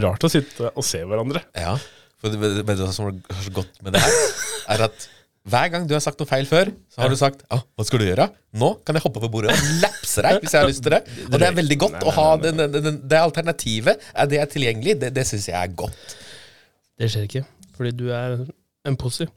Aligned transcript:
er 0.00 0.08
rart 0.08 0.26
å 0.26 0.32
sitte 0.32 0.72
og 0.74 0.86
se 0.86 1.04
hverandre. 1.06 1.44
Ja, 1.56 1.76
for 2.20 2.32
det, 2.32 2.52
det, 2.60 2.76
du 2.76 2.84
som 2.92 3.08
er 3.12 3.42
så 3.46 3.54
godt 3.54 3.80
med 3.84 3.96
det 3.96 4.02
her? 4.04 4.20
Er 4.74 4.86
at 4.90 5.08
hver 5.50 5.70
gang 5.72 5.86
du 5.88 5.94
har 5.96 6.02
sagt 6.04 6.20
noe 6.20 6.28
feil 6.28 6.44
før, 6.44 6.68
så 6.92 7.00
har 7.00 7.08
du 7.08 7.16
sagt 7.16 7.40
ah, 7.48 7.62
'Hva 7.64 7.86
skal 7.88 8.02
du 8.02 8.06
gjøre?' 8.10 8.28
Nå 8.60 8.74
kan 8.84 8.96
jeg 8.96 9.02
hoppe 9.06 9.22
på 9.22 9.30
bordet 9.32 9.54
og 9.54 9.70
lapse 9.80 10.20
deg 10.26 10.42
hvis 10.42 10.52
jeg 10.52 10.60
har 10.60 10.68
lyst 10.68 10.84
til 10.84 10.92
det. 10.92 11.00
Og 11.30 11.38
det 11.40 11.48
er 11.48 11.56
veldig 11.56 11.78
godt 11.80 12.04
å 12.04 12.12
ha 12.12 12.26
den, 12.42 12.60
den, 12.60 12.76
den, 12.76 12.98
det 13.08 13.20
alternativet. 13.20 14.04
Er 14.12 14.28
det 14.28 14.40
er 14.42 14.50
tilgjengelig? 14.52 14.98
Det, 15.00 15.14
det 15.16 15.24
syns 15.26 15.48
jeg 15.48 15.56
er 15.56 15.72
godt. 15.72 16.16
Det 17.00 17.08
skjer 17.08 17.24
ikke, 17.24 17.44
fordi 17.78 17.94
du 17.96 18.10
er 18.12 18.36
en 18.84 18.98
pussy. 19.00 19.30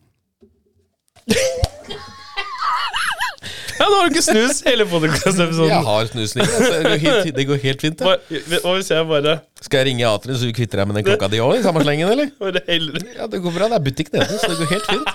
Ja, 3.84 3.90
nå 3.92 3.98
har 4.00 4.08
du 4.08 4.14
ikke 4.14 4.24
snus 4.24 4.62
hele 4.64 4.86
podkastepisoden. 4.88 5.72
Jeg 5.74 5.84
har 5.84 6.06
snusning. 6.08 6.46
altså, 6.48 6.72
Det 6.72 6.84
går 6.88 7.02
helt, 7.04 7.32
det 7.36 7.46
går 7.50 7.58
helt 7.66 7.82
fint. 7.84 8.00
Det. 8.00 8.44
Hva 8.64 8.76
hvis 8.78 8.92
jeg 8.94 9.08
bare 9.10 9.34
Skal 9.60 9.82
jeg 9.82 9.88
ringe 9.90 10.08
Atri 10.08 10.38
så 10.40 10.48
du 10.48 10.54
kvitter 10.56 10.80
deg 10.80 10.88
med 10.88 11.00
den 11.00 11.08
klokka 11.10 11.28
di 11.34 11.42
òg, 11.44 11.58
i 11.58 11.64
samme 11.66 11.84
slengen, 11.84 12.12
eller? 12.14 12.30
bare 12.40 12.62
heller 12.70 13.04
Ja, 13.18 13.28
det 13.28 13.42
går 13.44 13.56
bra. 13.58 13.68
Det 13.74 13.80
er 13.80 13.84
butikk 13.90 14.14
nede, 14.16 14.38
så 14.40 14.54
det 14.54 14.60
går 14.62 14.72
helt 14.72 14.88
fint. 14.88 15.12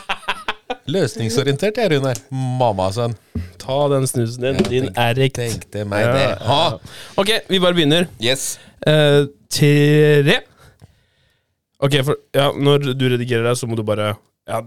Løsningsorientert, 0.88 1.80
jeg, 1.80 1.94
Runar. 1.94 2.20
Mamma-sønn. 2.60 3.16
Ta 3.62 3.78
den 3.94 4.04
snusen 4.10 4.44
din, 4.44 4.60
din 4.68 4.90
erekt. 5.00 5.40
Tenkte 5.40 5.86
meg 5.88 6.04
det. 6.12 6.28
Ha. 6.44 6.60
Ok, 7.20 7.32
vi 7.48 7.62
bare 7.64 7.76
begynner. 7.78 8.08
Yes. 8.20 8.58
Uh, 8.84 9.30
tre 9.52 10.42
Ok, 11.78 11.94
for 12.04 12.20
ja, 12.36 12.50
når 12.52 12.92
du 12.98 13.08
redigerer 13.14 13.48
deg, 13.48 13.56
så 13.56 13.68
må 13.70 13.78
du 13.78 13.84
bare 13.86 14.12
ja, 14.48 14.60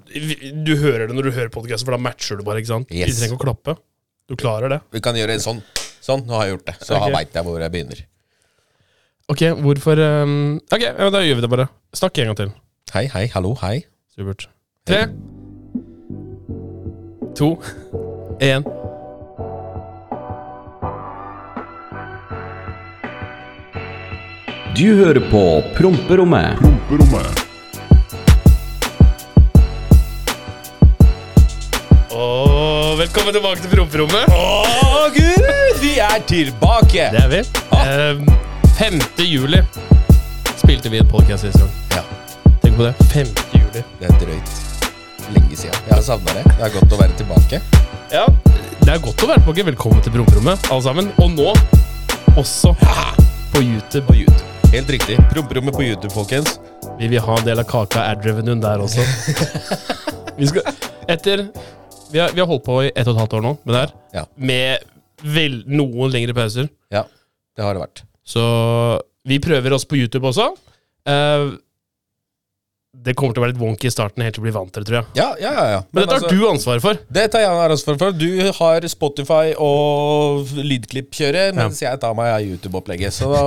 Du 0.66 0.74
hører 0.80 1.10
det 1.10 1.16
når 1.18 1.30
du 1.30 1.34
hører 1.36 1.54
podkasten, 1.54 1.86
for 1.86 1.98
da 1.98 2.02
matcher 2.02 2.40
du 2.40 2.46
bare, 2.48 2.64
ikke 2.64 2.74
sant? 2.74 2.90
Yes. 2.90 3.14
Vi 3.14 3.18
trenger 3.20 3.38
ikke 3.38 3.42
å 3.42 3.46
klappe. 3.50 3.78
Du 4.32 4.38
klarer 4.40 4.72
det. 4.72 4.80
Vi 4.96 5.02
kan 5.04 5.18
gjøre 5.20 5.36
en 5.36 5.44
sånn. 5.44 5.58
Sånn, 6.02 6.24
nå 6.24 6.38
har 6.40 6.48
jeg 6.48 6.54
gjort 6.56 6.70
det. 6.70 6.76
Så 6.80 6.96
Ok. 6.96 7.02
okay. 7.02 7.14
veit 7.18 7.36
jeg 7.36 7.44
hvor 7.46 7.60
jeg 7.60 7.72
begynner. 7.74 8.00
Ok, 9.32 9.42
hvorfor 9.64 10.00
um, 10.00 10.62
Ok, 10.72 10.82
ja, 10.88 11.10
da 11.12 11.22
gjør 11.24 11.38
vi 11.40 11.44
det 11.44 11.50
bare. 11.52 11.68
Snakk 11.96 12.18
en 12.24 12.32
gang 12.32 12.40
til. 12.40 12.54
Hei, 12.96 13.06
hei, 13.12 13.26
hallo, 13.36 13.54
hei. 13.62 13.84
Supert. 14.16 14.48
Tre, 14.88 15.04
to, 17.36 17.52
én. 18.52 18.66
Du 24.80 24.88
hører 24.96 25.22
på 25.30 25.46
Promperommet. 25.76 26.58
Promperommet. 26.88 27.51
Og 32.12 32.98
velkommen 33.00 33.32
tilbake 33.32 33.62
til 33.64 33.72
promperommet. 33.72 34.34
Å, 34.36 35.06
gud! 35.16 35.78
Vi 35.80 35.94
er 36.04 36.18
tilbake! 36.28 37.06
Det 37.14 37.22
er 37.22 37.30
vi. 37.32 37.40
Ehm, 37.80 38.26
5. 38.76 39.00
juli 39.24 39.62
spilte 40.60 40.92
vi 40.92 41.00
en 41.00 41.08
podcast 41.08 41.46
sist 41.48 41.62
gang. 41.62 41.72
Ja, 41.96 42.04
Tenk 42.66 42.76
på 42.76 42.84
det. 42.90 42.92
5. 43.14 43.32
juli. 43.56 43.84
det 44.02 44.10
er 44.10 44.20
drøyt. 44.20 44.52
Lenge 45.32 45.56
siden. 45.56 45.80
Jeg 45.88 45.94
har 45.96 46.04
savna 46.04 46.36
det. 46.36 46.44
Det 46.52 46.68
er 46.68 46.76
godt 46.76 46.98
å 46.98 47.00
være 47.00 47.18
tilbake. 47.22 47.62
Ja, 48.12 48.26
det 48.82 48.92
er 48.92 49.04
godt 49.08 49.24
å 49.24 49.32
være 49.32 49.46
tilbake. 49.46 49.68
Velkommen 49.72 50.04
til 50.04 50.16
promperommet, 50.18 50.68
alle 50.68 50.84
sammen. 50.90 51.12
Og 51.24 51.32
nå 51.38 51.50
også 52.36 52.76
på 53.56 53.64
YouTube. 53.64 54.04
På 54.12 54.20
YouTube. 54.20 54.48
Helt 54.76 54.92
riktig. 55.00 55.16
Promperommet 55.32 55.80
på 55.80 55.88
YouTube, 55.88 56.12
folkens. 56.12 56.60
Vi 57.00 57.08
vil 57.08 57.24
ha 57.24 57.40
en 57.40 57.48
del 57.48 57.64
av 57.64 57.72
kaka 57.72 58.04
ad-revenuen 58.12 58.60
der 58.64 58.84
også. 58.84 59.08
vi 60.40 60.52
skal 60.52 60.68
Etter 61.12 61.48
vi 62.12 62.20
har, 62.20 62.34
vi 62.36 62.42
har 62.44 62.50
holdt 62.50 62.66
på 62.66 62.78
i 62.86 62.92
ett 62.92 63.08
og 63.08 63.16
et 63.16 63.22
halvt 63.24 63.36
år 63.40 63.46
nå 63.46 63.54
med 63.64 63.74
det 63.76 63.82
her. 63.82 63.94
Ja. 64.16 64.24
Med 64.36 64.88
vel, 65.36 65.62
noen 65.70 66.12
lengre 66.14 66.36
pauser. 66.38 66.70
Ja, 66.94 67.06
det 67.58 67.66
har 67.66 67.78
det 67.78 67.84
vært. 67.84 68.04
Så 68.26 68.44
vi 69.28 69.40
prøver 69.44 69.76
oss 69.76 69.86
på 69.88 70.00
YouTube 70.00 70.28
også. 70.32 70.50
Eh, 71.10 71.52
det 72.92 73.14
kommer 73.16 73.32
til 73.32 73.40
å 73.40 73.46
være 73.46 73.54
litt 73.54 73.62
wonky 73.62 73.88
i 73.88 73.92
starten, 73.94 74.22
helt 74.26 74.36
til 74.36 74.44
å 74.44 74.46
bli 74.46 74.52
vant 74.52 74.72
til 74.76 74.84
det, 74.84 74.90
tror 74.90 74.98
jeg. 75.00 75.06
Ja, 75.16 75.28
ja, 75.40 75.52
ja. 75.72 75.78
Men, 75.88 75.96
Men 75.96 76.04
dette 76.04 76.18
har 76.18 76.26
altså, 76.26 76.36
du 76.36 76.50
ansvaret 76.50 76.84
for. 76.84 76.98
Det 77.18 77.24
tar 77.32 77.44
jeg 77.46 77.60
ansvar 77.72 77.98
for. 78.02 78.18
Du 78.20 78.50
har 78.58 78.88
Spotify 78.92 79.54
og 79.64 80.52
lydklippkjøret, 80.60 81.56
mens 81.56 81.80
jeg 81.82 82.02
tar 82.04 82.18
meg 82.20 82.34
av 82.34 82.44
YouTube-opplegget. 82.44 83.16
Så 83.16 83.30
da 83.32 83.40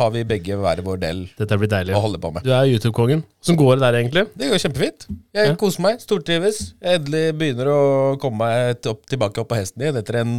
har 0.00 0.14
vi 0.16 0.24
begge 0.32 0.56
hver 0.56 0.80
vår 0.86 1.02
del 1.04 1.22
Dette 1.36 1.60
blir 1.60 1.70
deilig. 1.70 1.94
å 1.98 2.02
holde 2.06 2.22
på 2.24 2.32
med. 2.32 2.48
Du 2.48 2.54
er 2.56 2.72
YouTube-kongen. 2.72 3.22
Hvordan 3.44 3.60
går 3.60 3.76
det 3.76 3.84
der, 3.84 4.00
egentlig? 4.00 4.24
Det 4.40 4.50
går 4.54 4.64
kjempefint. 4.64 5.06
Jeg 5.36 5.52
Ja. 5.52 5.54
koser 5.60 5.84
meg. 5.84 6.00
Stortrives. 6.00 6.60
Jeg 6.80 7.02
endelig 7.02 7.24
begynner 7.36 7.68
å 7.76 7.80
komme 8.18 8.40
meg 8.48 8.86
opp, 8.88 9.04
tilbake 9.12 9.44
opp 9.44 9.52
på 9.52 9.60
hesten 9.60 9.84
igjen 9.84 10.00
etter 10.00 10.22
en 10.24 10.36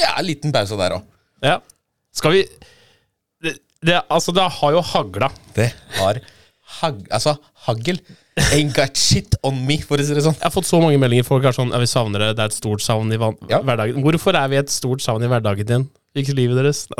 ja, 0.00 0.16
liten 0.24 0.52
pause 0.56 0.76
der 0.80 0.96
òg. 0.96 1.02
Ja. 1.44 1.58
Skal 2.16 2.32
vi 2.32 2.46
det, 3.44 3.58
det, 3.84 4.00
Altså, 4.08 4.32
det 4.32 4.48
har 4.56 4.72
jo 4.72 4.80
hagla. 4.80 5.28
Det 5.54 5.68
har 6.00 6.20
hag, 6.80 7.04
altså, 7.14 7.36
hagl. 7.66 7.98
Ain't 8.52 8.74
got 8.74 8.96
shit 8.98 9.36
on 9.46 9.60
me, 9.66 9.76
for 9.78 10.00
å 10.00 10.04
si 10.06 10.14
det 10.16 10.24
sånn. 10.24 10.34
Jeg 10.38 10.46
har 10.48 10.54
fått 10.54 10.66
så 10.68 10.80
mange 10.82 10.98
meldinger. 10.98 11.26
Folk 11.28 11.44
er 11.46 11.54
sånn 11.54 11.70
ja, 11.74 11.78
vi 11.82 11.86
savner 11.90 12.24
det. 12.26 12.32
Det 12.38 12.42
er 12.46 12.50
et 12.52 12.56
stort 12.56 12.82
savn 12.82 13.12
i 13.14 13.18
Ja. 13.50 13.60
hverdagen. 13.62 14.02
Hvorfor 14.02 14.34
er 14.40 14.48
vi 14.50 14.56
et 14.62 14.72
stort 14.74 15.04
savn 15.04 15.22
i 15.22 15.30
hverdagen 15.30 15.66
din? 15.68 15.86
Ikke 16.18 16.34
livet 16.36 16.58
deres? 16.60 16.86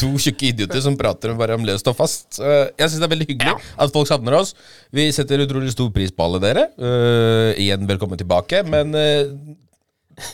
To 0.00 0.08
tjukke 0.20 0.48
idioter 0.50 0.82
som 0.82 0.96
prater 0.98 1.32
bare 1.38 1.54
om 1.56 1.64
løst 1.66 1.86
og 1.88 1.94
fast. 1.96 2.40
Eh, 2.42 2.66
Jeg 2.78 2.90
syns 2.90 3.00
det 3.00 3.06
er 3.06 3.12
veldig 3.14 3.28
hyggelig 3.30 3.54
at 3.78 3.92
folk 3.94 4.08
savner 4.10 4.36
oss. 4.40 4.52
Vi 4.92 5.06
setter 5.14 5.44
utrolig 5.44 5.70
stor 5.72 5.90
pris 5.94 6.10
på 6.12 6.26
alle 6.26 6.40
dere. 6.42 6.64
Uh, 6.78 7.54
igjen 7.62 7.86
velkommen 7.88 8.18
tilbake. 8.20 8.64
Men 8.66 8.90
uh, 8.94 9.30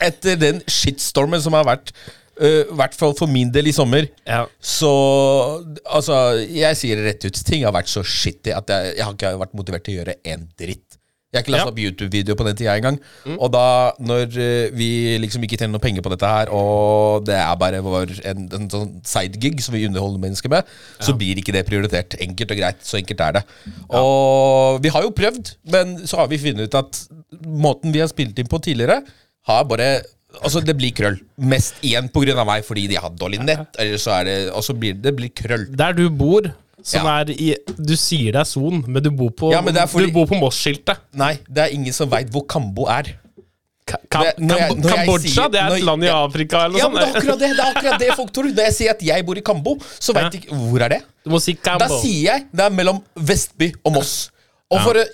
etter 0.03 0.41
den 0.41 0.63
shitstormen 0.69 1.43
som 1.45 1.55
har 1.57 1.69
vært, 1.69 1.93
eh, 2.41 2.63
i 2.71 2.77
hvert 2.81 2.95
fall 2.97 3.15
for 3.19 3.31
min 3.31 3.51
del 3.55 3.69
i 3.71 3.73
sommer, 3.77 4.09
Ja. 4.27 4.47
så 4.61 4.93
Altså, 5.91 6.17
jeg 6.49 6.77
sier 6.79 7.03
rett 7.05 7.25
ut. 7.27 7.43
Ting 7.47 7.65
har 7.67 7.73
vært 7.75 7.91
så 7.93 8.03
shitty 8.07 8.53
at 8.57 8.67
jeg, 8.71 8.97
jeg 8.97 9.05
har 9.05 9.13
ikke 9.15 9.35
vært 9.41 9.55
motivert 9.59 9.85
til 9.85 9.95
å 9.99 10.01
gjøre 10.03 10.15
en 10.33 10.49
dritt. 10.59 10.97
Jeg 11.31 11.39
har 11.39 11.45
ikke 11.45 11.53
lasta 11.55 11.67
Ja. 11.69 11.71
opp 11.71 11.79
YouTube-video 11.79 12.35
på 12.35 12.45
den 12.49 12.57
tida 12.59 12.73
engang. 12.75 12.97
Og 13.39 13.53
da, 13.55 13.93
når 14.03 14.33
eh, 14.43 14.71
vi 14.75 15.17
liksom 15.23 15.45
ikke 15.47 15.59
tjener 15.61 15.77
noe 15.77 15.83
penger 15.85 16.03
på 16.03 16.11
dette 16.11 16.27
her, 16.27 16.51
og 16.51 17.25
det 17.29 17.37
er 17.39 17.55
bare 17.61 17.79
vår, 17.87 18.17
en, 18.27 18.49
en 18.59 18.67
sånn 18.73 18.89
sidegig 19.07 19.61
som 19.63 19.75
vi 19.77 19.85
underholder 19.87 20.19
mennesker 20.25 20.51
med, 20.51 20.67
så 20.99 21.15
blir 21.15 21.39
ikke 21.39 21.55
det 21.55 21.63
prioritert. 21.69 22.17
Enkelt 22.19 22.51
og 22.51 22.59
greit. 22.59 22.83
Så 22.83 22.99
enkelt 22.99 23.21
er 23.29 23.33
det. 23.39 23.45
Og 23.95 24.81
vi 24.83 24.91
har 24.91 25.07
jo 25.07 25.13
prøvd, 25.15 25.53
men 25.71 26.01
så 26.07 26.19
har 26.19 26.27
vi 26.33 26.39
funnet 26.43 26.67
ut 26.67 26.75
at 26.83 27.03
måten 27.47 27.95
vi 27.95 28.03
har 28.03 28.11
spilt 28.11 28.39
inn 28.43 28.51
på 28.51 28.59
tidligere, 28.67 29.03
har 29.47 29.65
bare 29.71 30.01
Altså, 30.41 30.63
det 30.65 30.77
blir 30.79 30.93
krøll. 30.95 31.19
Mest 31.37 31.75
igjen 31.83 32.09
av 32.39 32.47
meg, 32.47 32.65
fordi 32.65 32.87
de 32.89 32.97
har 32.97 33.11
dårlig 33.11 33.41
nett. 33.45 33.75
Eller 33.79 33.99
så 33.99 34.21
er 34.21 34.25
det 34.25 34.53
Og 34.55 34.63
så 34.63 34.73
blir 34.79 34.95
det, 34.95 35.15
blir 35.17 35.31
krøll. 35.31 35.67
Der 35.77 35.93
du 35.93 36.09
bor, 36.09 36.43
som 36.83 37.05
Ja. 37.05 37.21
er 37.21 37.31
i 37.31 37.57
Du 37.77 37.95
sier 37.97 38.33
det 38.33 38.41
er 38.41 38.45
Son, 38.45 38.85
men 38.87 39.03
du 39.03 39.11
bor 39.11 39.31
på, 39.31 39.53
Ja, 39.53 39.61
men 39.61 39.75
det 39.75 39.83
fordi- 39.89 40.07
du 40.07 40.13
bor 40.13 40.27
på 40.27 40.39
Moss-skiltet. 40.41 40.97
Nei, 41.15 41.39
det 41.49 41.59
er 41.59 41.75
ingen 41.75 41.93
som 41.93 42.09
veit 42.09 42.31
hvor 42.31 42.47
Kambo 42.47 42.87
er. 42.89 43.17
Ka 43.87 43.97
Kam 44.09 44.23
Det- 44.23 44.39
når 44.39 44.57
jeg- 44.59 44.77
når 44.77 44.91
Kambodsja, 44.91 45.29
sier- 45.35 45.51
det 45.51 45.61
er 45.61 45.75
et 45.77 45.83
land 45.83 46.05
i. 46.05 46.07
Afrika 46.09 46.65
eller 46.65 46.79
Ja, 46.79 46.85
sånt? 46.85 46.95
men 46.95 47.03
det 47.03 47.09
er 47.09 47.21
akkurat 47.21 47.39
det 47.39 47.57
det 47.57 47.59
er 47.59 47.75
akkurat 47.75 47.99
det 47.99 48.17
folk 48.17 48.33
tror. 48.33 48.45
Når 48.45 48.57
jeg 48.65 48.73
sier 48.75 48.91
at 48.91 49.01
jeg 49.03 49.27
bor 49.27 49.37
i 49.37 49.41
Kambo, 49.41 49.77
så 49.99 50.15
veit 50.15 50.31
de 50.33 50.39
ikke 50.39 50.55
Hvor 50.55 50.81
er 50.83 50.89
det? 50.89 51.03
Du 51.25 51.31
må 51.31 51.41
si 51.41 51.53
Da 51.63 51.89
sier 51.89 52.23
jeg 52.25 52.47
det 52.55 52.61
er 52.61 52.71
mellom 52.71 53.03
Vestby 53.17 53.75
og 53.85 53.93
Moss. 53.93 54.31
Og 54.71 54.81
for 54.81 54.95
å 54.95 55.05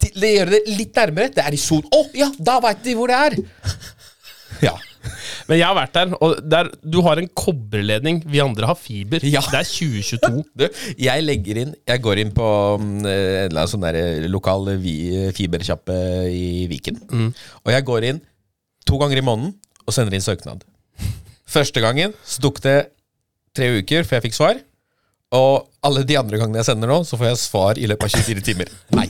gjøre 0.00 0.50
det 0.50 0.66
litt 0.66 0.94
nærmere, 0.94 1.34
det 1.34 1.44
er 1.44 1.52
i 1.52 1.56
Son. 1.56 1.82
Å 1.82 2.10
ja, 2.14 2.30
da 2.42 2.58
veit 2.60 2.82
de 2.82 2.94
hvor 2.94 3.06
det 3.06 3.16
er! 3.38 3.42
Ja. 4.68 4.76
Men 5.48 5.58
jeg 5.58 5.66
har 5.66 5.74
vært 5.74 5.96
der, 5.96 6.12
og 6.22 6.36
der, 6.46 6.68
du 6.86 7.00
har 7.02 7.18
en 7.18 7.26
kobberledning. 7.34 8.20
Vi 8.30 8.38
andre 8.44 8.68
har 8.70 8.76
fiber. 8.78 9.24
Ja. 9.26 9.40
Det 9.50 9.58
er 9.58 9.66
2022. 9.66 10.44
Du, 10.60 10.66
jeg 11.02 11.24
legger 11.24 11.58
inn 11.64 11.72
Jeg 11.90 12.02
går 12.04 12.20
inn 12.22 12.30
på 12.36 12.46
mm, 12.78 12.92
en 13.00 13.08
eller 13.08 13.56
annen 13.64 13.72
sånn 13.72 13.82
der 13.82 14.28
lokal 14.30 14.70
vi- 14.82 15.32
fibersjappe 15.34 15.96
i 16.30 16.68
Viken. 16.70 17.00
Mm. 17.10 17.30
Og 17.64 17.74
jeg 17.74 17.86
går 17.90 18.06
inn 18.12 18.20
to 18.86 18.98
ganger 19.02 19.18
i 19.18 19.26
måneden 19.26 19.56
og 19.82 19.94
sender 19.96 20.14
inn 20.14 20.22
søknad. 20.24 20.62
Første 21.56 21.82
gangen 21.82 22.14
så 22.22 22.44
tok 22.46 22.62
det 22.62 22.76
tre 23.58 23.72
uker 23.82 24.06
før 24.06 24.20
jeg 24.20 24.28
fikk 24.30 24.38
svar. 24.38 24.62
Og 25.32 25.68
alle 25.88 26.02
de 26.04 26.16
andre 26.20 26.36
gangene 26.38 26.60
jeg 26.60 26.68
sender 26.68 26.90
nå, 26.90 26.98
så 27.08 27.16
får 27.16 27.30
jeg 27.30 27.38
svar 27.40 27.78
i 27.80 27.86
løpet 27.88 28.04
av 28.04 28.20
24 28.20 28.42
timer. 28.44 28.68
Nei. 28.92 29.06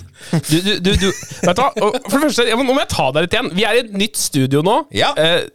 Du, 0.47 0.55
du, 0.63 0.71
du, 0.79 0.91
du 1.03 1.09
Vet 1.11 1.59
du 1.59 1.63
hva? 1.65 1.71
For 1.75 2.15
det 2.15 2.23
første, 2.29 2.47
nå 2.55 2.63
må 2.69 2.79
jeg 2.79 2.91
ta 2.95 3.09
deg 3.17 3.27
litt 3.27 3.35
igjen. 3.37 3.51
Vi 3.59 3.65
er 3.67 3.75
i 3.75 3.83
et 3.83 3.91
nytt 4.05 4.21
studio 4.23 4.63
nå. 4.63 4.77
Ja. 4.95 5.11
Eh, 5.19 5.49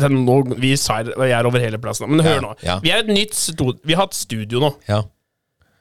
den, 0.00 0.22
nå 0.26 0.38
vi 0.58 0.72
sa 0.80 0.96
jeg 1.04 1.12
er 1.36 1.46
over 1.46 1.60
hele 1.62 1.78
plassen, 1.78 2.08
men 2.10 2.24
hør 2.24 2.38
Ja, 2.38 2.42
nå. 2.46 2.54
ja. 2.66 2.78
Vi 2.82 2.90
er 2.94 3.04
et 3.04 3.12
nytt 3.12 3.36
studio, 3.38 3.76
Vi 3.86 3.94
har 4.00 4.08
et 4.08 4.16
studio 4.18 4.64
nå, 4.64 4.72
Ja. 4.88 5.02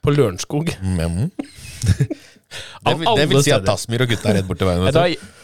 på 0.06 0.12
Lørenskog. 0.14 0.70
Mm. 0.84 1.32
Av 2.86 2.92
Det, 2.92 3.00
vil- 3.00 3.18
det 3.18 3.30
vil 3.32 3.42
si 3.48 3.52
at. 3.56 3.66
Tasmir 3.66 4.04
og 4.06 4.12
gutta 4.12 4.30
er 4.30 4.38
rett 4.42 4.48
borti 4.52 4.68
veien. 4.68 4.86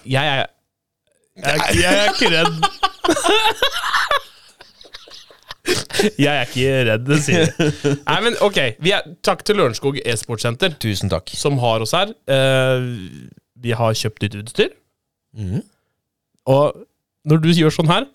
Jeg 0.06 0.28
er 0.36 0.46
jeg, 1.42 1.56
er- 1.56 1.74
jeg 1.80 1.94
er 2.04 2.12
ikke 2.14 2.30
redd. 2.36 2.54
Jeg 6.26 6.32
er 6.32 6.46
ikke 6.50 6.78
redd, 6.90 7.12
sier 7.24 7.46
jeg. 7.46 7.72
Nei, 8.08 8.20
men 8.26 8.38
ok. 8.44 8.60
Vi 8.84 8.94
er, 8.96 9.06
takk 9.26 9.44
til 9.48 9.60
Lørenskog 9.62 10.00
e-sportsenter, 10.04 10.76
Tusen 10.82 11.12
takk. 11.12 11.30
som 11.38 11.60
har 11.64 11.84
oss 11.86 11.94
her. 11.98 12.14
Uh, 12.30 13.30
vi 13.62 13.76
har 13.78 13.94
kjøpt 13.98 14.24
nytt 14.26 14.40
utstyr. 14.44 14.72
Mm. 15.38 15.62
Og 16.52 16.82
når 17.30 17.44
du 17.44 17.52
gjør 17.54 17.76
sånn 17.76 17.92
her, 17.92 18.08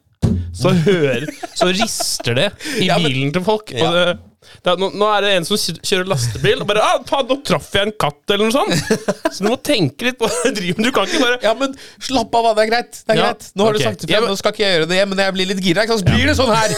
så 0.57 0.73
hører 0.87 1.27
Så 1.55 1.69
rister 1.71 2.35
det 2.35 2.49
i 2.81 2.89
Ja, 2.89 2.97
men- 2.99 3.13
bilen 3.13 3.35
til 3.37 3.45
folk. 3.47 3.71
Ja. 3.77 3.93
Det, 3.95 4.17
Det 4.63 4.71
er, 4.71 4.77
nå, 4.79 4.89
nå 4.95 5.07
er 5.11 5.25
det 5.25 5.31
en 5.41 5.47
som 5.49 5.59
kjører 5.59 6.07
lastebil, 6.07 6.61
og 6.63 6.69
bare 6.71 6.83
ah, 6.85 7.01
faen, 7.09 7.27
'Nå 7.27 7.37
traff 7.49 7.67
jeg 7.75 7.89
en 7.89 7.95
katt', 7.99 8.31
eller 8.31 8.47
noe 8.47 8.55
sånt. 8.55 9.01
Så 9.35 9.43
du 9.43 9.49
må 9.51 9.57
tenke 9.59 10.07
litt 10.07 10.19
på 10.21 10.29
hva 10.31 10.53
du 10.55 10.61
kan 10.95 11.09
ikke 11.09 11.19
bare 11.25 11.39
Ja, 11.43 11.55
men 11.59 11.75
slapp 11.99 12.35
av. 12.39 12.53
Det 12.55 12.63
er 12.67 12.71
greit. 12.71 13.01
Det 13.01 13.15
er 13.15 13.19
Ja, 13.19 13.25
greit. 13.33 13.49
Nå 13.59 13.67
har 13.67 13.75
okay. 13.75 13.83
du 13.83 13.89
sagt 13.89 14.05
det 14.07 14.15
Ja, 14.15 14.21
men- 14.23 14.31
nå 14.31 14.39
skal 14.39 14.55
ikke 14.55 14.63
jeg 14.63 14.77
gjøre 14.77 14.89
det 14.93 14.99
igjen, 15.01 15.11
men 15.11 15.23
jeg 15.25 15.35
blir 15.39 15.51
litt 15.51 15.63
gira, 15.67 15.87
så 15.91 15.99
blir 16.07 16.31
det 16.31 16.37
sånn 16.39 16.53
her. 16.55 16.77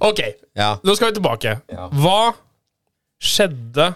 Ok, 0.00 0.20
Ja. 0.56 0.74
nå 0.84 0.94
skal 0.96 1.10
vi 1.12 1.18
tilbake. 1.20 1.56
Ja. 1.72 1.88
Hva 1.92 2.32
skjedde 3.20 3.90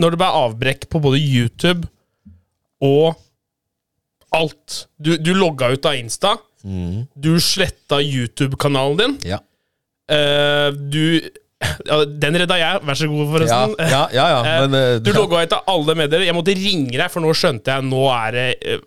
når 0.00 0.14
det 0.14 0.18
ble 0.22 0.30
avbrekk 0.40 0.88
på 0.90 1.00
både 1.04 1.20
YouTube 1.22 1.86
og 2.82 3.14
alt? 4.34 4.84
Du, 4.98 5.14
du 5.18 5.32
logga 5.36 5.68
ut 5.74 5.86
av 5.86 5.94
Insta. 5.98 6.36
Du 6.64 7.34
sletta 7.44 7.98
YouTube-kanalen 8.00 8.96
din. 9.02 9.16
Ja. 9.34 9.38
Eh, 10.10 10.70
du 10.72 11.20
ja, 11.84 11.98
Den 12.04 12.36
redda 12.36 12.56
jeg, 12.60 12.80
vær 12.84 12.96
så 12.98 13.06
god, 13.08 13.20
Ja, 13.24 13.30
forresten. 13.32 13.74
ja, 13.88 14.00
ja, 14.12 14.24
ja, 14.34 14.40
Eh, 14.48 14.64
men 14.66 14.74
eh, 14.80 14.96
du 15.04 15.12
logga 15.16 15.44
ut 15.46 15.54
av 15.56 15.62
alle 15.70 15.94
medier. 15.96 16.24
Jeg 16.26 16.36
måtte 16.36 16.56
ringe 16.56 16.96
deg, 16.96 17.06
for 17.12 17.24
nå 17.24 17.30
skjønte 17.36 17.72
jeg 17.76 17.86
Nå 17.88 18.02
er 18.12 18.34
det 18.36 18.48
eh, 18.60 18.82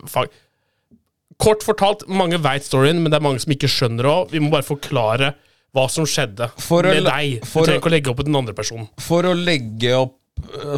Kort 1.38 1.62
fortalt, 1.62 2.02
mange 2.10 2.38
veit 2.42 2.64
storyen, 2.66 2.98
men 3.02 3.12
det 3.12 3.20
er 3.20 3.24
mange 3.24 3.38
som 3.42 3.52
ikke 3.54 3.70
skjønner 3.70 4.02
det 4.06 4.10
òg. 4.12 4.32
Vi 4.34 4.40
må 4.42 4.50
bare 4.50 4.66
forklare 4.66 5.32
hva 5.76 5.84
som 5.92 6.06
skjedde 6.08 6.48
For 6.64 6.86
med 6.88 7.04
å, 7.04 7.10
deg. 7.12 7.38
Du 7.44 7.48
trenger 7.52 7.78
ikke 7.78 7.90
å 7.90 7.94
legge 7.94 8.10
opp 8.12 8.18
på 8.18 8.26
den 8.26 8.38
andre 8.40 8.54
personen. 8.56 8.88
For 9.04 9.26
å 9.28 9.34
legge 9.36 9.92
opp 9.98 10.16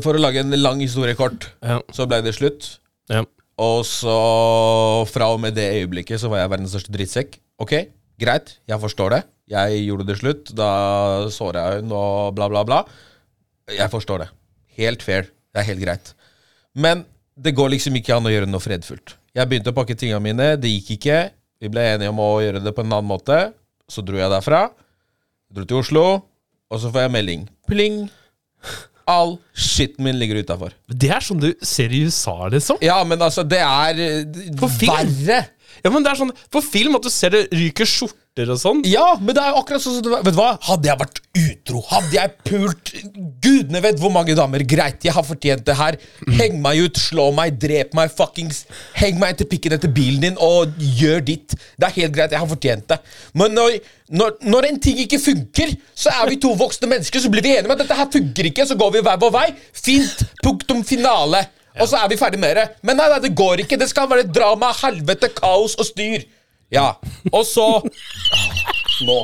For 0.04 0.16
å 0.16 0.20
lage 0.20 0.40
en 0.40 0.54
lang 0.56 0.80
historie 0.80 1.12
kort, 1.18 1.50
Ja. 1.60 1.80
så 1.92 2.06
ble 2.08 2.22
det 2.24 2.32
slutt. 2.36 2.78
Ja. 3.12 3.22
Og 3.60 3.82
så, 3.84 4.14
fra 5.12 5.26
og 5.34 5.40
med 5.42 5.52
det 5.54 5.66
øyeblikket, 5.76 6.16
så 6.22 6.30
var 6.32 6.40
jeg 6.40 6.48
verdens 6.54 6.72
største 6.72 6.94
drittsekk. 6.94 7.34
Ok, 7.60 7.74
greit, 8.20 8.54
jeg 8.68 8.80
forstår 8.80 9.10
det. 9.18 9.22
Jeg 9.52 9.82
gjorde 9.84 10.06
det 10.08 10.16
slutt. 10.16 10.52
Da 10.56 10.70
såra 11.34 11.66
jeg 11.74 11.82
hun 11.84 11.92
og 11.92 12.34
bla, 12.38 12.48
bla, 12.48 12.62
bla. 12.64 12.78
Jeg 13.68 13.90
forstår 13.92 14.24
det. 14.24 14.28
Helt 14.80 15.04
fair. 15.04 15.28
Det 15.52 15.60
er 15.60 15.68
helt 15.74 15.84
greit. 15.84 16.12
Men 16.74 17.04
det 17.36 17.52
går 17.58 17.74
liksom 17.74 17.96
ikke 18.00 18.16
an 18.16 18.28
å 18.30 18.32
gjøre 18.32 18.48
noe 18.48 18.64
fredfullt. 18.64 19.16
Jeg 19.36 19.46
begynte 19.46 19.70
å 19.70 19.76
pakke 19.76 19.94
tingene 19.94 20.22
mine, 20.24 20.46
det 20.58 20.72
gikk 20.72 20.96
ikke. 20.96 21.18
Vi 21.62 21.70
ble 21.70 21.84
enige 21.92 22.10
om 22.10 22.18
å 22.22 22.30
gjøre 22.42 22.62
det 22.64 22.72
på 22.74 22.82
en 22.82 22.94
annen 22.96 23.10
måte. 23.10 23.36
Så 23.90 24.02
dro 24.06 24.18
jeg 24.18 24.30
derfra. 24.32 24.64
Dro 25.54 25.66
til 25.66 25.78
Oslo, 25.82 26.04
og 26.70 26.80
så 26.82 26.90
får 26.90 27.06
jeg 27.06 27.14
melding. 27.14 27.44
Pling! 27.70 28.02
All 29.10 29.36
skitten 29.54 30.06
min 30.06 30.18
ligger 30.18 30.42
utafor. 30.42 30.74
Det 30.86 31.10
er 31.14 31.22
sånn 31.24 31.40
du 31.42 31.48
ser 31.66 31.94
i 31.94 32.02
USA, 32.06 32.36
liksom. 32.52 32.78
Ja, 32.84 33.00
men 33.06 33.22
altså, 33.22 33.42
det 33.46 33.58
er 33.62 34.02
verre. 34.60 35.40
Ja, 35.84 35.90
men 35.92 36.04
det 36.04 36.12
er 36.12 36.18
sånn 36.20 36.32
På 36.52 36.62
film 36.64 36.98
at 36.98 37.06
du 37.06 37.10
ser 37.12 37.32
det 37.34 37.46
ryker 37.54 37.88
skjorter 37.88 38.50
og 38.52 38.58
sånn. 38.60 38.80
Ja, 38.88 39.16
men 39.20 39.34
det 39.36 39.42
er 39.42 39.52
jo 39.52 39.60
akkurat 39.60 39.82
sånn 39.82 39.96
som. 39.98 40.12
Vet 40.12 40.34
du 40.34 40.38
hva? 40.38 40.52
Hadde 40.64 40.88
jeg 40.88 41.00
vært 41.00 41.20
utro, 41.40 41.80
hadde 41.90 42.14
jeg 42.14 42.32
pult 42.46 42.92
Gudene 43.42 43.82
vet 43.84 44.00
hvor 44.00 44.12
mange 44.14 44.36
damer. 44.38 44.64
Greit, 44.68 45.02
jeg 45.04 45.14
har 45.16 45.26
fortjent 45.26 45.64
det 45.66 45.76
her. 45.78 45.98
Heng 46.38 46.60
meg 46.62 46.80
ut, 46.84 47.00
slå 47.00 47.28
meg, 47.36 47.58
drep 47.60 47.94
meg, 47.96 48.12
fuckings 48.14 48.64
Heng 48.98 49.18
meg 49.20 49.34
etter 49.34 49.48
pikken 49.50 49.74
etter 49.76 49.92
bilen 49.92 50.24
din 50.24 50.40
og 50.40 50.74
gjør 51.00 51.24
ditt. 51.26 51.56
Det 51.76 51.88
er 51.88 51.96
helt 52.00 52.16
greit, 52.16 52.34
jeg 52.34 52.42
har 52.42 52.50
fortjent 52.50 52.86
det. 52.92 53.00
Men 53.36 53.56
når, 53.56 53.78
når, 54.20 54.36
når 54.46 54.68
en 54.70 54.82
ting 54.82 55.00
ikke 55.04 55.20
funker, 55.22 55.74
så 55.94 56.12
er 56.20 56.30
vi 56.30 56.40
to 56.42 56.52
voksne 56.58 56.90
mennesker, 56.90 57.22
så 57.22 57.32
blir 57.32 57.44
vi 57.46 57.56
enige 57.56 57.70
om 57.70 57.76
at 57.76 57.82
dette 57.84 57.98
her 57.98 58.10
funker 58.12 58.50
ikke, 58.50 58.68
så 58.68 58.78
går 58.78 58.98
vi 58.98 59.06
hver 59.06 59.22
vår 59.22 59.34
vei. 59.36 59.48
Fint. 59.76 60.26
Punktum 60.44 60.84
finale. 60.86 61.44
Og 61.78 61.86
så 61.90 62.00
er 62.00 62.10
vi 62.10 62.18
ferdig 62.18 62.40
med 62.42 62.58
det. 62.58 62.66
Men 62.86 62.98
nei, 62.98 63.08
nei, 63.12 63.20
det 63.22 63.32
går 63.38 63.64
ikke. 63.64 63.78
Det 63.80 63.88
skal 63.90 64.08
være 64.10 64.26
drama, 64.26 64.72
helvete, 64.82 65.30
kaos 65.36 65.76
og 65.78 65.86
styr. 65.88 66.26
Ja. 66.70 66.92
Og 67.32 67.42
så 67.46 67.66
Nå. 69.00 69.16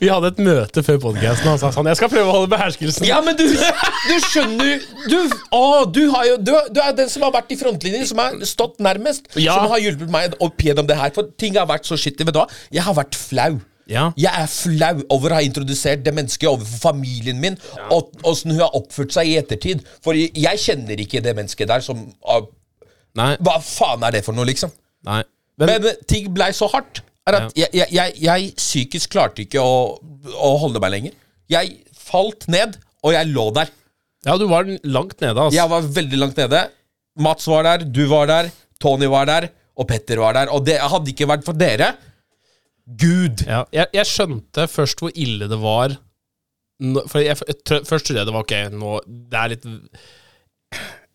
Vi 0.00 0.08
hadde 0.08 0.30
et 0.32 0.38
møte 0.40 0.80
før 0.80 0.96
podkasten, 1.02 1.44
og 1.44 1.52
han 1.52 1.60
sa 1.60 1.68
sånn 1.74 1.88
Jeg 1.90 1.98
skal 1.98 2.08
prøve 2.08 2.30
å 2.30 2.36
holde 2.38 2.48
beherskelsen. 2.54 3.04
Ja, 3.04 3.18
men 3.24 3.36
du, 3.36 3.44
du 3.44 4.14
skjønner 4.24 4.80
du, 5.04 5.18
å, 5.52 5.84
du, 5.84 6.00
har 6.14 6.24
jo, 6.30 6.38
du, 6.40 6.54
du 6.72 6.80
er 6.80 6.96
den 6.96 7.10
som 7.12 7.26
har 7.26 7.34
vært 7.34 7.52
i 7.52 7.58
frontlinjen, 7.60 8.06
som 8.08 8.22
har 8.24 8.40
stått 8.48 8.80
nærmest. 8.80 9.28
Ja. 9.36 9.58
Som 9.58 9.68
har 9.74 9.84
hjulpet 9.84 10.12
meg 10.12 10.38
opp 10.40 10.64
gjennom 10.64 10.88
det 10.88 10.96
her. 10.96 11.12
For 11.16 11.28
ting 11.36 11.60
har 11.60 11.68
vært 11.68 11.88
så 11.88 11.98
skittig. 12.00 12.24
Vet 12.24 12.38
du 12.38 12.40
hva? 12.40 12.48
Jeg 12.72 12.86
har 12.88 12.96
vært 12.96 13.20
flau. 13.20 13.58
Ja. 13.90 14.08
Jeg 14.18 14.32
er 14.34 14.48
flau 14.50 15.04
over 15.14 15.32
å 15.32 15.38
ha 15.38 15.46
introdusert 15.46 16.02
det 16.02 16.14
mennesket 16.14 16.48
overfor 16.50 16.80
familien 16.90 17.38
min, 17.42 17.58
og 17.94 18.10
åssen 18.26 18.54
hun 18.54 18.64
har 18.64 18.74
oppført 18.74 19.14
seg 19.14 19.30
i 19.30 19.36
ettertid. 19.38 19.84
For 20.02 20.18
jeg 20.18 20.62
kjenner 20.62 20.98
ikke 21.02 21.22
det 21.24 21.36
mennesket 21.38 21.70
der 21.70 21.84
som 21.86 22.08
uh. 22.26 22.46
Hva 23.16 23.56
faen 23.64 24.02
er 24.04 24.18
det 24.18 24.24
for 24.26 24.36
noe, 24.36 24.44
liksom? 24.48 24.72
Nei. 25.06 25.22
Men, 25.56 25.70
Men 25.70 26.02
ting 26.10 26.26
blei 26.36 26.50
så 26.52 26.68
hardt 26.68 27.00
er 27.26 27.38
at 27.38 27.54
jeg, 27.56 27.70
jeg, 27.74 27.88
jeg, 27.94 28.16
jeg 28.26 28.50
psykisk 28.58 29.14
klarte 29.14 29.46
ikke 29.46 29.62
å, 29.62 29.96
å 30.36 30.50
holde 30.60 30.82
meg 30.82 30.92
lenger. 30.92 31.14
Jeg 31.50 31.78
falt 31.96 32.44
ned, 32.52 32.76
og 33.06 33.14
jeg 33.14 33.30
lå 33.32 33.46
der. 33.56 33.70
ja, 34.26 34.36
du 34.36 34.44
var 34.50 34.68
langt 34.68 35.22
nede, 35.22 35.38
altså. 35.38 35.56
Jeg 35.56 35.70
var 35.72 35.88
veldig 35.96 36.20
langt 36.20 36.42
nede. 36.42 36.66
Mats 37.22 37.48
var 37.48 37.64
der, 37.64 37.86
du 37.86 38.04
var 38.10 38.28
der, 38.28 38.50
Tony 38.82 39.08
var 39.08 39.30
der, 39.30 39.48
og 39.78 39.88
Petter 39.88 40.20
var 40.20 40.36
der. 40.36 40.52
Og 40.52 40.66
det 40.66 40.76
hadde 40.82 41.14
ikke 41.14 41.30
vært 41.30 41.46
for 41.46 41.56
dere 41.56 41.94
Gud! 42.86 43.42
Ja, 43.46 43.64
jeg, 43.74 43.90
jeg 43.96 44.08
skjønte 44.08 44.68
først 44.70 45.02
hvor 45.02 45.14
ille 45.18 45.48
det 45.50 45.58
var. 45.62 45.96
For 47.08 47.24
jeg, 47.24 47.38
Først 47.88 48.06
trodde 48.06 48.20
jeg 48.20 48.28
det 48.28 48.34
var 48.34 48.44
ok, 48.44 48.52
nå 48.76 48.98
Det 49.08 49.38
er 49.40 49.52
litt 49.54 49.62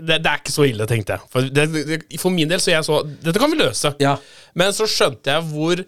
det, 0.01 0.15
det 0.23 0.25
er 0.25 0.39
ikke 0.39 0.53
så 0.55 0.65
ille, 0.65 0.87
tenkte 0.89 1.13
jeg. 1.13 1.29
For, 1.29 1.45
det, 1.53 1.65
det, 1.85 1.97
for 2.17 2.33
min 2.33 2.49
del 2.49 2.61
så 2.63 2.71
jeg 2.73 2.85
så 2.87 3.01
Dette 3.05 3.37
kan 3.37 3.51
vi 3.51 3.59
løse. 3.59 3.91
Ja. 4.01 4.15
Men 4.57 4.73
så 4.73 4.87
skjønte 4.89 5.35
jeg 5.35 5.45
hvor 5.51 5.83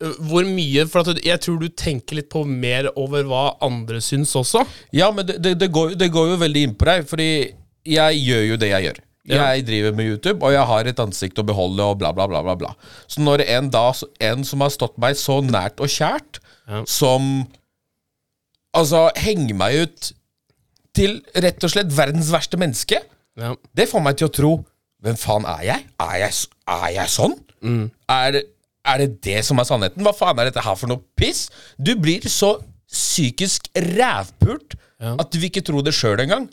hvor 0.00 0.46
mye 0.48 0.86
For 0.88 1.10
jeg 1.20 1.42
tror 1.44 1.58
du 1.60 1.66
tenker 1.76 2.16
litt 2.16 2.30
på 2.32 2.40
mer 2.48 2.88
over 2.96 3.26
hva 3.28 3.42
andre 3.66 4.00
syns 4.04 4.32
også. 4.38 4.62
Ja, 4.96 5.10
men 5.12 5.28
det, 5.28 5.68
går, 5.68 5.92
det 6.00 6.08
går 6.14 6.30
jo 6.32 6.38
veldig 6.40 6.62
inn 6.64 6.76
på 6.78 6.88
deg, 6.88 7.04
fordi 7.10 7.30
jeg 7.84 8.22
gjør 8.24 8.46
jo 8.46 8.58
det 8.60 8.70
jeg 8.70 8.86
gjør. 8.86 9.00
Jeg 9.28 9.66
driver 9.66 9.92
med 9.94 10.06
YouTube, 10.08 10.42
og 10.42 10.52
jeg 10.52 10.64
har 10.66 10.84
et 10.88 11.00
ansikt 11.02 11.38
å 11.38 11.44
beholde, 11.44 11.82
og 11.84 11.98
bla, 11.98 12.12
bla, 12.12 12.26
bla. 12.26 12.40
bla, 12.42 12.54
bla. 12.56 12.70
Så 13.06 13.20
når 13.20 13.42
en 13.46 13.68
da 13.70 13.92
En 14.20 14.44
som 14.44 14.60
har 14.64 14.70
stått 14.70 14.96
meg 14.98 15.14
så 15.16 15.40
nært 15.44 15.80
og 15.80 15.88
kjært, 15.88 16.38
Ja. 16.68 16.84
som 16.86 17.46
Altså 18.74 19.10
henger 19.18 19.54
meg 19.58 19.74
ut 19.82 20.12
til 20.94 21.20
rett 21.34 21.64
og 21.66 21.70
slett 21.72 21.90
verdens 21.90 22.30
verste 22.30 22.56
menneske, 22.60 23.00
Ja. 23.36 23.54
det 23.74 23.88
får 23.90 24.02
meg 24.02 24.16
til 24.16 24.28
å 24.28 24.32
tro 24.32 24.64
Hvem 25.02 25.16
faen 25.16 25.44
er 25.48 25.62
jeg? 25.64 25.84
Er 25.98 26.16
jeg, 26.18 26.32
er 26.68 26.88
jeg 26.92 27.08
sånn? 27.08 27.34
Er, 28.08 28.42
er 28.84 28.98
det 28.98 29.20
det 29.22 29.44
som 29.46 29.58
er 29.58 29.64
sannheten? 29.64 30.02
Hva 30.04 30.12
faen 30.12 30.38
er 30.38 30.44
dette 30.50 30.60
her 30.62 30.74
for 30.76 30.88
noe 30.88 31.00
piss? 31.16 31.48
Du 31.80 31.94
blir 31.96 32.20
så 32.28 32.58
psykisk 32.90 33.68
rævpult 33.74 34.74
Ja. 35.00 35.14
at 35.18 35.30
du 35.32 35.38
vil 35.38 35.48
ikke 35.48 35.64
tro 35.64 35.80
det 35.80 35.94
sjøl 35.94 36.20
engang. 36.20 36.50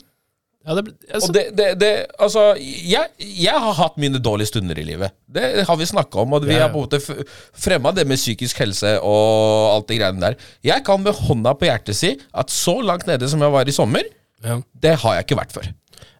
Ja, 0.66 0.74
det, 0.74 0.82
altså, 1.14 1.30
det, 1.32 1.42
det, 1.56 1.66
det 1.80 1.90
Altså, 2.18 2.42
jeg, 2.58 3.08
jeg 3.40 3.60
har 3.62 3.76
hatt 3.78 3.96
mine 4.00 4.18
dårlige 4.20 4.50
stunder 4.50 4.76
i 4.78 4.84
livet. 4.84 5.14
Det 5.30 5.64
har 5.68 5.78
vi 5.80 5.86
snakka 5.88 6.24
om, 6.24 6.34
og 6.36 6.44
vi 6.44 6.52
Ja, 6.52 6.58
ja. 6.58 6.66
har 6.66 6.74
på 6.74 6.82
en 6.82 6.88
måte 6.88 7.24
fremma 7.56 7.92
det 7.96 8.04
med 8.10 8.18
psykisk 8.20 8.58
helse 8.64 8.96
og 9.00 9.76
alt 9.76 9.88
det 9.88 10.00
greiene 10.00 10.20
der. 10.26 10.36
Jeg 10.66 10.84
kan 10.84 11.00
med 11.04 11.16
hånda 11.16 11.54
på 11.56 11.68
hjertet 11.70 11.96
si 11.96 12.12
at 12.34 12.50
så 12.52 12.80
langt 12.84 13.06
nede 13.08 13.30
som 13.30 13.40
jeg 13.46 13.54
var 13.54 13.70
i 13.70 13.76
sommer, 13.76 14.04
ja. 14.44 14.58
det 14.82 14.96
har 15.04 15.14
jeg 15.20 15.28
ikke 15.28 15.40
vært 15.40 15.54
før. 15.56 15.70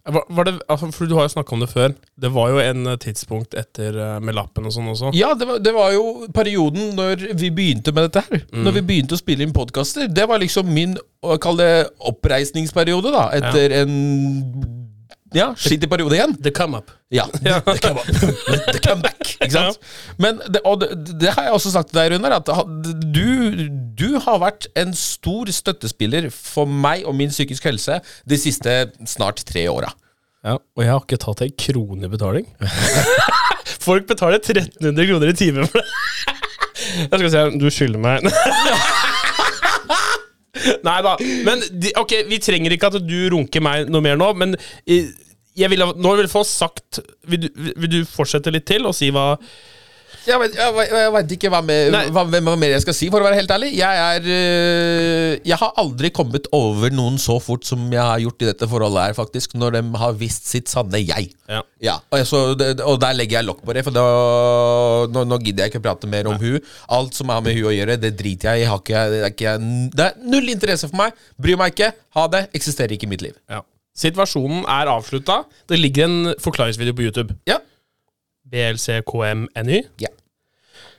Var, 0.09 0.25
var 0.29 0.49
det, 0.49 0.55
altså, 0.69 0.89
for 0.95 1.11
Du 1.11 1.15
har 1.19 1.27
jo 1.27 1.35
snakka 1.35 1.55
om 1.55 1.61
det 1.61 1.69
før. 1.69 1.93
Det 2.17 2.31
var 2.33 2.53
jo 2.53 2.61
en 2.63 2.87
eh, 2.89 2.99
tidspunkt 3.03 3.57
etter 3.59 3.97
eh, 3.97 4.17
med 4.25 4.37
lappen 4.39 4.69
og 4.69 4.73
sånn 4.73 4.89
også. 4.95 5.13
Ja, 5.17 5.35
det 5.39 5.49
var, 5.51 5.61
det 5.65 5.75
var 5.77 5.93
jo 5.93 6.29
perioden 6.35 6.95
når 6.97 7.29
vi 7.39 7.53
begynte 7.55 7.93
med 7.93 8.09
dette 8.09 8.25
her. 8.25 8.47
Mm. 8.49 8.63
Når 8.65 8.79
vi 8.79 8.85
begynte 8.91 9.19
å 9.19 9.21
spille 9.21 9.45
inn 9.45 9.55
podkaster. 9.57 10.09
Det 10.09 10.29
var 10.31 10.41
liksom 10.41 10.73
min 10.73 10.97
å 11.21 11.37
kalle 11.43 11.67
det 11.67 11.87
oppreisningsperiode, 12.09 13.13
da. 13.13 13.29
Etter 13.37 13.75
en 13.83 13.95
ja, 15.37 15.51
skitt 15.59 15.85
i 15.85 15.89
periode 15.91 16.17
igjen. 16.17 16.35
The 16.43 16.53
come 16.55 16.79
up. 16.81 16.93
Ja. 17.13 17.25
The 17.35 17.79
come 17.83 18.01
up. 18.01 18.09
The 18.73 18.81
come 18.85 19.03
back. 19.05 19.35
Ikke 19.39 19.53
sant? 19.53 19.79
Men 20.21 20.41
det, 20.49 20.63
og 20.65 20.81
det, 20.83 20.91
det 21.21 21.33
har 21.35 21.49
jeg 21.49 21.57
også 21.57 21.73
sagt 21.75 21.93
til 21.93 22.01
deg, 22.01 22.15
Runar, 22.15 22.39
at 22.41 22.51
du, 23.05 23.69
du 23.99 24.09
har 24.25 24.41
vært 24.43 24.69
en 24.79 24.95
stor 24.97 25.51
støttespiller 25.53 26.31
for 26.35 26.69
meg 26.69 27.07
og 27.09 27.17
min 27.19 27.33
psykisk 27.33 27.69
helse 27.69 28.01
de 28.29 28.41
siste 28.41 28.81
snart 29.09 29.45
tre 29.49 29.69
åra. 29.73 29.93
Ja, 30.47 30.57
og 30.57 30.85
jeg 30.85 30.93
har 30.93 31.03
ikke 31.03 31.21
tatt 31.21 31.43
en 31.45 31.55
krone 31.59 32.07
i 32.07 32.13
betaling. 32.13 32.47
Folk 33.89 34.07
betaler 34.09 34.39
1300 34.41 35.09
kroner 35.11 35.33
i 35.33 35.39
timen 35.39 35.69
for 35.69 35.83
det. 35.83 35.89
Jeg 36.79 37.11
skal 37.11 37.31
si, 37.33 37.41
du 37.59 37.67
skylder 37.75 38.01
meg 38.01 38.23
Nei 40.87 40.99
da. 41.05 41.15
Men 41.47 41.65
ok, 42.01 42.15
vi 42.29 42.41
trenger 42.43 42.75
ikke 42.75 42.93
at 42.93 43.01
du 43.05 43.19
runker 43.35 43.65
meg 43.65 43.91
noe 43.93 44.05
mer 44.05 44.19
nå, 44.21 44.31
men 44.39 44.57
eh, 44.89 45.11
jeg 45.59 45.73
vil, 45.73 45.83
nå 45.83 46.15
vil 46.15 46.27
jeg 46.27 46.33
få 46.33 46.45
sagt 46.47 47.01
vil 47.29 47.47
du, 47.47 47.49
vil 47.77 47.93
du 47.93 47.99
fortsette 48.09 48.53
litt 48.55 48.69
til 48.69 48.87
og 48.89 48.97
si 48.97 49.11
hva 49.15 49.33
Jeg 50.29 50.41
vet, 50.43 50.57
jeg, 50.59 50.89
jeg 50.93 51.13
vet 51.15 51.33
ikke 51.37 51.51
hva 51.53 51.61
Nei. 51.65 52.03
hva, 52.13 52.25
hva 52.29 52.55
mer 52.61 52.75
jeg 52.75 52.85
skal 52.85 52.97
si, 52.97 53.09
for 53.13 53.23
å 53.23 53.27
være 53.27 53.39
helt 53.41 53.53
ærlig. 53.55 53.71
Jeg 53.79 54.03
er 54.03 54.29
øh, 54.35 55.33
Jeg 55.47 55.59
har 55.61 55.79
aldri 55.81 56.11
kommet 56.15 56.49
over 56.57 56.93
noen 56.95 57.17
så 57.23 57.39
fort 57.43 57.67
som 57.69 57.87
jeg 57.93 58.03
har 58.03 58.21
gjort 58.23 58.45
i 58.45 58.49
dette 58.51 58.69
forholdet 58.71 59.09
her, 59.09 59.17
faktisk. 59.17 59.57
Når 59.59 59.79
de 59.79 59.83
har 60.03 60.19
visst 60.21 60.51
sitt 60.51 60.73
sanne 60.73 61.01
jeg. 61.03 61.31
Ja. 61.49 61.63
Ja, 61.85 61.97
og, 62.11 62.25
så, 62.27 62.43
og 62.59 62.99
der 63.01 63.17
legger 63.17 63.39
jeg 63.39 63.49
lokk 63.49 63.63
på 63.65 63.77
det, 63.77 63.85
for 63.87 63.95
da, 63.95 64.05
nå, 65.15 65.25
nå 65.29 65.41
gidder 65.45 65.67
jeg 65.67 65.75
ikke 65.75 65.85
prate 65.87 66.11
mer 66.11 66.29
om 66.31 66.39
hun. 66.41 66.59
Alt 66.99 67.17
som 67.19 67.31
har 67.33 67.43
med 67.45 67.57
hun 67.57 67.71
å 67.71 67.75
gjøre, 67.75 67.99
det 68.03 68.15
driter 68.19 68.59
jeg 68.59 68.67
i. 68.67 68.71
Det, 68.89 69.23
er 69.23 69.33
ikke, 69.33 69.57
det 69.95 70.07
er 70.11 70.29
null 70.29 70.53
interesse 70.53 70.91
for 70.91 70.99
meg. 71.05 71.17
Bryr 71.41 71.61
meg 71.61 71.77
ikke. 71.77 71.93
Ha 72.19 72.29
det. 72.33 72.47
Eksisterer 72.59 72.97
ikke 72.97 73.09
i 73.09 73.13
mitt 73.15 73.25
liv. 73.25 73.37
Ja. 73.51 73.63
Situasjonen 73.99 74.63
er 74.71 74.91
avslutta. 74.93 75.43
Det 75.71 75.79
ligger 75.81 76.07
en 76.07 76.35
forklaringsvideo 76.43 76.95
på 76.95 77.09
YouTube. 77.09 77.35
Ja. 77.49 77.59
BLCKMNY. 78.53 79.83
Ja. 80.05 80.11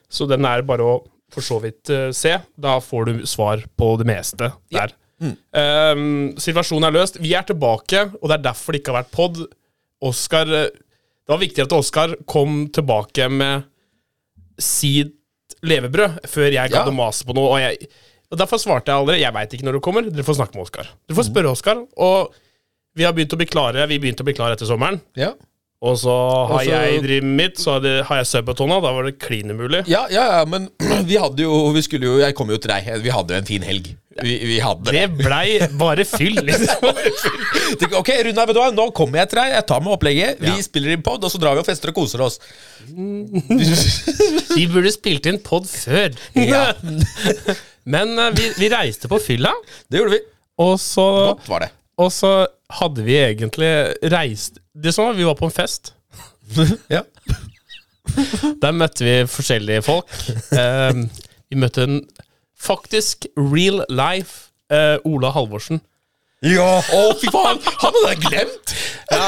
Så 0.10 0.26
den 0.30 0.46
er 0.50 0.64
bare 0.66 0.86
å 0.86 0.98
for 1.30 1.46
så 1.46 1.60
vidt 1.62 1.90
uh, 1.94 2.08
se. 2.16 2.32
Da 2.58 2.80
får 2.82 3.06
du 3.12 3.26
svar 3.30 3.62
på 3.78 3.92
det 4.02 4.08
meste 4.10 4.52
Ja. 4.74 4.88
der. 4.88 4.96
Um, 5.20 6.32
situasjonen 6.40 6.88
er 6.88 6.96
løst. 6.96 7.20
Vi 7.22 7.34
er 7.38 7.44
tilbake, 7.46 8.06
og 8.18 8.30
det 8.32 8.38
er 8.40 8.46
derfor 8.48 8.74
det 8.74 8.82
ikke 8.82 8.94
har 8.96 9.04
vært 9.04 9.12
pod. 9.14 9.42
Oscar 10.02 10.48
eh, 10.48 10.70
Det 10.72 11.34
var 11.34 11.42
viktig 11.42 11.62
at 11.66 11.74
Oskar 11.76 12.14
kom 12.26 12.70
tilbake 12.74 13.26
med 13.30 13.66
sitt 14.64 15.12
levebrød 15.62 16.22
før 16.30 16.48
jeg 16.56 16.72
gadd 16.72 16.88
Ja. 16.88 16.92
å 16.92 16.96
mase 16.96 17.26
på 17.28 17.36
noe. 17.36 17.50
Og, 17.52 17.60
jeg, 17.60 17.90
og 18.32 18.40
Derfor 18.40 18.58
svarte 18.64 18.90
jeg 18.94 19.02
aldri. 19.04 19.20
Jeg 19.22 19.34
veit 19.36 19.54
ikke 19.58 19.68
når 19.68 19.78
du 19.78 19.82
kommer. 19.86 20.08
Dere 20.10 20.24
får 20.26 20.40
snakke 20.40 20.56
med 20.56 20.66
Oskar. 20.66 20.88
Dere 21.06 21.20
får 21.20 21.28
spørre 21.30 21.52
Oskar. 21.52 21.84
Og 22.00 22.34
vi 22.96 23.04
har 23.06 23.14
begynt 23.14 23.36
å 23.36 23.40
bli 23.40 23.46
klare 23.50 23.86
Vi 23.92 24.00
begynte 24.02 24.24
å 24.24 24.28
bli 24.30 24.34
klare 24.40 24.56
etter 24.58 24.66
sommeren. 24.72 25.02
Ja. 25.20 25.34
Og 25.80 25.94
så 25.96 26.12
har 26.12 26.58
Også, 26.58 26.72
jeg 26.74 27.04
drevet 27.06 27.24
mitt, 27.40 27.60
så 27.62 27.78
har 27.80 28.18
jeg 28.20 28.28
subbetona. 28.28 28.82
Da 28.84 28.90
var 28.92 29.06
det 29.08 29.14
klin 29.24 29.54
umulig. 29.54 29.86
Ja, 29.88 30.02
ja, 30.12 30.26
ja, 30.40 30.42
men 30.46 30.66
vi 31.08 31.16
hadde 31.16 31.46
jo 31.46 31.70
Vi 31.72 31.84
skulle 31.86 32.10
jo 32.10 32.18
Jeg 32.20 32.36
kom 32.36 32.50
jo 32.52 32.58
til 32.60 32.74
deg. 32.74 32.90
Vi 33.06 33.14
hadde 33.16 33.32
jo 33.32 33.40
en 33.40 33.48
fin 33.48 33.64
helg. 33.64 33.88
Vi, 34.20 34.34
vi 34.44 34.58
hadde 34.60 34.92
Det 34.92 35.06
blei 35.22 35.54
bare 35.80 36.04
fyll, 36.04 36.36
liksom. 36.50 36.90
Ok, 37.96 38.10
Runar, 38.28 38.50
vet 38.50 38.58
du 38.58 38.60
hva? 38.60 38.68
Nå 38.76 38.90
kommer 38.98 39.22
jeg 39.22 39.32
til 39.32 39.40
deg. 39.40 39.54
Jeg 39.56 39.68
tar 39.72 39.80
med 39.86 39.94
opplegget. 39.96 40.42
Vi 40.44 40.52
Ja. 40.52 40.58
spiller 40.68 40.98
inn 40.98 41.06
pod, 41.06 41.24
og 41.24 41.32
så 41.32 41.40
drar 41.40 41.56
vi 41.56 41.64
og 41.64 41.70
fester 41.70 41.94
og 41.94 42.00
koser 42.02 42.26
oss. 42.28 42.36
Vi 44.58 44.68
burde 44.74 44.92
spilt 44.94 45.30
inn 45.32 45.40
pod 45.46 45.68
før. 45.72 46.12
Ja. 46.36 46.74
Men 47.96 48.12
eh, 48.20 48.34
vi, 48.36 48.52
vi 48.60 48.70
reiste 48.76 49.08
på 49.10 49.18
fylla, 49.24 49.54
Det 49.90 50.02
gjorde 50.02 50.18
vi. 50.18 50.22
og 50.60 50.76
så, 50.84 51.06
Godt 51.32 51.48
var 51.50 51.64
det. 51.64 51.72
og 52.04 52.12
så 52.14 52.34
hadde 52.78 53.04
vi 53.06 53.16
egentlig 53.18 53.70
reist 54.14 54.60
Det 54.78 54.92
som 54.94 55.08
var, 55.10 55.18
vi 55.18 55.26
var 55.28 55.36
på 55.40 55.48
en 55.50 55.56
fest. 55.56 55.94
Ja. 56.90 57.04
Der 58.62 58.74
møtte 58.74 59.06
vi 59.06 59.14
forskjellige 59.30 59.84
folk. 59.86 60.10
Eh, 60.56 61.04
vi 61.50 61.60
møtte 61.62 61.84
en 61.86 62.00
faktisk 62.60 63.28
real 63.38 63.84
life 63.90 64.50
eh, 64.74 64.98
Ola 65.08 65.30
Halvorsen. 65.36 65.80
Ja, 66.46 66.80
Å, 66.96 67.00
fy 67.20 67.28
faen! 67.34 67.60
Han 67.84 67.96
hadde 67.98 68.12
jeg 68.14 68.22
glemt! 68.24 68.74
Ja, 69.12 69.26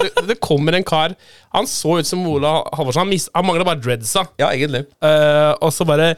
det, 0.00 0.10
det 0.30 0.36
kommer 0.42 0.74
en 0.74 0.82
kar 0.86 1.12
Han 1.54 1.68
så 1.70 1.98
ut 2.00 2.08
som 2.08 2.24
Ola 2.26 2.56
Halvorsen. 2.74 3.04
Han, 3.04 3.12
mis- 3.12 3.28
han 3.36 3.46
mangla 3.46 3.66
bare 3.68 3.80
dreadsa. 3.84 4.26
Ja, 4.40 4.50
egentlig. 4.50 4.84
Eh, 5.04 5.52
og 5.62 5.70
så 5.76 5.86
bare 5.88 6.12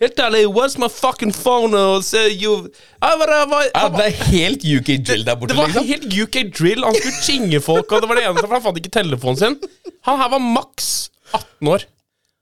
Helt 0.00 0.20
ærlig, 0.22 0.44
what's 0.54 0.76
my 0.78 0.86
fucking 0.88 1.32
phone? 1.34 1.74
Og 1.74 2.04
så 2.06 2.20
you 2.30 2.68
ah, 3.02 3.16
bare, 3.18 3.38
hva- 3.50 3.64
Ja, 3.74 3.88
det 3.88 3.92
var- 3.92 4.04
er 4.06 4.10
helt 4.30 4.62
UK 4.64 4.90
drill 5.06 5.24
der 5.26 5.34
borte, 5.36 5.48
Det 5.54 5.56
var 5.58 5.66
liksom. 5.72 5.86
helt 5.86 6.18
UK 6.22 6.36
drill. 6.58 6.84
Han 6.84 6.94
skulle 6.94 7.22
chinge 7.26 7.60
folk, 7.60 7.90
og 7.92 8.00
det 8.02 8.08
var 8.08 8.14
det 8.20 8.24
eneste, 8.28 8.46
for 8.46 8.54
han 8.54 8.62
fant 8.62 8.78
ikke 8.78 8.92
telefonen 8.94 9.36
sin. 9.40 9.56
Han 10.06 10.18
her 10.22 10.28
var 10.36 10.38
maks 10.38 11.10
18 11.34 11.68
år. 11.74 11.84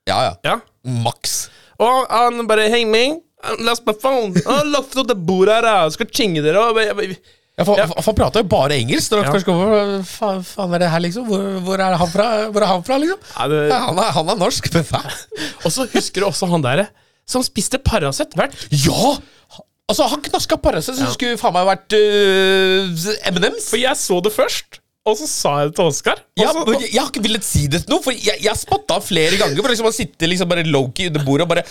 Ja, 0.07 0.19
ja. 0.29 0.35
Ja. 0.45 0.59
Maks. 0.85 1.49
Og 1.81 2.07
han 2.11 2.47
bare 2.47 2.69
Hey, 2.69 2.85
me, 2.85 3.05
I 3.47 3.57
lost 3.65 3.87
my 3.87 3.93
phone. 4.03 4.37
Oh, 4.47 4.61
at 5.01 5.09
det 5.09 5.17
bordet 5.27 5.55
her, 5.55 5.67
jeg 5.85 5.93
Skal 5.93 6.07
chinge 6.13 6.43
dere. 6.43 6.59
Og, 6.61 6.77
jeg- 6.77 6.97
jeg- 6.97 7.19
Ja, 7.59 7.65
for, 7.65 7.79
Ja. 7.79 7.87
Han 7.87 8.15
prata 8.15 8.39
jo 8.41 8.45
bare 8.45 8.77
engelsk. 8.77 9.11
Når 9.13 9.25
Ja. 9.25 9.41
kommer, 9.41 10.03
faen, 10.05 10.43
faen 10.45 10.75
er 10.75 10.79
det 10.79 10.91
her, 10.91 11.01
liksom? 11.01 11.25
Hvor, 11.25 11.61
hvor 11.65 11.79
er 11.81 11.97
han 11.97 12.09
fra, 12.13 12.51
Hvor 12.53 12.61
er 12.61 12.67
han 12.67 12.83
fra 12.85 12.99
liksom? 12.99 13.19
Ja, 13.39 13.49
det- 13.49 13.73
han, 13.73 13.99
er, 13.99 14.11
han 14.13 14.29
er 14.29 14.37
norsk, 14.37 14.69
men 14.75 14.85
faen. 14.85 15.11
og 15.65 15.73
så 15.73 15.87
husker 15.91 16.21
du 16.21 16.27
også 16.27 16.47
han 16.51 16.61
der 16.61 16.87
som 17.27 17.45
spiste 17.47 17.81
Paracet 17.83 18.37
Ja! 18.71 19.17
Altså, 19.87 20.09
han 20.11 20.23
knaska 20.23 20.59
Paracet, 20.59 20.97
som 20.99 21.13
skulle 21.15 21.39
faen 21.39 21.55
meg 21.55 21.69
vært 21.69 21.95
uh, 21.95 23.07
M&M's. 23.31 23.69
For 23.71 23.79
jeg 23.79 23.99
så 24.01 24.19
det 24.25 24.33
først, 24.35 24.81
og 25.07 25.15
så 25.21 25.29
sa 25.31 25.53
jeg 25.61 25.71
det 25.71 25.77
til 25.79 25.91
Oskar. 25.93 26.23
Ja, 26.35 26.51
jeg, 26.51 26.89
jeg 26.91 26.99
har 26.99 27.13
ikke 27.13 27.23
villet 27.23 27.47
si 27.47 27.69
det 27.71 27.85
til 27.85 27.95
noen, 27.95 28.03
for 28.03 28.17
jeg, 28.17 28.41
jeg 28.43 28.59
spotta 28.59 28.99
flere 29.05 29.39
ganger. 29.39 29.61
For 29.63 29.71
liksom 29.71 29.87
Han 29.87 29.95
sitter 29.95 30.33
liksom 30.33 30.51
bare 30.51 30.67
low-key 30.67 31.13
under 31.13 31.23
bordet 31.29 31.47
og 31.47 31.53
bare 31.55 31.67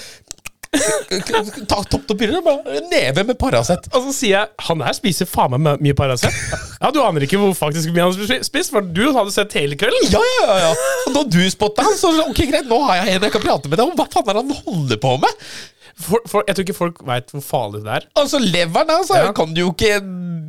Ta 1.70 1.82
topp 1.90 2.08
til 2.10 2.36
bare 2.46 2.82
neve 2.92 3.26
med 3.28 3.38
Paracet. 3.40 3.90
Og 3.94 4.08
så 4.08 4.16
sier 4.16 4.34
jeg 4.36 4.68
han 4.68 4.84
her 4.86 4.98
spiser 4.98 5.30
faen 5.30 5.56
meg 5.56 5.84
mye 5.84 5.98
Paracet. 5.98 6.34
Ja, 6.82 6.92
du 6.94 7.02
aner 7.04 7.26
ikke 7.26 7.40
hvor 7.42 7.54
faktisk 7.58 7.94
mye 7.96 8.10
han 8.10 8.44
spist, 8.46 8.74
for 8.74 8.86
du 8.86 9.06
hadde 9.16 9.34
sett 9.36 9.56
hele 9.58 9.78
kvelden. 9.80 10.12
Ja, 10.14 10.22
ja, 10.22 10.44
ja, 10.50 10.58
ja. 10.68 10.74
Og 11.08 11.16
når 11.16 11.32
du 11.36 11.42
spotta 11.52 11.86
han, 11.86 11.96
så 12.00 12.12
ok, 12.26 12.44
greit, 12.52 12.68
nå 12.70 12.82
har 12.88 13.02
jeg 13.04 13.16
en 13.16 13.28
jeg 13.28 13.36
kan 13.36 13.46
prate 13.46 13.72
med 13.72 13.80
deg 13.80 13.88
om. 13.88 13.96
Hva 13.98 14.10
faen 14.12 14.30
er 14.30 14.38
det 14.38 14.44
han 14.44 14.68
holder 14.68 15.02
på 15.06 15.16
med? 15.24 15.48
For, 15.96 16.20
for, 16.28 16.44
jeg 16.44 16.58
tror 16.58 16.66
ikke 16.66 16.76
folk 16.76 16.98
veit 17.08 17.30
hvor 17.32 17.44
farlig 17.46 17.86
det 17.86 17.94
er. 18.02 18.08
Altså, 18.20 18.42
leveren 18.44 18.92
altså, 18.98 19.22
Ja. 19.22 19.32
kan 19.36 19.54
du 19.56 19.62
jo 19.62 19.72
ikke 19.72 20.02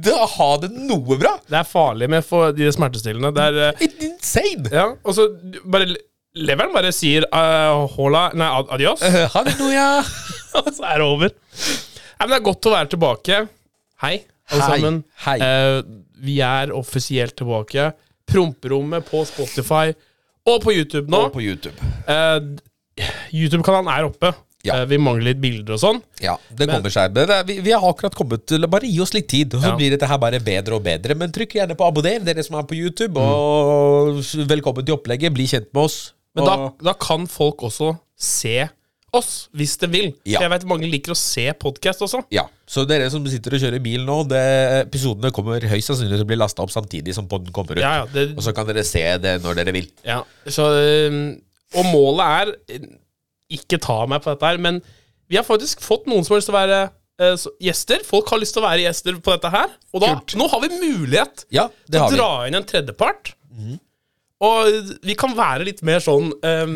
da 0.06 0.26
ha 0.36 0.48
det 0.62 0.72
noe 0.74 1.18
bra. 1.20 1.36
Det 1.46 1.60
er 1.60 1.68
farlig 1.68 2.08
med 2.10 2.26
for 2.26 2.54
de 2.54 2.66
smertestillende. 2.74 3.30
Det 3.34 3.46
er 3.46 3.78
uh, 3.78 3.86
insane. 4.08 4.70
Ja, 4.74 4.88
og 5.02 5.16
så 5.16 5.28
bare 5.64 5.94
Leveren 6.36 6.72
bare 6.74 6.90
sier 6.92 7.24
uh, 7.32 7.86
hola 7.96 8.26
Nei, 8.36 8.48
ad- 8.58 8.72
adios, 8.76 9.00
Uh, 9.02 9.22
halleluja. 9.32 9.86
og 10.60 10.70
så 10.76 10.84
er 10.90 11.00
det 11.00 11.06
over. 11.06 11.32
Nei, 11.32 12.26
men 12.26 12.34
Det 12.34 12.38
er 12.40 12.44
godt 12.50 12.68
å 12.68 12.74
være 12.74 12.90
tilbake. 12.92 13.38
Hei, 14.04 14.14
alle 14.52 14.66
Hei, 14.66 14.74
sammen. 14.74 14.98
hei. 15.24 15.36
Uh, 15.40 15.80
vi 16.26 16.38
er 16.44 16.72
offisielt 16.76 17.36
tilbake. 17.40 17.90
Promperommet 18.28 19.06
på 19.08 19.22
Spotify 19.28 19.94
og 20.46 20.60
på 20.64 20.74
YouTube 20.76 21.08
nå. 21.12 21.24
Og 21.28 21.32
på 21.36 21.44
YouTube. 21.44 21.76
Uh, 22.08 22.56
YouTube-kanalen 23.32 23.88
er 23.92 24.08
oppe. 24.10 24.32
Ja. 24.66 24.80
Eh, 24.80 24.86
vi 24.90 24.96
mangler 24.98 25.28
litt 25.28 25.38
bilder 25.38 25.76
og 25.76 25.78
sånn. 25.78 25.98
Ja, 26.18 26.32
det 26.58 26.66
kommer 26.66 26.90
seg. 26.90 27.12
Det 27.14 27.36
vi, 27.46 27.58
vi 27.62 27.70
har 27.70 27.84
akkurat 27.86 28.16
kommet 28.18 28.42
til 28.50 28.64
Bare 28.72 28.88
gi 28.88 28.96
oss 29.04 29.12
litt 29.14 29.28
tid, 29.30 29.52
og 29.54 29.62
så 29.62 29.68
Ja. 29.70 29.76
blir 29.78 29.92
dette 29.94 30.08
her 30.10 30.18
bare 30.18 30.40
bedre 30.42 30.74
og 30.74 30.82
bedre. 30.82 31.14
Men 31.14 31.30
trykk 31.30 31.54
gjerne 31.60 31.76
på 31.78 31.86
abonner, 31.86 32.24
dere 32.26 32.42
som 32.42 32.56
er 32.58 32.64
på 32.66 32.74
YouTube, 32.74 33.20
og 33.22 34.18
velkommen 34.50 34.82
til 34.88 34.96
opplegget. 34.96 35.30
Bli 35.36 35.46
kjent 35.52 35.68
med 35.70 35.84
oss. 35.86 35.98
Men 36.36 36.44
da, 36.48 36.56
da 36.90 36.92
kan 37.00 37.26
folk 37.30 37.62
også 37.70 37.94
se 38.16 38.68
oss, 39.16 39.48
hvis 39.56 39.76
de 39.80 39.88
vil. 39.88 40.08
Ja. 40.28 40.36
For 40.38 40.44
jeg 40.44 40.52
vet 40.52 40.64
mange 40.68 40.88
liker 40.92 41.14
å 41.14 41.16
se 41.16 41.46
podkast 41.56 42.02
også. 42.04 42.20
ja, 42.34 42.42
Så 42.68 42.82
dere 42.88 43.06
som 43.12 43.24
sitter 43.30 43.54
og 43.56 43.62
kjører 43.62 43.80
bil 43.80 44.02
nå, 44.04 44.16
det, 44.28 44.42
episodene 44.82 45.30
kommer 45.32 45.62
høyst 45.70 45.88
sannsynlig 45.88 46.18
til 46.18 46.26
å 46.26 46.28
bli 46.28 46.36
lasta 46.36 46.64
opp 46.66 46.72
samtidig 46.74 47.14
som 47.16 47.28
podden 47.30 47.54
kommer 47.56 47.78
ut. 47.78 47.80
Ja, 47.80 48.02
ja, 48.02 48.06
det, 48.12 48.26
Og 48.36 48.44
så 48.44 48.52
kan 48.52 48.66
dere 48.68 48.84
se 48.84 49.00
det 49.22 49.38
når 49.44 49.56
dere 49.62 49.72
vil. 49.78 49.88
Ja, 50.04 50.18
så, 50.52 50.66
og 51.76 51.88
målet 51.94 52.26
er 52.26 52.52
øh, 52.76 52.86
Ikke 53.56 53.78
ta 53.80 54.00
meg 54.10 54.20
på 54.24 54.34
dette 54.34 54.50
her, 54.52 54.58
men 54.60 54.82
vi 55.30 55.38
har 55.38 55.46
faktisk 55.46 55.80
fått 55.82 56.04
noen 56.10 56.22
som 56.26 56.34
har 56.34 56.40
lyst 56.42 56.50
til 56.50 56.54
å 56.54 56.60
være 56.60 56.80
øh, 57.22 57.36
så- 57.40 57.54
gjester. 57.62 58.04
Folk 58.04 58.28
har 58.34 58.42
lyst 58.42 58.52
til 58.58 58.62
å 58.62 58.66
være 58.68 58.84
gjester 58.84 59.16
på 59.22 59.32
dette 59.38 59.50
her. 59.54 59.72
Og 59.94 60.02
da, 60.04 60.12
Kult. 60.18 60.36
nå 60.42 60.50
har 60.52 60.60
vi 60.66 60.68
mulighet 60.76 61.46
Ja, 61.54 61.68
til 61.88 61.96
å 62.00 62.04
har 62.04 62.10
vi. 62.12 62.16
dra 62.20 62.30
inn 62.50 62.58
en 62.60 62.68
tredjepart. 62.68 63.32
Og 64.44 64.90
vi 65.06 65.14
kan 65.16 65.32
være 65.36 65.64
litt 65.64 65.78
mer 65.86 66.02
sånn 66.04 66.32
um, 66.34 66.74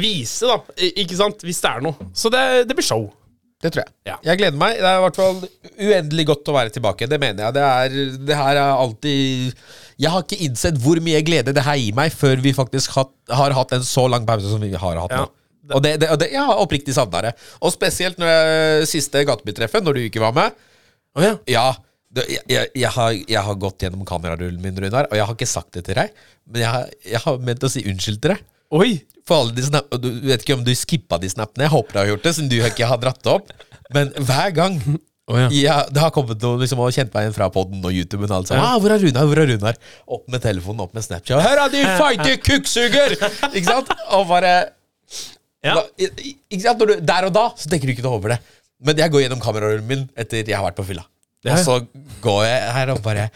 Vise, 0.00 0.48
da. 0.48 0.56
Ikke 0.88 1.18
sant? 1.18 1.42
Hvis 1.44 1.60
det 1.60 1.68
er 1.68 1.82
noe. 1.84 2.06
Så 2.16 2.30
det, 2.32 2.40
det 2.70 2.76
blir 2.78 2.86
show. 2.86 3.10
Det 3.62 3.70
tror 3.74 3.84
jeg. 3.84 3.92
Ja. 4.08 4.16
Jeg 4.26 4.40
gleder 4.40 4.58
meg. 4.58 4.78
Det 4.80 4.88
er 4.88 4.96
i 4.98 5.02
hvert 5.04 5.18
fall 5.20 5.42
uendelig 5.76 6.24
godt 6.32 6.48
å 6.50 6.54
være 6.56 6.72
tilbake. 6.74 7.06
Det 7.10 7.18
mener 7.22 7.44
jeg. 7.44 7.54
Det, 7.58 7.66
er, 7.66 8.16
det 8.30 8.38
her 8.40 8.58
er 8.58 8.72
alltid 8.72 9.52
Jeg 10.02 10.10
har 10.14 10.24
ikke 10.24 10.40
innsett 10.48 10.80
hvor 10.82 10.98
mye 11.04 11.20
glede 11.26 11.54
det 11.54 11.62
her 11.66 11.78
gir 11.78 11.94
meg, 11.94 12.16
før 12.16 12.42
vi 12.42 12.54
faktisk 12.56 12.96
har, 12.96 13.06
har 13.30 13.54
hatt 13.60 13.76
en 13.76 13.84
så 13.86 14.08
lang 14.10 14.26
pause 14.26 14.48
som 14.50 14.64
vi 14.64 14.72
har 14.72 14.98
hatt 15.04 15.14
Ja. 15.14 15.22
nå. 15.26 15.30
Og 15.76 15.78
det, 15.84 15.92
det, 16.02 16.08
og 16.10 16.18
det, 16.18 16.32
jeg 16.32 16.42
har 16.42 16.58
oppriktig 16.58 16.96
savna 16.96 17.20
det. 17.28 17.36
Og 17.62 17.70
spesielt 17.70 18.18
når 18.18 18.32
jeg, 18.32 18.88
siste 18.90 19.22
Gatebytreffet, 19.28 19.84
når 19.86 19.94
du 19.94 20.00
ikke 20.08 20.24
var 20.24 20.34
med. 20.34 20.56
Oh, 21.14 21.22
ja. 21.22 21.36
Ja, 21.46 21.68
det, 21.68 21.84
jeg, 22.16 22.42
jeg, 22.50 22.68
jeg, 22.76 22.90
har, 22.92 23.12
jeg 23.16 23.42
har 23.46 23.54
gått 23.60 23.84
gjennom 23.86 24.04
kamerarullen 24.08 24.60
min, 24.60 24.76
Runar, 24.84 25.08
og 25.10 25.16
jeg 25.16 25.24
har 25.28 25.36
ikke 25.36 25.48
sagt 25.48 25.72
det 25.78 25.84
til 25.86 25.96
deg. 25.96 26.12
Men 26.50 26.64
jeg 26.64 26.72
har, 26.74 26.90
har 27.24 27.38
ment 27.48 27.64
å 27.64 27.70
si 27.72 27.84
unnskyld 27.88 28.20
til 28.22 28.34
deg. 28.34 28.42
Oi! 28.72 28.90
For 29.28 29.38
alle 29.44 29.54
de 29.54 29.62
snap, 29.62 29.88
Du 30.02 30.08
vet 30.26 30.42
ikke 30.42 30.56
om 30.58 30.64
du 30.66 30.72
skippa 30.74 31.18
de 31.22 31.30
snappene. 31.30 31.68
Jeg 31.68 31.72
håper 31.72 31.94
du 31.94 31.98
har 32.00 32.10
gjort 32.10 32.26
det, 32.26 32.34
siden 32.36 32.50
du 32.50 32.58
ikke 32.58 32.88
har 32.90 33.00
dratt 33.00 33.20
det 33.22 33.32
opp. 33.32 33.52
Men 33.94 34.10
hver 34.18 34.50
gang 34.56 34.78
oh, 35.30 35.38
ja. 35.54 35.76
det 35.92 36.02
har 36.02 36.12
kommet 36.14 36.40
noen 36.42 36.62
liksom, 36.64 36.80
og 36.82 36.92
kjent 36.96 37.12
meg 37.14 37.28
igjen 37.28 37.36
fra 37.36 37.48
podden 37.54 37.84
og 37.84 37.94
YouTuben. 37.94 38.28
Og 38.28 38.36
alt 38.40 38.50
sånt. 38.50 38.60
ah, 38.60 38.74
'Hvor 38.80 38.92
er 38.96 39.04
Runar?' 39.04 39.28
hvor 39.30 39.42
er 39.44 39.52
Runar? 39.52 39.78
Opp 40.18 40.26
med 40.32 40.42
telefonen, 40.42 40.82
opp 40.84 40.96
med 40.96 41.06
Snapchat. 41.06 41.38
'Her 41.44 41.64
er 41.64 41.72
du, 41.72 41.78
feite 42.02 42.36
kukksuger!' 42.48 43.16
Ikke 43.52 43.68
sant? 43.68 43.92
Og 44.10 44.26
bare 44.28 44.52
Ja. 45.62 45.74
da, 45.78 45.82
Ikke 46.50 46.62
sant? 46.64 46.82
Du, 46.82 46.96
Der 47.00 47.30
og 47.30 47.32
da 47.32 47.46
så 47.56 47.70
tenker 47.70 47.86
du 47.86 47.94
ikke 47.94 48.02
noe 48.02 48.18
over 48.18 48.34
det. 48.34 48.40
Men 48.82 48.98
jeg 48.98 49.12
går 49.14 49.28
gjennom 49.28 49.40
kamerarullen 49.40 49.86
min 49.86 50.08
etter 50.18 50.42
jeg 50.42 50.56
har 50.58 50.66
vært 50.66 50.80
på 50.80 50.88
fylla. 50.90 51.06
Ja. 51.42 51.56
Og 51.56 51.62
så 51.64 51.78
går 52.22 52.42
jeg 52.46 52.72
her 52.76 52.92
og 52.94 53.00
bare 53.04 53.28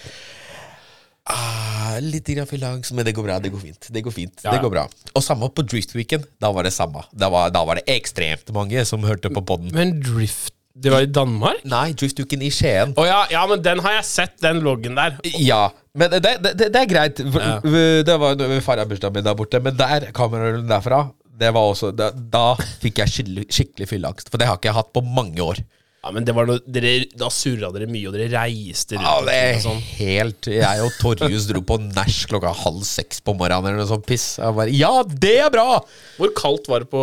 ah, 1.26 1.96
litt 2.02 2.28
grann 2.30 2.48
fylleangst, 2.48 2.94
men 2.94 3.06
det 3.06 3.14
går 3.16 3.26
bra. 3.26 3.38
Det 3.42 3.50
går 3.54 3.64
fint. 3.64 3.88
Det 3.92 4.02
går 4.04 4.14
fint, 4.14 4.44
Ja, 4.44 4.54
det 4.54 4.62
går 4.62 4.72
bra 4.72 4.84
Og 5.14 5.25
samme 5.25 5.48
på 5.50 5.64
Drift 5.66 5.96
Weekend. 5.96 6.28
Da 6.42 6.52
var 6.54 6.66
det 6.66 6.75
samme. 6.76 7.02
Da 7.12 7.30
var, 7.32 7.50
da 7.54 7.64
var 7.66 7.80
det 7.80 7.86
ekstremt 7.96 8.52
mange 8.54 8.84
som 8.88 9.06
hørte 9.06 9.32
på 9.32 9.42
podden. 9.42 9.75
Men 9.75 9.98
Drift 10.04 10.54
Det 10.76 10.92
var 10.92 11.02
i 11.02 11.10
Danmark? 11.10 11.64
Nei, 11.66 11.90
Drift 11.98 12.20
Weekend 12.22 12.46
i 12.46 12.52
Skien. 12.52 12.94
Oh, 13.00 13.06
ja, 13.08 13.25
ja, 13.32 13.42
men 13.50 13.62
den 13.64 13.82
har 13.82 13.98
jeg 13.98 14.08
sett, 14.08 14.38
den 14.44 14.62
loggen 14.62 14.98
der. 14.98 15.18
Ja, 15.40 15.70
men 15.96 16.12
det, 16.12 16.36
det, 16.44 16.56
det, 16.60 16.72
er 16.76 16.90
greit. 16.90 17.22
Ja. 17.25 17.60
Det 18.04 18.18
var 18.20 18.36
vi 18.36 18.60
feira 18.60 18.84
bursdagen 18.86 19.16
min 19.16 19.25
der 19.25 19.38
borte, 19.38 19.62
men 19.64 19.78
der 19.78 20.10
kameraet 20.14 20.66
derfra 20.68 21.06
det 21.36 21.50
var 21.52 21.68
også, 21.68 21.90
da, 21.92 22.10
da 22.16 22.54
fikk 22.80 23.02
jeg 23.02 23.12
skikkelig, 23.12 23.42
skikkelig 23.52 23.88
fylleangst. 23.90 24.30
For 24.32 24.40
det 24.40 24.48
har 24.48 24.56
ikke 24.56 24.70
jeg 24.70 24.78
hatt 24.78 24.92
på 24.96 25.02
mange 25.04 25.42
år. 25.44 25.60
Ja, 26.06 26.12
men 26.14 26.22
det 26.22 26.34
var 26.36 26.46
noe, 26.46 26.60
dere, 26.70 26.90
Da 27.18 27.26
surra 27.34 27.72
dere 27.75 27.88
mye, 27.90 28.06
og 28.06 28.14
dere 28.14 28.28
reiste 28.30 28.94
rundt. 28.94 29.06
Ja, 29.08 29.14
det 29.26 29.32
er 29.34 29.56
og 29.56 29.62
sånn. 29.64 29.80
helt 29.98 30.46
Jeg 30.52 30.84
og 30.84 30.92
Torjus 31.00 31.48
dro 31.50 31.62
på 31.66 31.80
nach 31.82 32.20
klokka 32.30 32.52
halv 32.54 32.84
seks 32.86 33.18
på 33.26 33.34
morgenen 33.34 33.72
eller 33.72 33.82
noe 33.82 33.90
sånt 33.90 34.06
piss. 34.06 34.26
Jeg 34.38 34.54
bare, 34.54 34.70
ja, 34.70 34.92
det 35.02 35.32
er 35.48 35.50
bra! 35.50 35.80
Hvor 36.20 36.30
kaldt 36.38 36.70
var 36.70 36.84
det 36.86 36.90
på 36.94 37.02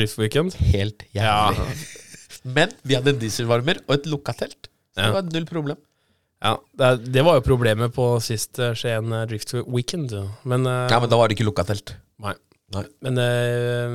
Drift 0.00 0.18
Weekend? 0.18 0.56
Helt 0.74 1.06
Ja. 1.14 1.52
jævlig. 1.54 1.76
Men 2.58 2.74
vi 2.82 2.98
hadde 2.98 3.14
en 3.14 3.22
dieselvarmer 3.22 3.78
og 3.86 3.94
et 4.00 4.10
lukka 4.10 4.34
telt. 4.42 4.66
Så 4.96 4.98
Ja. 5.00 5.06
det 5.12 5.14
var 5.20 5.30
null 5.38 5.46
problem. 5.46 5.78
Ja, 6.44 6.56
det, 6.76 7.12
det 7.14 7.22
var 7.24 7.38
jo 7.38 7.46
problemet 7.46 7.94
på 7.94 8.08
sist 8.20 8.58
eh, 8.58 8.74
Skien 8.76 9.14
Drift 9.30 9.54
Weekend. 9.64 10.10
ja. 10.12 10.26
Men, 10.44 10.66
Ja, 10.66 10.98
men 11.00 11.08
da 11.08 11.16
var 11.22 11.30
det 11.30 11.38
ikke 11.38 11.46
lukka 11.46 11.64
telt. 11.70 11.94
Nei. 12.20 12.34
Nei. 12.74 12.82
Men 13.06 13.22
eh, 13.22 13.94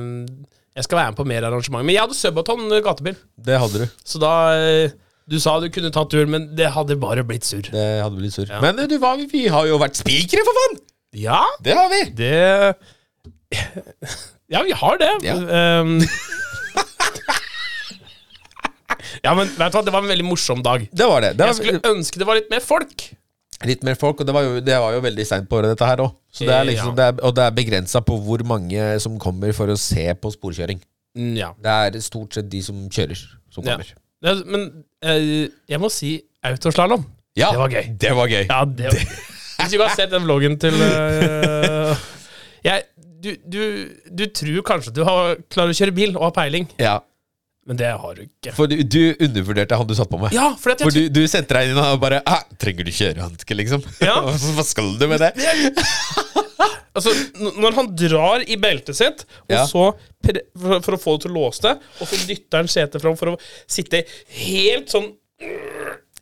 jeg 0.80 0.86
skal 0.88 0.98
være 1.02 1.12
med 1.12 1.18
på 1.20 1.26
mer 1.28 1.44
arrangement. 1.50 1.84
Men 1.84 1.94
jeg 1.94 2.02
hadde 2.06 2.16
Subaton 2.18 2.66
eh, 2.72 2.80
gatebil, 2.84 3.16
Det 3.36 3.58
hadde 3.60 3.84
du. 3.84 3.86
så 4.08 4.20
da 4.22 4.32
eh, 4.56 4.94
Du 5.30 5.36
sa 5.42 5.58
du 5.62 5.68
kunne 5.70 5.92
tatt 5.94 6.10
turen, 6.10 6.30
men 6.32 6.48
det 6.58 6.72
hadde 6.74 6.96
bare 7.00 7.22
blitt 7.28 7.44
surr. 7.46 7.68
Det 7.70 7.86
hadde 8.02 8.16
blitt 8.18 8.34
surr. 8.34 8.48
Ja. 8.50 8.60
Men 8.64 8.80
eh, 8.80 8.88
du, 8.90 8.96
hva, 9.02 9.12
vi 9.20 9.44
har 9.52 9.68
jo 9.68 9.78
vært 9.82 10.00
spikere, 10.00 10.42
for 10.48 10.56
faen! 10.62 10.80
Ja, 11.20 11.42
Det 11.62 11.74
har 11.76 11.88
vi! 11.92 12.02
det 12.18 12.74
Ja, 14.50 14.64
vi 14.66 14.72
har 14.74 14.96
det. 14.98 15.10
Ja. 15.22 15.36
Um, 15.82 16.00
ja, 19.24 19.34
men 19.36 19.46
vet 19.46 19.70
du 19.70 19.76
hva, 19.78 19.82
det 19.86 19.92
var 19.94 20.02
en 20.02 20.10
veldig 20.10 20.26
morsom 20.26 20.62
dag. 20.64 20.88
Det 20.90 21.06
var 21.06 21.22
det. 21.22 21.32
det 21.38 21.46
Jeg 21.52 21.58
skulle 21.60 21.82
ønske 21.92 22.18
det 22.18 22.26
var 22.26 22.38
litt 22.40 22.50
mer 22.50 22.62
folk. 22.64 23.10
Litt 23.68 23.82
mer 23.84 23.94
folk, 24.00 24.20
og 24.22 24.26
det 24.26 24.32
var 24.32 24.42
jo, 24.46 24.60
det 24.64 24.76
var 24.80 24.94
jo 24.94 25.00
veldig 25.04 25.24
seint 25.28 25.48
på 25.50 25.58
året, 25.58 25.74
dette 25.74 25.84
her 25.84 26.00
òg. 26.00 26.14
Liksom, 26.40 26.94
Ja. 26.96 27.10
og 27.22 27.34
det 27.36 27.44
er 27.44 27.50
begrensa 27.50 28.00
på 28.00 28.16
hvor 28.24 28.40
mange 28.48 28.98
som 29.04 29.18
kommer 29.20 29.52
for 29.52 29.66
å 29.68 29.76
se 29.76 30.06
på 30.14 30.30
sporkjøring. 30.32 30.80
Mm, 31.18 31.34
Ja. 31.36 31.50
Det 31.60 31.66
er 31.96 32.00
stort 32.00 32.32
sett 32.34 32.48
de 32.48 32.62
som 32.62 32.88
kjører, 32.88 33.18
som 33.50 33.64
Ja. 33.64 33.76
kommer. 33.76 33.92
Det, 34.22 34.46
men 34.46 34.84
eh, 35.02 35.48
jeg 35.68 35.80
må 35.80 35.90
si 35.90 36.22
autoslalåm. 36.44 37.04
Ja, 37.36 37.50
Det 37.52 37.58
var 37.58 37.68
gøy. 37.68 37.98
Det 37.98 38.14
var 38.16 38.26
gøy. 38.28 38.46
Ja, 38.48 38.64
det 38.64 38.84
var 38.86 38.92
Hvis 39.60 39.70
du 39.70 39.76
ikke 39.76 39.88
har 39.88 39.96
sett 39.96 40.10
den 40.10 40.22
vloggen 40.24 40.58
til 40.58 40.72
uh, 40.72 41.94
jeg, 42.64 42.82
du, 43.22 43.34
du, 43.46 43.88
du 44.08 44.24
tror 44.32 44.62
kanskje 44.64 44.88
at 44.88 44.96
du 44.96 45.04
har, 45.04 45.36
klarer 45.52 45.74
å 45.74 45.76
kjøre 45.76 45.92
bil 45.94 46.16
og 46.16 46.22
har 46.30 46.30
peiling, 46.38 46.66
Ja, 46.80 46.98
men 47.68 47.76
det 47.76 47.90
har 47.92 48.14
du 48.16 48.22
ikke. 48.24 48.52
For 48.56 48.70
du, 48.70 48.76
du 48.82 49.00
undervurderte 49.20 49.76
han 49.76 49.86
du 49.88 49.92
satt 49.94 50.08
på 50.10 50.18
med. 50.18 50.32
Ja, 50.34 50.48
for 50.58 50.74
For 50.80 50.94
du, 50.94 51.04
du 51.12 51.20
sendte 51.30 51.54
deg 51.58 51.70
inn 51.70 51.80
og 51.80 52.00
bare 52.02 52.22
ah, 52.26 52.42
'Trenger 52.58 52.88
du 52.88 52.92
kjørehanske', 52.96 53.56
liksom? 53.58 53.84
Ja. 54.08 54.16
Hva 54.24 54.64
skal 54.66 54.94
du 54.98 55.04
med 55.10 55.20
det? 55.22 55.32
altså, 56.96 57.12
når 57.60 57.76
han 57.76 57.90
drar 58.00 58.44
i 58.48 58.56
beltet 58.60 58.96
sitt, 58.98 59.26
Ja. 59.52 59.66
så 59.68 59.90
for, 60.24 60.40
for 60.86 60.96
å 60.96 61.00
få 61.00 61.16
det 61.18 61.26
til 61.26 61.34
å 61.34 61.38
låse 61.40 61.64
det, 61.68 61.74
og 62.00 62.08
så 62.10 62.20
dytter 62.26 62.62
han 62.62 62.70
setet 62.72 63.04
fram 63.04 63.18
for 63.20 63.34
å 63.34 63.38
sitte 63.70 64.04
helt 64.40 64.90
sånn 64.92 65.12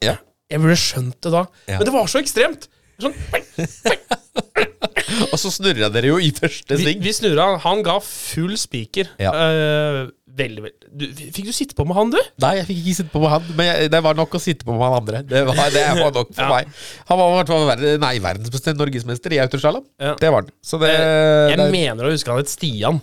Ja. 0.04 0.18
Jeg 0.48 0.62
burde 0.64 0.78
skjønt 0.80 1.18
det 1.22 1.30
da. 1.34 1.42
Men 1.68 1.84
det 1.84 1.92
var 1.92 2.06
så 2.08 2.20
ekstremt. 2.22 2.68
Sånn, 2.98 3.14
Og 5.32 5.36
så 5.40 5.50
snurra 5.54 5.88
dere 5.94 6.10
jo 6.12 6.18
i 6.22 6.30
første 6.36 6.76
vi, 6.78 6.84
sving. 6.84 7.02
vi 7.04 7.12
snurra. 7.16 7.50
Han 7.64 7.82
ga 7.86 7.98
full 8.04 8.54
spiker. 8.60 9.10
Ja. 9.22 9.30
Uh, 9.32 10.08
veldig, 10.38 10.62
veldig 10.66 10.90
du, 10.98 11.04
Fikk 11.34 11.48
du 11.48 11.52
sitte 11.52 11.74
på 11.76 11.84
med 11.88 11.96
han, 11.98 12.10
du? 12.14 12.18
Nei, 12.44 12.52
jeg 12.60 12.66
fikk 12.68 12.78
ikke 12.82 12.96
sitte 13.00 13.12
på 13.12 13.20
med 13.24 13.32
han, 13.34 13.48
men 13.58 13.66
jeg, 13.68 13.90
det 13.92 14.00
var 14.06 14.16
nok 14.18 14.36
å 14.38 14.40
sitte 14.42 14.64
på 14.68 14.72
med 14.76 14.84
han 14.86 14.96
andre. 15.00 15.22
Det 15.28 15.42
var, 15.48 15.58
det 15.74 15.84
var 16.02 16.12
nok 16.16 16.30
for 16.32 16.44
Ja. 16.44 16.48
meg. 16.54 16.70
Han 17.10 17.20
var 17.20 17.32
i 17.32 17.38
hvert 17.40 17.52
fall 17.52 17.98
nei, 18.04 18.12
verdensmester, 18.24 18.76
norgesmester 18.78 19.34
i 19.36 19.40
autoslalåm. 19.44 19.84
Ja. 20.00 20.14
Det 20.20 20.30
var 20.34 20.44
han. 20.46 20.52
Så 20.64 20.80
det, 20.82 20.92
Jeg 20.94 21.58
det, 21.60 21.68
mener 21.74 22.08
å 22.08 22.14
huske 22.14 22.32
han 22.32 22.40
het 22.42 22.52
Stian. 22.52 23.00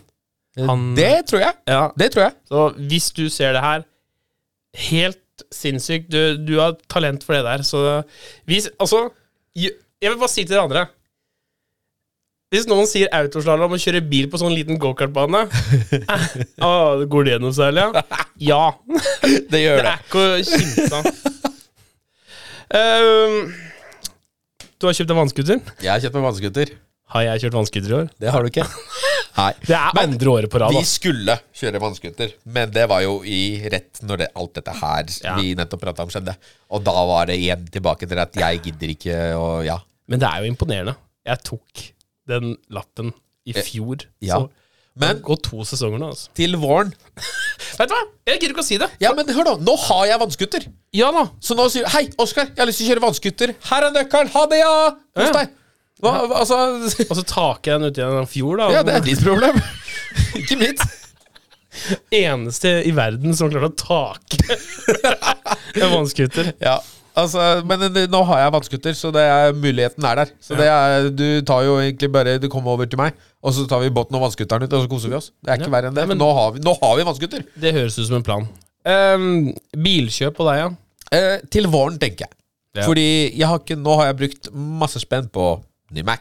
han- 0.57 0.88
det 0.97 1.12
tror 1.29 1.43
jeg. 1.45 1.53
Ja. 1.69 1.83
Det 2.00 2.12
tror 2.15 2.27
jeg. 2.29 2.35
Så 2.50 2.65
hvis 2.79 3.12
du 3.17 3.25
ser 3.29 3.53
det 3.57 3.65
her 3.65 3.85
Helt 4.89 5.21
sinnssykt. 5.55 6.09
Du, 6.12 6.38
du 6.47 6.57
har 6.59 6.74
talent 6.91 7.24
for 7.24 7.35
det 7.38 7.43
der. 7.47 7.62
Så 7.63 7.79
hvis 8.47 8.65
Altså, 8.79 9.05
jeg 9.55 9.72
vil 10.11 10.18
bare 10.20 10.31
si 10.31 10.44
til 10.44 10.51
dere 10.55 10.65
andre 10.68 10.85
Hvis 12.53 12.68
noen 12.70 12.86
sier 12.88 13.10
autoslalåm 13.16 13.74
og 13.75 13.81
kjører 13.81 14.03
bil 14.05 14.27
på 14.29 14.38
sånn 14.38 14.53
liten 14.53 14.77
gokartbane 14.81 15.46
ah, 16.66 17.01
Går 17.10 17.25
det 17.31 17.40
noe 17.42 17.55
særlig? 17.55 17.88
Ja. 18.50 18.75
Det 19.50 19.62
gjør 19.64 19.81
Det 19.81 19.86
Det 19.86 19.92
er 19.92 20.03
ikke 20.03 20.24
å 20.24 20.40
kimse 20.46 21.00
av. 21.00 21.08
Ehm, 22.75 23.53
du 24.75 24.88
har 24.90 24.98
kjøpt 24.98 25.14
en 25.14 25.20
vannskuter. 25.22 25.62
Jeg 25.79 25.92
har 25.94 26.01
kjøpt 26.03 26.18
meg 26.18 26.25
vannskuter. 26.27 26.74
Har 27.16 27.24
jeg 27.27 27.46
kjørt 27.46 27.55
vannskuter 27.60 27.92
i 27.94 27.98
år? 28.01 28.08
Det 28.20 28.31
har 28.34 28.44
du 28.44 28.50
ikke. 28.51 28.66
Nei. 29.38 29.50
Det 29.70 29.75
er 29.77 29.96
Men 29.96 30.16
andre 30.16 30.31
året 30.34 30.51
på 30.51 30.60
rad. 30.62 30.75
Vi 30.75 30.84
skulle 30.90 31.38
kjøre 31.55 31.81
vannskuter, 31.84 32.36
men 32.58 32.72
det 32.75 32.86
var 32.92 33.03
jo 33.05 33.18
i 33.24 33.40
rett 33.72 34.01
når 34.08 34.24
det, 34.24 34.29
alt 34.42 34.53
dette 34.60 34.75
her 34.81 35.10
Ja. 35.24 35.36
vi 35.40 35.55
nettopp 35.60 35.84
prata 35.86 36.05
om, 36.05 36.12
skjedde. 36.12 36.36
Og 36.75 36.84
da 36.86 36.96
var 37.08 37.29
det 37.31 37.40
igjen 37.40 37.66
tilbake 37.72 38.08
til 38.10 38.22
at 38.24 38.36
jeg 38.42 38.64
gidder 38.68 38.96
ikke 38.96 39.20
og 39.40 39.66
Ja. 39.68 39.79
Men 40.12 40.22
det 40.22 40.29
er 40.29 40.44
jo 40.44 40.51
imponerende. 40.53 40.96
Jeg 41.25 41.42
tok 41.48 41.86
den 42.29 42.55
lappen 42.74 43.11
i 43.46 43.53
fjor. 43.53 44.01
Eh, 44.05 44.27
ja. 44.29 44.40
Så 44.42 44.50
Men 45.00 45.20
går 45.25 45.40
to 45.44 45.66
sesonger 45.68 46.00
nå, 46.00 46.07
altså. 46.14 46.29
til 46.40 46.55
våren 46.61 46.94
Vet 47.75 47.90
du 47.92 47.94
hva? 47.94 48.00
Jeg 48.29 48.40
gidder 48.40 48.53
ikke 48.53 48.64
å 48.64 48.68
si 48.70 48.77
det. 48.79 48.88
Ja, 49.03 49.09
men 49.18 49.27
hør 49.35 49.44
nå, 49.50 49.53
nå 49.68 49.74
har 49.90 50.05
jeg 50.07 50.20
vannskuter. 50.22 50.66
Ja 50.96 51.09
da. 51.11 51.25
Så 51.44 51.57
nå 51.59 51.66
sier 51.74 51.83
du 51.83 51.92
Hei, 51.92 52.05
Oskar, 52.24 52.48
jeg 52.53 52.61
har 52.61 52.70
lyst 52.70 52.79
til 52.79 52.88
å 52.88 52.94
kjøre 52.94 53.03
vannskuter. 53.03 53.53
Her 53.68 53.88
er 53.90 53.96
nøkkelen. 53.98 54.31
Ha 54.31 54.44
det, 54.53 54.59
ja! 54.61 54.75
Hos 55.20 55.27
Ja. 55.27 55.33
deg. 55.35 55.51
Hva, 56.03 56.14
altså 56.40 56.59
Og 57.09 57.16
så 57.20 57.24
taker 57.27 57.72
jeg 57.74 57.81
den 57.83 57.92
uti 57.92 58.05
en 58.05 58.29
fjord, 58.31 58.61
da. 58.64 58.70
Ja, 58.77 58.83
det 58.88 58.96
er 58.96 59.03
ditt 59.05 59.22
problem. 59.25 59.59
ikke 60.40 60.57
mitt. 60.64 60.85
eneste 62.16 62.72
i 62.88 62.92
verden 62.96 63.35
som 63.35 63.50
klarer 63.51 63.68
å 63.68 63.75
take 63.75 64.40
en 65.75 65.92
vannskuter. 65.92 66.53
Ja, 66.64 66.77
altså, 67.16 67.44
men 67.68 67.86
nå 68.12 68.22
har 68.30 68.42
jeg 68.44 68.54
vannskuter, 68.56 68.94
så 68.98 69.12
det 69.16 69.24
er, 69.24 69.54
muligheten 69.56 70.06
er 70.08 70.22
der. 70.22 70.32
Så 70.44 70.58
det 70.60 70.68
er, 70.72 71.10
du 71.10 71.42
tar 71.48 71.64
jo 71.66 71.78
egentlig 71.82 72.12
bare 72.14 72.38
Du 72.42 72.48
kommer 72.51 72.75
over 72.75 72.86
til 72.92 73.00
meg, 73.01 73.14
og 73.44 73.54
så 73.56 73.66
tar 73.70 73.82
vi 73.84 73.90
båten 73.96 74.16
og 74.20 74.25
vannskuteren 74.28 74.64
ut, 74.68 74.74
og 74.74 74.86
så 74.86 74.92
koser 74.92 75.10
vi 75.14 75.20
oss. 75.20 75.32
Det 75.42 75.51
er 75.54 75.60
ikke 75.62 75.72
Ja. 75.72 75.75
verre 75.78 75.92
enn 75.92 75.96
det. 75.98 76.08
Men- 76.08 76.18
nå, 76.22 76.30
har 76.34 76.51
vi, 76.56 76.60
nå 76.66 76.74
har 76.82 76.96
vi 76.98 77.04
vannskuter. 77.10 77.46
Det 77.60 77.74
høres 77.74 78.00
ut 78.00 78.08
som 78.08 78.18
en 78.20 78.24
plan. 78.28 78.48
Um, 78.86 79.54
bilkjøp 79.74 80.36
på 80.38 80.46
deg, 80.51 80.58
ja. 80.62 80.70
Uh, 81.16 81.38
til 81.50 81.68
våren, 81.68 81.98
tenker 82.00 82.28
jeg. 82.28 82.34
Ja. 82.75 82.84
Fordi 82.86 83.08
jeg 83.38 83.48
har 83.48 83.60
ikke, 83.60 83.78
nå 83.80 83.96
har 83.98 84.12
jeg 84.12 84.18
brukt 84.20 84.50
masse 84.54 85.00
spenn 85.00 85.30
på 85.32 85.62
ny 85.96 86.01
Mac, 86.04 86.20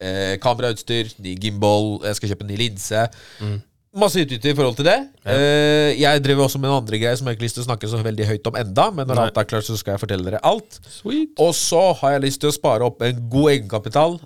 eh, 0.00 0.36
kamerautstyr, 0.38 1.08
ny 1.18 1.34
gimbal, 1.40 1.96
jeg 2.04 2.14
skal 2.18 2.28
kjøpe 2.30 2.44
en 2.46 2.52
ny 2.52 2.56
linse. 2.60 3.06
Mm. 3.40 3.56
Masse 3.96 4.20
utbytte 4.20 4.50
i 4.52 4.56
forhold 4.56 4.76
til 4.78 4.88
det. 4.88 4.96
Eh, 5.24 5.94
jeg 5.96 6.22
driver 6.24 6.46
også 6.46 6.60
med 6.60 6.68
en 6.68 6.78
andre 6.82 7.00
greie 7.00 7.16
som 7.16 7.28
jeg 7.28 7.38
ikke 7.38 7.46
lyst 7.46 7.56
til 7.58 7.64
å 7.64 7.68
snakke 7.70 7.88
så 7.88 8.00
veldig 8.04 8.28
høyt 8.28 8.50
om 8.50 8.58
enda, 8.60 8.88
men 8.92 9.08
når 9.08 9.18
Nei. 9.18 9.26
alt 9.30 9.40
er 9.40 9.48
klart, 9.48 9.66
så 9.68 9.76
skal 9.80 9.96
jeg 9.96 10.02
fortelle 10.04 10.28
dere 10.28 10.40
alt. 10.44 10.80
Sweet. 10.98 11.32
Og 11.40 11.54
så 11.56 11.82
har 12.02 12.16
jeg 12.16 12.26
lyst 12.26 12.42
til 12.42 12.52
å 12.52 12.56
spare 12.56 12.84
opp 12.84 13.04
en 13.06 13.22
god 13.32 13.54
egenkapital 13.54 14.18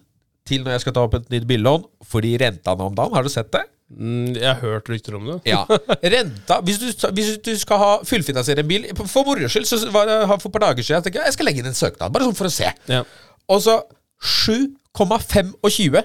til 0.51 0.65
når 0.65 0.75
jeg 0.75 0.85
skal 0.87 0.97
ta 0.97 1.05
opp 1.07 1.15
et 1.21 1.29
nytt 1.31 1.47
billån, 1.47 1.85
fordi 2.11 2.35
renta 2.43 2.75
nå 2.75 2.91
om 2.91 2.97
dagen, 2.99 3.15
har 3.15 3.27
du 3.27 3.31
sett 3.33 3.53
det? 3.55 3.63
Mm, 3.91 4.37
jeg 4.39 4.47
har 4.47 4.61
hørt 4.63 4.91
rykter 4.91 5.17
om 5.19 5.25
det. 5.27 5.39
Ja. 5.51 5.65
Renta 6.15 6.61
Hvis 6.63 6.79
du, 6.79 6.87
hvis 7.11 7.33
du 7.43 7.51
skal 7.59 7.81
ha 7.83 7.89
fullfinansiere 8.07 8.63
en 8.63 8.69
bil 8.71 8.85
For 8.95 9.27
moro 9.27 9.49
skyld, 9.51 9.67
så 9.67 9.81
var 9.91 10.07
det 10.07 10.19
for 10.29 10.47
et 10.47 10.55
par 10.55 10.63
dager 10.69 10.87
siden 10.87 11.01
jeg 11.01 11.09
tenkte 11.09 11.25
jeg 11.27 11.35
skal 11.35 11.49
legge 11.51 11.65
inn 11.65 11.71
en 11.73 11.79
søknad, 11.79 12.13
bare 12.15 12.29
sånn 12.29 12.39
for 12.39 12.47
å 12.47 12.55
se. 12.55 12.71
Ja. 12.91 13.03
Og 13.51 13.65
så 13.65 13.81
7,25. 14.23 16.05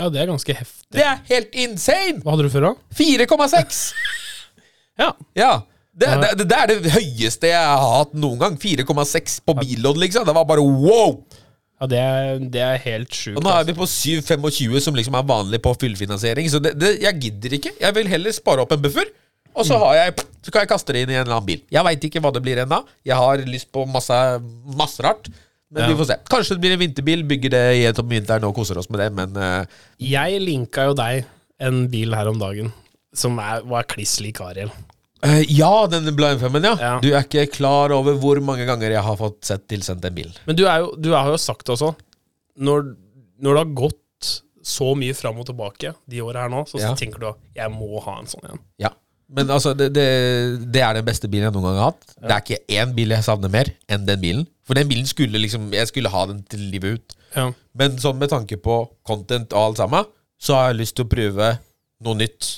Ja, 0.00 0.08
det 0.08 0.22
er 0.22 0.30
ganske 0.30 0.56
heftig. 0.56 0.88
Det 0.96 1.04
er 1.04 1.20
helt 1.28 1.60
insane! 1.64 2.22
Hva 2.22 2.34
hadde 2.34 2.48
du 2.48 2.52
før, 2.54 2.70
da? 2.70 2.96
4,6! 2.98 3.84
Ja. 5.00 5.06
Ja. 5.34 5.52
Det, 5.96 6.08
det, 6.20 6.44
det 6.48 6.56
er 6.56 6.68
det 6.68 6.90
høyeste 6.92 7.48
jeg 7.48 7.60
har 7.64 7.94
hatt 7.96 8.12
noen 8.16 8.36
gang. 8.40 8.58
4,6 8.60 9.38
på 9.44 9.54
billodd, 9.56 9.98
liksom. 10.02 10.26
Det 10.28 10.34
var 10.36 10.44
bare 10.48 10.60
wow! 10.64 11.16
Ja, 11.82 11.88
det 11.90 11.98
er, 11.98 12.42
det 12.54 12.60
er 12.62 12.76
helt 12.84 13.16
sjukt. 13.16 13.38
Og 13.40 13.42
nå 13.42 13.50
er 13.50 13.64
altså. 13.64 13.72
vi 13.72 13.78
på 13.80 13.88
7,25, 14.52 14.76
som 14.84 14.94
liksom 14.94 15.16
er 15.18 15.24
vanlig 15.26 15.58
på 15.64 15.72
fullfinansiering. 15.80 16.46
Så 16.52 16.60
jeg 16.62 17.14
gidder 17.24 17.56
ikke. 17.58 17.72
Jeg 17.80 17.96
vil 17.96 18.12
heller 18.12 18.36
spare 18.36 18.62
opp 18.62 18.76
en 18.76 18.84
buffer. 18.84 19.08
Og 19.52 19.66
så, 19.68 19.76
har 19.82 19.96
jeg, 19.98 20.26
så 20.46 20.52
kan 20.52 20.62
jeg 20.62 20.70
kaste 20.70 20.94
det 20.94 21.02
inn 21.02 21.10
i 21.12 21.16
en 21.18 21.24
eller 21.26 21.36
annen 21.40 21.48
bil. 21.48 21.64
Jeg 21.74 21.84
veit 21.88 22.06
ikke 22.08 22.22
hva 22.24 22.30
det 22.32 22.44
blir 22.44 22.62
ennå. 22.62 22.78
Jeg 23.04 23.18
har 23.18 23.42
lyst 23.48 23.68
på 23.74 23.82
masse, 23.90 24.16
masse 24.78 25.02
rart. 25.04 25.28
Men 25.72 25.82
Ja. 25.84 25.88
vi 25.88 25.96
får 26.02 26.08
se. 26.10 26.16
Kanskje 26.28 26.54
det 26.56 26.60
blir 26.60 26.74
en 26.76 26.82
vinterbil. 26.82 27.24
Bygger 27.28 27.52
det 27.54 27.62
i 27.80 27.84
et 27.88 27.98
om 27.98 28.08
vinteren 28.08 28.44
og 28.44 28.54
koser 28.54 28.78
oss 28.78 28.90
med 28.92 29.00
det. 29.00 29.10
Men 29.16 29.36
uh... 29.40 29.64
Jeg 29.98 30.40
linka 30.44 30.84
jo 30.90 30.96
deg 30.98 31.24
en 31.62 31.86
bil 31.92 32.12
her 32.14 32.28
om 32.28 32.40
dagen 32.40 32.72
som 33.16 33.38
er, 33.40 33.62
var 33.68 33.86
kliss 33.88 34.18
lik 34.24 34.40
Ariel. 34.44 34.72
Uh, 35.24 35.40
ja, 35.48 35.70
denne 35.86 36.12
Blind 36.16 36.40
Femmen, 36.42 36.64
ja. 36.66 36.74
Ja. 36.80 36.92
Du 37.00 37.08
er 37.12 37.22
ikke 37.24 37.46
klar 37.54 37.92
over 37.94 38.16
hvor 38.20 38.40
mange 38.44 38.66
ganger 38.68 38.90
jeg 38.90 39.04
har 39.06 39.16
fått 39.20 39.44
sett 39.48 39.64
tilsendt 39.70 40.04
en 40.04 40.16
bil. 40.16 40.32
Men 40.48 40.58
du, 40.58 40.64
er 40.66 40.82
jo, 40.84 40.92
du 40.98 41.12
har 41.14 41.30
jo 41.30 41.38
sagt 41.40 41.70
også 41.72 41.92
Når 42.60 42.92
når 43.42 43.56
det 43.56 43.62
har 43.64 43.70
gått 43.74 43.98
så 44.62 44.92
mye 44.94 45.14
fram 45.18 45.40
og 45.42 45.46
tilbake 45.48 45.90
de 46.06 46.20
åra 46.22 46.44
her 46.44 46.52
nå, 46.52 46.60
så 46.70 46.78
Ja. 46.78 46.92
tenker 46.94 47.18
du 47.18 47.26
at 47.32 47.38
jeg 47.56 47.72
må 47.74 47.98
ha 48.04 48.20
en 48.20 48.28
sånn 48.30 48.44
en. 48.52 48.60
Ja. 48.78 48.92
Men 49.32 49.50
altså, 49.50 49.72
det, 49.74 49.88
det, 49.96 50.06
det 50.70 50.82
er 50.84 50.94
den 50.94 51.06
beste 51.08 51.26
bilen 51.26 51.48
jeg 51.48 51.54
noen 51.56 51.64
gang 51.70 51.78
har 51.80 51.90
hatt. 51.90 52.04
Det 52.20 52.30
er 52.30 52.42
ikke 52.44 52.78
én 52.82 52.92
bil 52.94 53.14
jeg 53.16 53.24
savner 53.26 53.50
mer 53.50 53.72
enn 53.88 54.04
den 54.06 54.20
bilen. 54.22 54.46
For 54.72 54.80
den 54.80 54.88
bilen 54.88 55.04
skulle 55.04 55.36
liksom 55.36 55.66
Jeg 55.76 55.90
skulle 55.90 56.08
ha 56.08 56.24
den 56.30 56.38
til 56.48 56.60
livet 56.72 56.96
ut. 56.96 57.14
Ja. 57.36 57.50
Men 57.76 57.98
sånn 58.00 58.16
med 58.16 58.30
tanke 58.32 58.56
på 58.56 58.78
content 59.04 59.52
og 59.52 59.66
alt 59.66 59.80
sammen, 59.82 60.06
så 60.40 60.56
har 60.56 60.70
jeg 60.70 60.78
lyst 60.78 60.96
til 60.96 61.04
å 61.04 61.10
prøve 61.12 61.48
noe 62.02 62.16
nytt, 62.16 62.48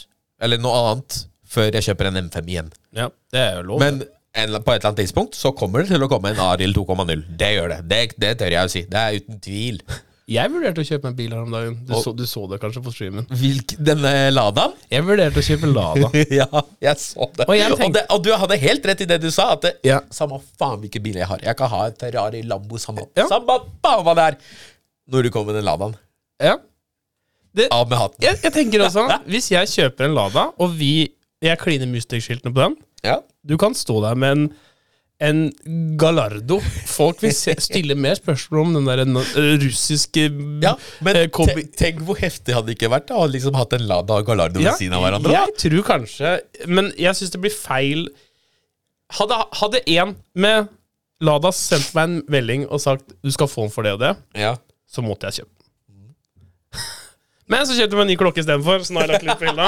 eller 0.42 0.62
noe 0.62 0.78
annet, 0.78 1.16
før 1.42 1.74
jeg 1.74 1.88
kjøper 1.88 2.08
en 2.12 2.20
M5 2.28 2.52
igjen. 2.52 2.70
ja, 2.94 3.08
det 3.34 3.40
er 3.42 3.58
jo 3.58 3.66
lov. 3.72 3.82
Men 3.82 3.98
en, 4.04 4.54
på 4.62 4.72
et 4.72 4.78
eller 4.78 4.88
annet 4.92 5.02
tidspunkt 5.02 5.34
så 5.38 5.50
kommer 5.58 5.82
det 5.82 5.90
til 5.90 6.06
å 6.06 6.10
komme 6.10 6.30
en 6.30 6.42
Arild 6.42 6.78
2,0. 6.78 7.26
Det 7.38 7.50
gjør 7.56 7.74
det. 7.74 7.80
det. 7.90 8.00
Det 8.22 8.32
tør 8.40 8.56
jeg 8.56 8.70
å 8.70 8.72
si. 8.72 8.84
Det 8.90 9.02
er 9.02 9.18
uten 9.18 9.42
tvil. 9.42 9.82
Jeg 10.30 10.48
vurderte 10.54 10.80
å 10.80 10.86
kjøpe 10.88 11.10
meg 11.10 11.16
bil 11.18 11.32
her 11.34 11.40
om 11.44 11.50
dagen. 11.52 11.74
Du, 11.84 11.92
så, 12.00 12.12
du 12.16 12.22
så 12.28 12.46
det 12.48 12.56
kanskje 12.62 12.80
på 12.86 12.92
streamen. 12.94 13.26
Hvilk, 13.28 13.74
denne 13.84 14.12
Ladaen? 14.32 14.72
Jeg 14.88 15.04
vurderte 15.04 15.42
å 15.42 15.44
kjøpe 15.44 15.68
Lada. 15.68 16.08
ja, 16.40 16.46
jeg 16.86 17.00
så 17.02 17.28
det. 17.36 17.44
Og 17.48 17.58
jeg 17.58 17.74
og, 17.76 17.82
det. 17.92 18.04
og 18.14 18.22
du 18.24 18.30
hadde 18.40 18.58
helt 18.62 18.88
rett 18.88 19.02
i 19.04 19.08
det 19.10 19.18
du 19.20 19.28
sa. 19.34 19.50
At 19.58 19.66
det, 19.66 19.74
Ja. 19.84 19.98
Samme 20.14 20.38
faen 20.60 20.78
hvilken 20.80 21.04
bil 21.04 21.18
jeg 21.20 21.28
har. 21.28 21.42
Jeg 21.44 21.58
kan 21.58 21.68
ha 21.74 21.82
en 21.90 21.98
Ferrari, 22.00 22.40
Lambo, 22.48 22.80
samme, 22.80 23.04
Ja. 23.18 23.26
samme 23.28 23.58
faen 23.84 24.04
hva 24.06 24.14
det 24.16 24.28
er. 24.30 24.38
Når 25.12 25.26
du 25.28 25.30
kommer 25.34 25.52
med 25.52 25.60
den 25.60 25.68
Ladaen. 25.68 25.96
Ja. 26.40 26.56
Det, 27.54 27.68
Av 27.70 27.84
med 27.86 28.00
hatten. 28.00 28.18
jeg, 28.24 28.40
jeg 28.42 28.52
tenker 28.56 28.82
også, 28.88 29.04
hvis 29.30 29.50
jeg 29.52 29.68
kjøper 29.70 30.08
en 30.08 30.16
Lada, 30.16 30.48
og 30.58 30.72
vi 30.80 30.94
jeg 31.44 31.60
kliner 31.60 31.86
Mustang-skiltene 31.92 32.50
på 32.56 32.64
den 32.64 32.78
Ja. 33.04 33.18
Du 33.44 33.58
kan 33.60 33.76
stå 33.76 34.00
der 34.02 34.16
med 34.18 34.32
en, 34.38 34.46
en 35.24 35.38
Gallardo. 36.00 36.58
Folk 36.90 37.22
vil 37.24 37.32
stille 37.34 37.96
mer 37.98 38.18
spørsmål 38.18 38.60
om 38.66 38.74
den 38.76 38.88
der 38.90 39.02
na- 39.08 39.24
russiske 39.62 40.26
Ja, 40.62 40.74
men 41.04 41.16
eh, 41.20 41.26
kombi- 41.32 41.66
tenk, 41.76 42.02
hvor 42.06 42.18
heftig 42.20 42.54
hadde 42.56 42.70
det 42.72 42.76
ikke 42.78 42.90
vært 42.92 43.08
da, 43.10 43.18
å 43.24 43.28
liksom 43.30 43.56
hatt 43.58 43.72
en 43.78 43.86
Lada 43.88 44.20
og 44.20 44.26
Gallardo 44.28 44.60
ved 44.60 44.76
siden 44.80 44.96
av 44.98 45.02
hverandre. 45.06 45.32
Jeg 45.36 45.56
tror 45.64 45.86
kanskje 45.88 46.34
Men 46.66 46.92
jeg 47.00 47.14
syns 47.18 47.32
det 47.34 47.40
blir 47.44 47.54
feil 47.56 48.06
Hadde, 49.14 49.80
én 49.86 50.00
en 50.08 50.14
med 50.34 50.68
Lada 51.24 51.50
sendt 51.54 51.92
meg 51.94 52.04
en 52.08 52.16
melding 52.32 52.64
og 52.68 52.80
sagt 52.82 53.12
du 53.22 53.30
skal 53.32 53.46
få 53.48 53.66
den 53.66 53.70
for 53.74 53.86
det 53.86 53.92
og 53.94 54.00
det, 54.02 54.14
Ja. 54.36 54.56
så 54.90 55.02
måtte 55.04 55.28
jeg 55.30 55.44
kjøpe. 55.44 55.53
Men 57.52 57.66
så 57.68 57.74
kjøpte 57.76 57.92
jeg 57.92 57.98
meg 57.98 58.06
en 58.06 58.10
ny 58.12 58.16
klokke 58.20 58.40
istedenfor, 58.40 58.84
så 58.86 58.94
nå 58.94 59.00
har 59.02 59.10
jeg 59.10 59.14
lagt 59.14 59.26
litt 59.28 59.40
på 59.42 59.48
hylla. 59.50 59.66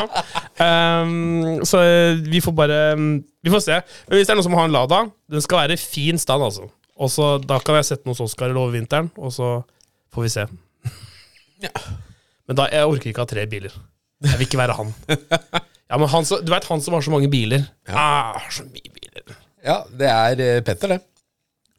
Um, 0.57 1.65
så 1.69 1.83
eh, 1.85 2.21
vi 2.25 2.41
får 2.41 2.55
bare 2.57 2.79
Vi 3.45 3.53
får 3.53 3.62
se. 3.67 3.77
Men 4.09 4.17
hvis 4.17 4.29
det 4.31 4.33
er 4.33 4.39
noen 4.39 4.47
som 4.49 4.57
har 4.57 4.69
en 4.71 4.73
Lada, 4.77 5.01
den 5.33 5.45
skal 5.45 5.61
være 5.65 5.77
i 5.77 5.83
fin 5.83 6.17
stand, 6.19 6.43
altså. 6.47 6.71
Og 6.97 7.11
så 7.12 7.35
Da 7.45 7.59
kan 7.61 7.77
jeg 7.77 7.85
sette 7.91 8.09
noe 8.09 8.17
hos 8.17 8.25
Oskar 8.25 8.55
over 8.57 8.73
vinteren, 8.73 9.11
og 9.21 9.35
så 9.37 9.51
får 10.17 10.25
vi 10.25 10.33
se. 10.33 10.47
Men 12.47 12.57
da, 12.59 12.69
jeg 12.73 12.87
orker 12.89 13.11
ikke 13.11 13.25
ha 13.25 13.29
tre 13.29 13.45
biler. 13.51 13.75
Jeg 14.25 14.39
vil 14.41 14.47
ikke 14.49 14.61
være 14.65 14.77
han. 14.81 14.95
Ja, 15.87 16.01
men 16.03 16.09
han 16.11 16.25
Du 16.43 16.49
vet 16.51 16.65
han 16.67 16.81
som 16.83 16.97
har 16.97 17.03
så 17.07 17.12
mange 17.12 17.29
biler? 17.31 17.62
Ja, 17.87 17.95
Ah, 18.35 18.47
så 18.51 18.65
mye 18.67 18.91
biler. 18.91 19.37
ja, 19.62 19.77
det 20.01 20.09
er 20.11 20.41
eh, 20.43 20.57
Petter, 20.67 20.97
det. 20.97 20.97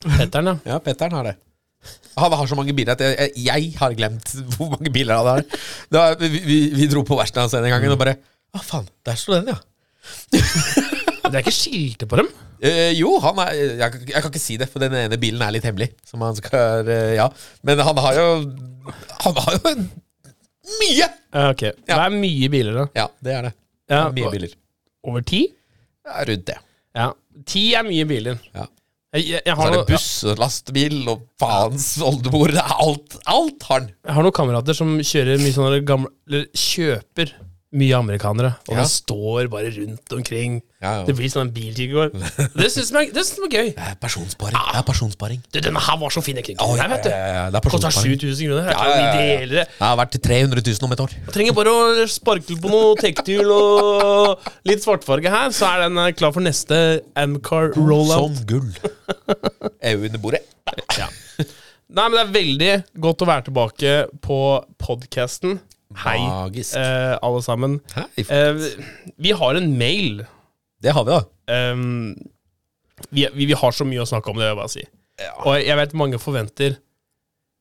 Petteren, 0.05 0.47
ja. 0.47 0.71
Ja, 0.71 0.77
Petteren 0.79 1.11
har 1.17 1.25
det. 1.27 1.33
Han 2.17 2.33
har 2.33 2.49
så 2.49 2.57
mange 2.57 2.73
biler 2.73 2.97
at 2.97 3.03
jeg, 3.03 3.31
jeg, 3.45 3.69
har 3.77 3.93
glemt 3.97 4.31
hvor 4.55 4.71
mange 4.73 4.91
biler 4.93 5.19
han 5.19 5.27
har. 5.29 5.43
Det 5.45 5.99
var, 6.01 6.17
vi, 6.21 6.41
vi, 6.45 6.57
vi 6.73 6.89
dro 6.89 7.03
på 7.05 7.17
verkstedet 7.19 7.45
hans 7.45 7.57
en 7.59 7.69
gang 7.69 7.85
og 7.93 7.99
bare 8.01 8.17
Å, 8.55 8.61
faen, 8.63 8.87
der 9.05 9.19
står 9.19 9.41
den, 9.41 9.53
ja. 9.53 9.59
Det 11.27 11.33
er 11.35 11.43
ikke 11.43 11.53
skilte 11.53 12.07
på 12.09 12.17
dem. 12.21 12.29
Eh, 12.63 12.93
jo, 12.97 13.11
han 13.21 13.37
er 13.43 13.53
jeg, 13.57 13.99
jeg 14.07 14.23
kan 14.23 14.31
ikke 14.31 14.41
si 14.41 14.55
det, 14.57 14.69
for 14.71 14.81
den 14.81 14.95
ene 14.97 15.19
bilen 15.21 15.43
er 15.45 15.53
litt 15.53 15.67
hemmelig. 15.67 15.91
Som 16.07 16.23
han 16.25 16.37
skal 16.37 16.87
eh, 16.89 17.13
Ja. 17.19 17.27
Men 17.67 17.83
han 17.85 17.99
har 18.01 18.17
jo 18.17 18.27
Han 19.25 19.41
har 19.43 19.57
jo 19.57 19.73
mye! 20.81 21.09
Ja, 21.35 21.49
ok. 21.51 21.63
Det 21.85 21.97
er 21.99 22.15
mye 22.15 22.49
biler, 22.51 22.79
da. 22.79 22.87
Ja, 22.97 23.05
det 23.23 23.35
er 23.35 23.49
det. 23.49 23.53
Ja, 23.91 24.01
mye 24.15 24.31
biler. 24.33 24.55
Over 25.07 25.23
ti? 25.27 25.43
Ja, 26.07 26.23
rundt 26.27 26.47
det. 26.49 26.57
Ja. 26.97 27.11
Ti 27.47 27.63
er 27.77 27.85
mye 27.87 28.07
biler. 28.09 28.39
Ja. 28.55 28.65
Jeg, 29.15 29.39
jeg, 29.39 29.55
Så 29.55 29.63
er 29.63 29.71
det 29.71 29.83
buss 29.87 30.07
og 30.27 30.39
lastebil 30.41 30.97
og 31.07 31.21
faens 31.39 31.85
oldemor. 32.03 32.51
Alt. 32.59 33.15
Alt 33.23 33.67
har 33.69 33.79
han. 33.79 33.91
jeg 34.03 34.15
har 34.17 34.25
noen 34.25 34.35
kamerater 34.35 34.75
som 34.75 34.91
kjører 34.99 35.39
mye 35.39 35.55
sånne 35.55 35.79
gamle 35.87 36.11
Eller 36.27 36.49
kjøper 36.51 37.31
mye 37.77 37.93
amerikanere, 37.97 38.55
og 38.67 38.73
Ja. 38.75 38.81
de 38.83 38.89
står 38.89 39.47
bare 39.53 39.69
rundt 39.75 40.13
omkring. 40.17 40.61
Ja. 40.81 41.03
Det 41.05 41.15
blir 41.17 41.29
sånn 41.29 41.47
en 41.47 41.51
bilkirkegård. 41.53 42.13
Det 42.53 42.67
syns 42.73 42.91
jeg 42.93 43.11
det 43.13 43.23
synes 43.25 43.39
jeg 43.39 43.47
er 43.47 43.53
gøy. 43.57 43.69
Det 43.77 43.85
er 43.87 43.95
personsparing. 44.01 44.57
Det 44.57 44.77
er 44.79 44.85
personsparing. 44.85 45.39
Du, 45.53 45.59
denne 45.65 45.81
her 45.81 45.97
var 46.01 46.13
så 46.13 46.21
fin, 46.25 46.37
jeg 46.37 46.45
kunne 46.51 46.77
ja, 46.77 46.87
vet 46.91 47.05
du. 47.05 47.09
det 47.09 47.61
er 47.61 47.69
Kosta 47.69 47.91
7000 47.93 48.51
kroner. 48.51 48.69
Ja, 48.69 48.83
ja, 48.85 48.97
ja, 48.97 49.39
ja. 49.41 49.47
det. 49.53 49.65
Vært 50.01 50.13
til 50.17 50.21
300 50.27 50.61
000 50.67 50.85
om 50.89 50.93
et 50.97 51.03
år. 51.05 51.15
Jeg 51.27 51.33
trenger 51.37 51.57
bare 51.57 51.73
å 51.73 52.07
sparke 52.11 52.57
på 52.61 52.73
noe 52.73 52.93
tektyl 53.01 53.53
og 53.53 54.51
litt 54.69 54.85
svartfarge 54.85 55.33
her, 55.33 55.49
så 55.55 55.71
er 55.73 55.85
den 55.87 55.97
eh, 56.03 56.11
klar 56.17 56.33
for 56.35 56.45
neste 56.45 56.81
Amcar 57.17 57.71
rollout. 57.77 58.37
Som 58.37 58.45
gull. 58.49 58.69
EU 59.81 60.05
under 60.09 60.21
bordet. 60.21 60.43
Ja. 60.97 61.09
Nei, 61.87 62.03
men 62.11 62.17
det 62.17 62.23
er 62.25 62.31
veldig 62.35 62.71
godt 63.01 63.23
å 63.23 63.27
være 63.29 63.45
tilbake 63.47 63.91
på 64.25 64.37
podkasten. 64.83 65.57
Hei, 65.95 66.19
eh, 66.19 67.13
alle 67.23 67.41
sammen. 67.45 67.79
Hei. 67.95 68.25
Eh, 68.27 68.65
vi 69.15 69.31
har 69.31 69.55
en 69.55 69.69
mail. 69.77 70.25
Det 70.83 70.93
har 70.93 71.05
vi, 71.07 71.15
da. 71.15 71.71
Um, 71.71 72.15
vi, 73.09 73.27
vi, 73.33 73.47
vi 73.47 73.55
har 73.57 73.71
så 73.73 73.87
mye 73.87 74.03
å 74.03 74.09
snakke 74.09 74.29
om, 74.29 74.37
det 74.37 74.45
vil 74.45 74.51
jeg 74.51 74.59
bare 74.59 74.73
si. 74.73 74.83
Ja. 75.21 75.31
Og 75.45 75.57
jeg 75.63 75.79
vet 75.79 75.95
mange 75.97 76.19
forventer 76.21 76.77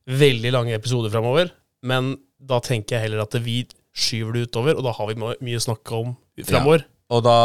veldig 0.06 0.52
lange 0.54 0.74
episoder 0.76 1.12
framover, 1.12 1.52
men 1.86 2.14
da 2.36 2.60
tenker 2.62 2.96
jeg 2.96 3.06
heller 3.06 3.24
at 3.24 3.38
vi 3.42 3.62
skyver 3.96 4.36
det 4.36 4.50
utover, 4.50 4.76
og 4.76 4.84
da 4.84 4.92
har 4.98 5.08
vi 5.10 5.16
mye 5.16 5.58
å 5.60 5.64
snakke 5.64 5.96
om 5.96 6.12
framover. 6.44 6.84
Og 7.14 7.22
da 7.24 7.38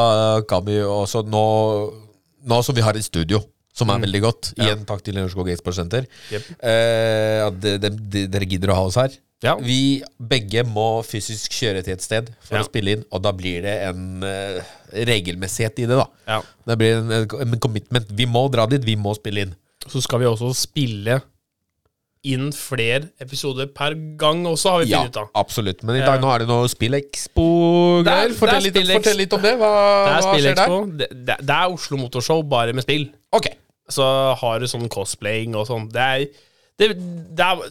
kan 0.50 0.65
vi 0.65 0.80
jo 0.80 0.91
også 1.04 1.24
nå, 1.30 1.46
nå 2.50 2.62
som 2.65 2.76
vi 2.76 2.84
har 2.84 2.98
et 2.98 3.06
studio 3.06 3.39
som 3.72 3.91
er 3.94 4.02
veldig 4.04 4.20
godt, 4.20 4.50
igjen 4.60 4.82
takk 4.88 5.00
til 5.06 5.15
Lørenskog 5.15 5.48
e-sportsenter, 5.54 6.08
Jep. 6.28 6.48
eh, 6.60 7.39
at 7.46 7.60
de, 7.63 7.78
de, 7.80 7.91
de, 8.12 8.24
dere 8.28 8.48
gidder 8.50 8.74
å 8.74 8.82
ha 8.82 8.88
oss 8.89 8.98
her. 9.00 9.13
Ja. 9.41 9.56
Vi 9.58 10.04
begge 10.21 10.62
må 10.69 11.01
fysisk 11.04 11.51
kjøre 11.58 11.82
til 11.84 11.93
et 11.97 12.01
sted 12.06 12.30
for 12.45 12.58
Ja. 12.60 12.62
å 12.62 12.67
spille 12.69 12.91
inn, 12.97 13.04
og 13.12 13.23
da 13.25 13.32
blir 13.34 13.63
det 13.65 13.73
en 13.89 14.21
uh, 14.23 14.62
regelmessighet 14.93 15.80
i 15.82 15.88
det, 15.89 15.97
da. 15.97 16.06
Ja. 16.27 16.41
Det 16.67 16.77
blir 16.77 16.99
en, 16.99 17.12
en 17.41 17.58
commitment. 17.60 18.06
Vi 18.13 18.25
må 18.30 18.45
dra 18.54 18.67
dit, 18.69 18.84
vi 18.86 18.95
må 18.95 19.15
spille 19.17 19.47
inn. 19.47 19.56
Så 19.89 20.01
skal 20.06 20.19
vi 20.21 20.30
også 20.30 20.51
spille 20.54 21.21
inn 22.23 22.51
flere 22.54 23.08
episoder 23.19 23.65
per 23.73 23.95
gang 24.21 24.43
også, 24.45 24.69
har 24.75 24.84
vi 24.84 24.91
funnet 24.93 25.10
ut 25.10 25.17
av. 25.23 25.30
absolutt. 25.41 25.82
Men 25.82 25.95
i 25.97 26.06
dag 26.06 26.19
Ja. 26.19 26.21
nå 26.21 26.30
er 26.36 26.43
det 26.43 26.47
noe 26.51 26.67
Det 26.67 26.75
Spillekspo-greier. 26.75 28.30
er- 28.30 28.36
Fortell, 28.38 28.69
fortell 28.93 29.17
litt 29.17 29.34
om 29.34 29.41
det. 29.41 29.56
Hva, 29.58 29.71
Det 30.06 30.23
hva 30.23 30.36
skjer 30.38 30.56
der? 30.56 30.97
Det, 31.01 31.08
det, 31.25 31.38
det 31.41 31.56
er 31.58 31.73
Oslo 31.73 31.97
Motorshow, 31.97 32.43
bare 32.47 32.73
med 32.77 32.84
spill. 32.86 33.10
Ok. 33.34 33.47
Så 33.89 34.06
har 34.38 34.60
du 34.60 34.67
sånn 34.67 34.88
cosplaying 34.88 35.56
og 35.56 35.65
sånn. 35.67 35.89
Det 35.91 35.99
er 35.99 36.27
det, 36.79 36.88
det, 37.38 37.45
er, 37.45 37.63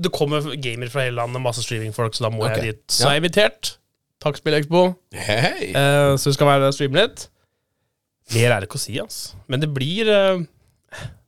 det 0.00 0.12
kommer 0.14 0.46
gamer 0.62 0.92
fra 0.92 1.06
hele 1.06 1.18
landet, 1.18 1.42
masse 1.42 1.64
streamingfolk, 1.64 2.14
så 2.16 2.26
da 2.26 2.32
må 2.32 2.44
okay. 2.46 2.62
jeg 2.62 2.74
dit. 2.74 2.84
Så 2.92 3.10
jeg 3.10 3.18
er 3.18 3.24
invitert. 3.24 3.74
Takk, 4.24 4.38
Spillekspo. 4.40 4.86
Hei. 5.12 5.72
Uh, 5.74 6.14
så 6.16 6.30
vi 6.30 6.36
skal 6.38 6.48
være 6.48 6.64
der 6.64 6.72
og 6.72 6.76
streame 6.76 7.02
litt. 7.02 7.26
Mer 8.32 8.54
er 8.54 8.62
det 8.62 8.70
ikke 8.70 8.80
å 8.80 8.84
si, 8.86 8.96
altså. 9.02 9.36
Men 9.52 9.60
det 9.60 9.68
blir 9.74 10.08
uh, 10.08 10.40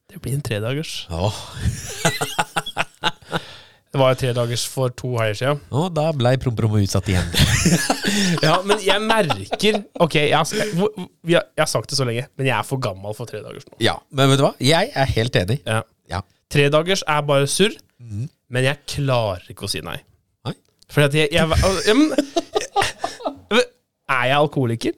Det 0.08 0.22
blir 0.24 0.38
en 0.38 0.44
tredagers. 0.44 1.02
Åh. 1.12 1.42
Det 3.96 4.00
var 4.02 4.12
jo 4.12 4.16
tredagers 4.20 4.66
for 4.68 4.92
to 4.92 5.14
helger 5.16 5.36
siden. 5.38 5.60
Oh, 5.72 5.86
da 5.88 6.10
blei 6.12 6.34
promperommet 6.40 6.84
utsatt 6.84 7.08
igjen. 7.08 7.30
Ja, 8.44 8.58
men 8.64 8.78
jeg 8.80 9.02
merker 9.04 9.78
Ok, 10.00 10.14
jeg 10.16 10.36
har, 10.36 10.46
jeg 11.28 11.40
har 11.58 11.68
sagt 11.68 11.90
det 11.90 11.98
så 11.98 12.04
lenge, 12.06 12.26
men 12.38 12.48
jeg 12.48 12.54
er 12.56 12.64
for 12.66 12.80
gammel 12.82 13.12
for 13.16 13.28
tredagers 13.28 13.64
nå. 13.68 13.76
ja, 13.82 13.94
men 14.12 14.30
vet 14.30 14.40
du 14.40 14.44
hva? 14.46 14.52
Jeg 14.62 14.90
er 14.92 15.10
helt 15.16 15.36
enig. 15.40 15.58
Ja. 15.64 15.80
Ja. 16.10 16.20
Tredagers 16.52 17.02
er 17.09 17.24
bare 17.26 17.48
surr, 17.50 17.74
men 18.48 18.64
jeg 18.68 18.82
klarer 18.87 19.42
ikke 19.50 19.66
å 19.66 19.70
si 19.70 19.80
nei. 19.85 19.96
Nei? 20.46 20.54
Fordi 20.92 21.06
at 21.09 21.14
jeg, 21.18 21.28
jeg, 21.35 21.59
ja, 21.88 21.94
men, 21.94 22.12
Er 24.06 24.24
jeg 24.30 24.37
alkoholiker? 24.38 24.92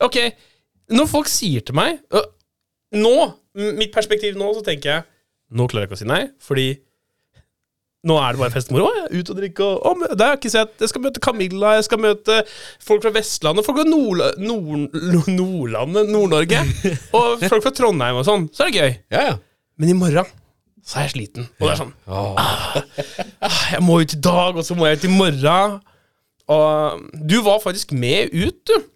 Ok, 0.00 0.16
når 0.94 1.08
folk 1.10 1.28
sier 1.28 1.60
til 1.66 1.74
meg 1.76 1.98
Nå, 2.96 3.14
mitt 3.76 3.90
perspektiv 3.92 4.38
nå, 4.38 4.52
så 4.56 4.62
tenker 4.64 4.92
jeg 4.92 5.02
Nå 5.58 5.66
klarer 5.68 5.84
jeg 5.84 5.90
ikke 5.90 5.98
å 5.98 6.00
si 6.04 6.08
nei, 6.08 6.22
fordi 6.44 6.68
nå 8.06 8.14
er 8.22 8.36
det 8.36 8.38
bare 8.38 8.54
festemoro. 8.54 8.92
Jeg 8.94 9.24
ute 9.24 9.32
og 9.34 9.38
drikke 9.40 9.64
og 9.66 9.86
og 9.88 10.02
Det 10.12 10.22
har 10.22 10.36
jeg 10.36 10.38
ikke 10.38 10.52
sett. 10.52 10.74
Jeg 10.80 10.90
skal 10.92 11.02
møte 11.02 11.22
Camilla, 11.24 11.72
jeg 11.74 11.86
skal 11.88 11.98
møte 12.00 12.36
folk 12.84 13.02
fra 13.02 13.10
Vestlandet, 13.16 13.66
folk 13.66 13.80
fra 13.80 13.88
Nord, 13.88 14.22
Nord, 14.38 14.94
Nordlandet, 15.26 16.12
Nord-Norge, 16.14 16.60
og 17.18 17.42
folk 17.42 17.66
fra 17.66 17.72
Trondheim 17.74 18.20
og 18.20 18.24
sånn. 18.28 18.46
Så 18.54 18.64
er 18.64 18.70
det 18.70 18.78
gøy. 18.78 18.94
Ja, 19.16 19.24
ja. 19.32 19.34
Men 19.78 19.92
i 19.92 19.96
morgen 19.96 20.28
så 20.88 21.00
er 21.00 21.08
jeg 21.08 21.14
sliten. 21.16 21.48
Og 21.58 21.66
det 21.66 21.72
er 21.74 21.80
sånn 21.82 21.94
ah, 22.08 22.78
Jeg 23.74 23.82
må 23.84 23.98
ut 24.00 24.14
i 24.16 24.20
dag, 24.24 24.56
og 24.56 24.64
så 24.64 24.76
må 24.76 24.88
jeg 24.88 25.00
ut 25.00 25.08
i 25.08 25.12
morgen. 25.12 25.74
Og 26.48 27.02
du 27.28 27.36
var 27.44 27.60
faktisk 27.60 27.92
med 27.92 28.32
ut, 28.32 28.62
du. 28.70 28.88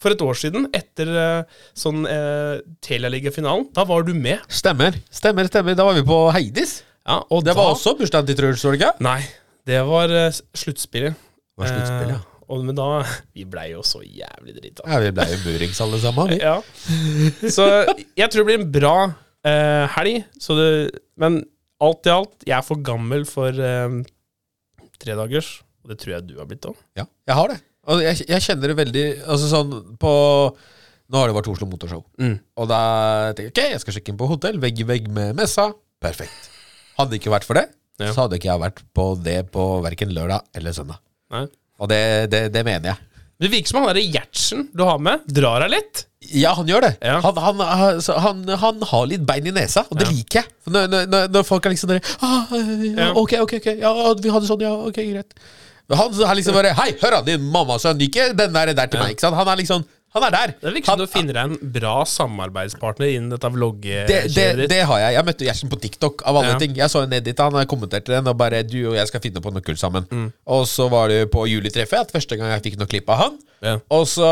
For 0.00 0.14
et 0.14 0.22
år 0.24 0.38
siden, 0.40 0.64
etter 0.72 1.10
eh, 1.12 1.58
sånn 1.76 2.06
eh, 2.08 2.62
Telialiga-finalen. 2.82 3.66
Da 3.76 3.84
var 3.86 4.06
du 4.06 4.14
med. 4.16 4.40
Stemmer. 4.48 4.96
Stemmer, 5.12 5.46
stemmer. 5.50 5.76
Da 5.76 5.84
var 5.86 5.98
vi 5.98 6.04
på 6.08 6.22
Heidis. 6.32 6.80
Ja, 7.04 7.20
og 7.28 7.44
Det 7.44 7.52
var 7.56 7.74
også 7.74 7.94
bursdagen 7.98 8.28
til 8.28 8.38
Truls, 8.38 8.64
var 8.64 8.74
det 8.74 8.80
ikke? 8.80 8.92
Nei, 9.04 9.20
det 9.68 9.80
var 9.88 10.12
uh, 10.12 10.40
sluttspillet. 10.56 11.16
Var 11.60 11.70
sluttspill, 11.70 12.12
ja. 12.14 12.18
Eh, 12.18 12.26
og, 12.50 12.64
men 12.66 12.74
da 12.76 12.86
Vi 13.36 13.44
blei 13.48 13.70
jo 13.70 13.84
så 13.86 14.00
jævlig 14.02 14.56
drita. 14.56 14.84
Ja, 14.88 14.98
Vi 15.04 15.12
ble 15.14 15.26
jo 15.30 15.40
burings 15.44 15.80
alle 15.84 16.00
sammen. 16.02 16.32
Vi. 16.32 16.40
Ja. 16.42 16.58
Så 17.56 17.68
jeg 18.18 18.26
tror 18.32 18.42
det 18.42 18.48
blir 18.48 18.60
en 18.60 18.70
bra 18.72 18.96
eh, 19.46 19.86
helg. 19.96 20.20
Så 20.40 20.56
det, 20.58 20.68
men 21.20 21.40
alt 21.80 22.06
i 22.08 22.12
alt, 22.12 22.36
jeg 22.46 22.56
er 22.58 22.66
for 22.66 22.82
gammel 22.84 23.24
for 23.28 23.56
uh, 23.56 24.00
tredagers. 25.00 25.60
Og 25.80 25.92
det 25.92 26.00
tror 26.02 26.16
jeg 26.18 26.28
du 26.28 26.34
har 26.40 26.48
blitt 26.50 26.66
òg. 26.68 26.76
Ja, 26.98 27.06
jeg 27.30 27.38
har 27.38 27.54
det. 27.54 27.60
Og 27.88 28.02
jeg, 28.04 28.26
jeg 28.28 28.44
kjenner 28.44 28.68
det 28.68 28.76
veldig 28.76 29.02
Altså 29.24 29.46
sånn 29.48 29.70
på 29.96 30.10
Nå 31.10 31.16
har 31.16 31.30
det 31.30 31.36
vært 31.38 31.48
Oslo 31.50 31.66
Motorshow. 31.66 32.02
Mm. 32.20 32.34
Og 32.60 32.66
da 32.70 32.80
tenker 33.34 33.48
jeg 33.48 33.54
ok, 33.54 33.60
jeg 33.72 33.80
skal 33.82 33.94
sjekke 33.96 34.12
inn 34.12 34.18
på 34.20 34.28
hotell, 34.30 34.60
vegg 34.62 34.82
i 34.84 34.86
vegg 34.86 35.08
med 35.10 35.32
messa. 35.40 35.70
Perfekt. 36.04 36.50
Hadde 37.00 37.14
det 37.16 37.18
ikke 37.22 37.32
vært 37.32 37.48
for 37.48 37.58
det, 37.58 37.64
Ja. 37.98 38.12
så 38.12 38.22
hadde 38.26 38.38
ikke 38.38 38.50
jeg 38.52 38.62
vært 38.62 38.84
på 38.94 39.06
det 39.24 39.38
på 39.50 39.64
verken 39.82 40.12
lørdag 40.14 40.46
eller 40.54 40.76
søndag. 40.76 41.00
Nei. 41.34 41.46
Og 41.80 41.90
det, 41.90 41.98
det, 42.30 42.44
det 42.54 42.62
mener 42.68 42.92
jeg. 42.92 43.24
Det 43.40 43.50
virker 43.56 43.72
som 43.72 43.80
han 43.80 43.90
derre 43.90 44.04
Gjertsen 44.04 44.68
du 44.76 44.84
har 44.86 45.00
med, 45.02 45.24
drar 45.26 45.64
deg 45.64 45.72
litt. 45.74 46.04
Ja, 46.20 46.52
han 46.52 46.68
gjør 46.68 46.84
det. 46.84 46.90
Ja. 47.00 47.14
Han, 47.24 47.38
han, 47.40 47.60
altså, 47.64 48.18
han, 48.20 48.42
han 48.60 48.82
har 48.90 49.06
litt 49.08 49.22
bein 49.26 49.46
i 49.48 49.54
nesa, 49.56 49.86
og 49.88 49.96
det 49.96 50.04
Ja. 50.06 50.12
liker 50.12 50.42
jeg. 50.42 50.50
Når, 50.68 50.90
når, 51.08 51.30
når 51.32 51.46
folk 51.48 51.64
er 51.64 51.72
liksom 51.72 51.88
der 51.94 52.02
ah, 52.20 52.50
ja. 52.52 53.06
Ok, 53.16 53.32
ok, 53.40 53.54
ok. 53.56 53.68
Ja, 53.80 53.92
vi 54.20 54.32
hadde 54.34 54.50
sånn, 54.50 54.60
ja, 54.60 54.74
ok, 54.74 55.00
greit. 55.14 55.32
Han 55.90 56.12
er 56.22 56.36
liksom 56.38 56.54
bare 56.54 56.74
Hei, 56.78 56.92
hør 57.00 57.16
da, 57.16 57.22
din 57.26 57.42
mammasønn. 57.50 57.98
Ikke 58.04 58.28
den 58.36 58.52
der, 58.54 58.74
der 58.76 58.86
til 58.92 59.00
meg. 59.00 59.16
Ikke 59.16 59.24
sant? 59.24 59.34
Han 59.40 59.48
er 59.48 59.58
liksom 59.58 59.82
Han 60.16 60.24
er 60.26 60.34
der. 60.34 60.52
Det 60.58 60.72
virker 60.74 60.90
som 60.90 60.98
du 60.98 61.06
finner 61.06 61.36
deg 61.36 61.52
en 61.52 61.72
bra 61.76 61.92
samarbeidspartner 62.08 63.12
innen 63.12 63.30
dette 63.30 63.46
det, 63.46 63.54
vloggekjøret 63.54 64.34
det, 64.34 64.68
det 64.72 64.80
har 64.88 65.02
jeg. 65.04 65.14
Jeg 65.14 65.26
møtte 65.28 65.46
Gjertsen 65.46 65.70
på 65.70 65.78
TikTok, 65.84 66.24
av 66.26 66.40
alle 66.40 66.56
Ja. 66.56 66.58
ting. 66.58 66.74
Jeg 66.74 66.90
så 66.90 67.04
en 67.04 67.12
edit, 67.14 67.38
han 67.38 67.66
kommenterte 67.70 68.10
den, 68.10 68.26
og 68.26 68.36
bare 68.36 68.62
'Du 68.64 68.90
og 68.90 68.96
jeg 68.96 69.06
skal 69.06 69.20
finne 69.20 69.40
på 69.40 69.52
noe 69.52 69.62
kult 69.62 69.78
sammen'. 69.78 70.08
Mm. 70.10 70.32
Og 70.46 70.66
så 70.66 70.88
var 70.90 71.08
det 71.08 71.30
på 71.30 71.46
julitreffet 71.46 72.00
at 72.00 72.12
første 72.12 72.36
gang 72.36 72.50
jeg 72.50 72.62
fikk 72.62 72.78
noe 72.78 72.90
klipp 72.90 73.08
av 73.08 73.16
han. 73.18 73.38
Ja. 73.62 73.78
Og 73.92 74.06
så 74.08 74.24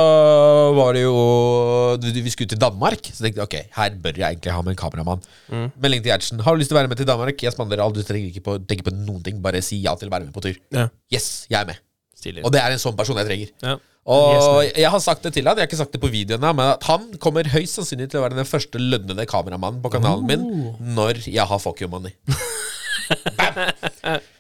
var 0.75 0.95
det 0.95 1.03
jo 1.03 1.97
Vi 2.01 2.31
skulle 2.31 2.49
til 2.49 2.59
Danmark, 2.59 3.03
så 3.13 3.25
tenkte 3.25 3.39
jeg 3.39 3.49
ok, 3.49 3.57
her 3.77 3.91
bør 3.91 4.17
jeg 4.17 4.37
egentlig 4.37 4.53
ha 4.53 4.63
med 4.63 4.73
en 4.73 4.77
kameramann. 4.77 5.23
Mm. 5.51 5.73
Melding 5.81 6.03
til 6.03 6.11
Gjertsen. 6.13 6.41
Har 6.41 6.55
du 6.55 6.59
lyst 6.59 6.71
til 6.71 6.77
å 6.77 6.81
være 6.81 6.89
med 6.89 6.97
til 6.97 7.07
Danmark? 7.07 7.37
Jeg 7.43 7.53
spanderer 7.53 7.85
alt, 7.85 7.95
du 7.95 8.03
trenger 8.03 8.33
ikke 8.33 8.43
på, 8.43 8.59
tenke 8.67 8.83
på 8.83 8.95
noen 8.95 9.23
ting. 9.23 9.41
Bare 9.41 9.63
si 9.63 9.77
ja 9.83 9.95
til 9.95 10.09
å 10.09 10.11
være 10.11 10.25
med 10.25 10.35
på 10.35 10.41
tur. 10.43 10.57
Ja. 10.73 10.89
Yes, 11.13 11.47
jeg 11.49 11.61
er 11.61 11.67
med. 11.67 11.77
Stilig. 12.19 12.43
Og 12.47 12.51
det 12.55 12.61
er 12.65 12.75
en 12.75 12.83
sånn 12.83 12.97
person 12.99 13.19
jeg 13.21 13.29
trenger. 13.29 13.55
Ja. 13.63 13.77
Og 14.09 14.63
jeg 14.73 14.89
har 14.89 15.01
sagt 15.05 15.27
det 15.27 15.35
til 15.37 15.45
han, 15.45 15.59
jeg 15.59 15.67
har 15.67 15.69
ikke 15.69 15.79
sagt 15.83 15.93
det 15.93 16.01
på 16.01 16.09
videoen, 16.11 16.45
men 16.57 16.71
at 16.73 16.87
han 16.89 17.11
kommer 17.21 17.49
høyst 17.53 17.77
sannsynlig 17.77 18.09
til 18.09 18.23
å 18.23 18.25
være 18.25 18.39
den 18.39 18.49
første 18.49 18.81
lønnede 18.81 19.27
kameramannen 19.29 19.83
på 19.85 19.93
kanalen 19.93 20.25
min 20.31 20.47
Oh. 20.49 20.79
når 20.97 21.21
jeg 21.29 21.45
har 21.51 21.61
fuck 21.61 21.83
you 21.85 21.91
money. 21.93 22.15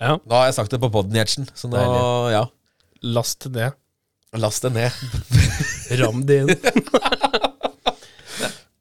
ja. 0.01 0.14
Nå 0.25 0.33
har 0.35 0.49
jeg 0.49 0.57
sagt 0.57 0.73
det 0.73 0.81
på 0.81 0.91
poden, 0.93 1.12
Gjertsen, 1.17 1.49
så 1.57 1.69
nå, 1.69 1.83
ja. 2.33 2.47
Last 3.05 3.45
det. 3.53 3.71
Last 4.37 4.64
det 4.64 4.73
ned. 4.75 4.91
Ram 6.01 6.25
det 6.29 6.43
inn. 6.43 6.57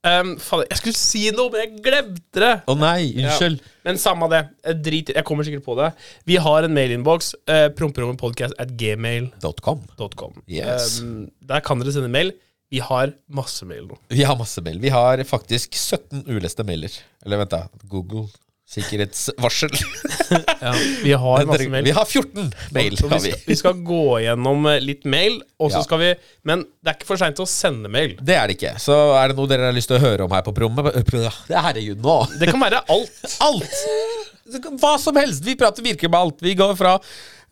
um, 0.06 0.34
fader, 0.42 0.68
jeg 0.72 0.82
skulle 0.82 1.00
si 1.00 1.24
noe, 1.36 1.52
men 1.54 1.64
jeg 1.64 1.84
glemte 1.86 2.44
det. 2.44 2.54
Å 2.70 2.76
nei, 2.78 3.14
unnskyld. 3.18 3.62
Men 3.88 4.02
samme 4.02 4.30
det. 4.32 4.42
Jeg 4.68 4.82
Drit 4.86 5.14
Jeg 5.16 5.26
kommer 5.28 5.48
sikkert 5.48 5.66
på 5.66 5.78
det. 5.80 5.92
Vi 6.28 6.40
har 6.44 6.68
en 6.68 6.76
mailinnboks. 6.76 7.34
Uh, 7.50 7.68
Promperommetpodcast 7.78 8.58
at 8.62 8.74
gmail.com. 8.80 10.42
Yes. 10.52 11.00
Um, 11.02 11.30
der 11.48 11.64
kan 11.66 11.82
dere 11.82 11.96
sende 11.96 12.12
mail. 12.14 12.34
Vi 12.74 12.82
har 12.84 13.14
masse 13.32 13.64
mail 13.68 13.86
nå. 13.88 13.96
Vi 14.12 14.26
har 14.28 14.36
masse 14.40 14.62
mail. 14.64 14.82
Vi 14.84 14.92
har 14.92 15.24
faktisk 15.28 15.78
17 15.78 16.26
uleste 16.28 16.66
mailer. 16.68 16.92
Eller 17.24 17.46
vent, 17.46 17.56
da. 17.56 17.88
Google 17.88 18.28
sikkerhetsvarsel. 18.68 19.72
Ja, 20.60 20.74
vi 21.04 21.14
har 21.14 21.46
masse 21.48 21.70
mail. 21.72 21.86
Vi 21.86 21.92
har 21.96 22.06
14 22.06 22.50
mail. 22.76 22.96
Har 23.00 23.10
vi, 23.14 23.16
vi. 23.16 23.32
skal, 23.32 23.44
vi 23.48 23.56
skal 23.56 23.78
gå 23.88 24.00
gjennom 24.26 24.66
eh, 24.68 24.80
litt 24.84 25.06
mail, 25.08 25.38
og 25.62 25.70
så 25.72 25.78
Ja. 25.80 25.84
skal 25.86 26.02
vi 26.02 26.10
Men 26.50 26.66
det 26.84 26.92
er 26.92 26.98
ikke 26.98 27.08
for 27.08 27.22
seint 27.22 27.40
å 27.40 27.46
sende 27.48 27.88
mail. 27.94 28.18
Det 28.20 28.36
er 28.36 28.50
det 28.50 28.58
ikke. 28.58 28.74
Så 28.84 28.98
er 29.16 29.32
det 29.32 29.38
noe 29.38 29.48
dere 29.48 29.70
har 29.70 29.78
lyst 29.78 29.88
til 29.92 30.00
å 30.00 30.04
høre 30.04 30.26
om 30.28 30.34
her 30.36 30.44
på 30.44 30.52
prommet? 30.58 30.90
Det 31.08 31.56
er 31.56 31.64
herregud, 31.70 32.02
nå. 32.04 32.18
Det 32.42 32.50
kan 32.52 32.60
være 32.66 32.82
alt. 32.92 33.24
Alt! 33.48 33.80
Hva 34.82 34.94
som 35.00 35.16
helst. 35.20 35.46
Vi 35.48 35.56
prater 35.60 35.86
virkelig 35.86 36.12
med 36.12 36.20
alt. 36.20 36.44
Vi 36.44 36.56
går 36.60 36.76
fra 36.80 36.98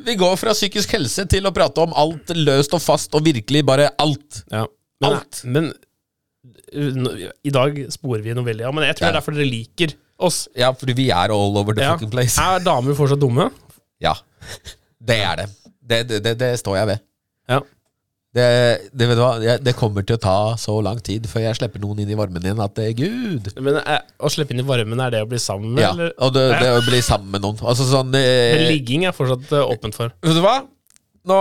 vi 0.04 0.18
går 0.20 0.36
fra 0.36 0.52
psykisk 0.52 0.92
helse 0.98 1.24
til 1.32 1.46
å 1.48 1.54
prate 1.56 1.80
om 1.86 1.94
alt 1.96 2.34
løst 2.36 2.74
og 2.76 2.82
fast 2.84 3.16
og 3.16 3.24
virkelig 3.24 3.62
bare 3.68 3.88
alt. 4.02 4.42
Ja. 4.52 4.66
Men, 5.00 5.14
Alt. 5.22 5.40
men 5.48 5.70
i 7.46 7.54
dag 7.54 7.78
sporer 7.94 8.24
vi 8.26 8.34
noe 8.36 8.46
veldig 8.48 8.66
ja, 8.66 8.72
Men 8.76 8.88
jeg 8.90 8.98
tror 8.98 9.08
det 9.08 9.12
er 9.14 9.20
derfor 9.20 9.36
dere 9.38 9.48
liker 9.50 9.94
oss. 10.26 10.46
Ja, 10.56 10.72
fordi 10.76 10.96
vi 10.98 11.10
er 11.12 11.32
all 11.36 11.58
over 11.60 11.76
the 11.76 11.84
Ja. 11.84 11.94
fucking 11.96 12.12
place. 12.14 12.40
Er 12.42 12.64
damer 12.64 12.96
fortsatt 12.98 13.20
dumme? 13.22 13.50
Ja. 14.04 14.14
Det 15.00 15.18
er 15.24 15.36
det. 15.44 15.48
Det, 15.86 16.02
det, 16.10 16.20
det, 16.26 16.36
det 16.40 16.52
står 16.60 16.78
jeg 16.80 16.88
ved. 16.94 17.02
Ja. 17.52 17.60
Det, 18.36 18.46
det, 18.92 19.08
vet 19.08 19.16
du 19.16 19.22
hva? 19.24 19.58
Det 19.64 19.74
kommer 19.80 20.04
til 20.04 20.18
å 20.18 20.20
ta 20.20 20.38
så 20.60 20.74
lang 20.84 20.98
tid 21.04 21.28
før 21.32 21.46
jeg 21.46 21.56
slipper 21.60 21.80
noen 21.80 22.02
inn 22.04 22.10
i 22.12 22.18
varmen 22.20 22.44
igjen 22.44 22.60
at 22.64 22.74
det 22.76 22.88
er 22.90 22.96
gud. 22.98 23.52
Men 23.64 23.78
eh, 23.80 24.02
å 24.20 24.32
slippe 24.34 24.52
inn 24.56 24.60
i 24.64 24.68
varmen, 24.68 25.00
er 25.00 25.14
det 25.14 25.22
å 25.24 25.30
bli 25.30 25.40
sammen 25.40 25.72
med? 25.78 25.86
Ja, 25.86 25.94
Eller? 25.96 26.12
og 26.20 26.34
det, 26.36 26.44
det 26.60 26.72
å 26.80 26.86
bli 26.88 27.00
sammen 27.06 27.32
med 27.32 27.46
noen. 27.46 27.62
Altså 27.64 27.88
sånn 27.88 28.12
Men 28.12 28.24
eh, 28.24 28.66
ligging 28.74 29.06
er 29.08 29.16
fortsatt 29.16 29.54
eh, 29.56 29.64
åpent 29.76 29.96
for. 29.96 30.12
Vet 30.26 30.36
du 30.36 30.44
hva? 30.44 30.58
Nå, 31.26 31.38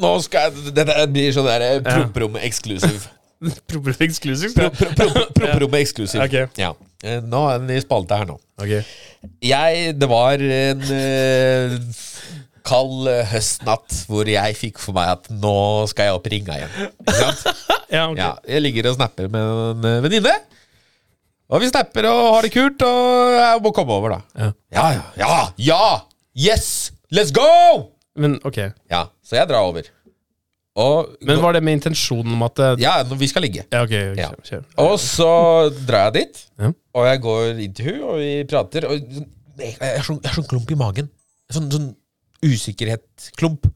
nå 0.00 0.12
skal 0.24 0.48
jeg 0.48 0.70
Dette 0.78 0.94
blir 1.12 1.34
sånn 1.34 1.50
der 1.50 1.66
eh, 1.66 1.80
promperommet 1.84 2.46
eksklusiv. 3.48 3.66
Problem 3.70 3.96
exclusive. 4.06 4.52
Pro- 4.54 4.70
pro- 4.70 4.94
pro- 4.96 5.26
Promperommet 5.36 5.80
eksklusiv. 5.86 6.20
Ok. 6.24 6.36
Ja. 6.60 6.74
Eh, 7.02 7.20
Nå 7.24 7.40
er 7.48 7.62
den 7.62 7.72
i 7.76 7.80
spalte 7.80 8.18
her 8.20 8.28
nå. 8.28 8.36
Ok. 8.60 8.74
Jeg 9.44 9.94
Det 10.00 10.08
var 10.10 10.40
en 10.44 10.82
uh, 10.84 11.74
kald 12.68 13.08
eh, 13.08 13.22
høstnatt 13.32 14.02
hvor 14.08 14.28
jeg 14.28 14.56
fikk 14.58 14.80
for 14.82 14.96
meg 14.96 15.14
at 15.14 15.30
nå 15.32 15.54
skal 15.90 16.10
jeg 16.10 16.18
opp 16.18 16.28
ringa 16.32 16.58
igjen. 16.60 16.90
Ikke 17.06 17.18
sant? 17.20 17.66
Ja, 17.90 18.04
okay. 18.06 18.20
Ja, 18.22 18.34
jeg 18.46 18.62
ligger 18.62 18.86
og 18.92 19.00
snapper 19.00 19.26
med 19.32 19.80
en 19.88 20.04
venninne. 20.04 20.30
Og 21.50 21.58
vi 21.64 21.66
snapper 21.72 22.06
og 22.06 22.20
har 22.36 22.46
det 22.46 22.52
kult, 22.54 22.84
og 22.86 23.32
jeg 23.34 23.62
må 23.64 23.72
komme 23.74 23.96
over, 23.96 24.12
da. 24.14 24.20
Ja. 24.38 24.50
Ja, 24.76 24.84
ja, 24.94 25.06
ja! 25.18 25.38
ja! 25.58 25.80
Yes! 26.38 26.68
Let's 27.10 27.32
go! 27.34 27.48
Men 28.14 28.36
ok. 28.46 28.60
Ja, 28.92 29.00
så 29.26 29.40
jeg 29.40 29.50
drar 29.50 29.66
over. 29.66 29.88
Og 30.80 31.14
Men 31.28 31.40
var 31.42 31.56
det 31.56 31.62
med 31.66 31.76
intensjonen 31.78 32.32
om 32.36 32.42
at 32.46 32.54
det, 32.60 32.68
Ja, 32.82 32.94
vi 33.04 33.28
skal 33.30 33.44
ligge. 33.44 33.64
Ja, 33.72 33.82
ok. 33.84 33.94
Ja. 34.18 34.30
Kjør, 34.30 34.44
kjør. 34.50 34.64
Og 34.86 34.94
så 35.02 35.30
drar 35.86 36.08
jeg 36.08 36.16
dit, 36.20 36.42
Ja. 36.60 36.72
og 36.94 37.06
jeg 37.10 37.20
går 37.26 37.40
hun 37.84 38.02
og 38.10 38.18
vi 38.22 38.30
prater. 38.50 38.86
Og 38.90 39.16
jeg 39.60 39.74
har 39.80 40.06
sånn, 40.06 40.20
jeg 40.22 40.30
har 40.32 40.38
sånn 40.40 40.48
klump 40.50 40.70
i 40.72 40.78
magen. 40.80 41.10
Sånn, 41.52 41.68
sånn 41.72 41.90
usikkerhetsklump. 42.46 43.66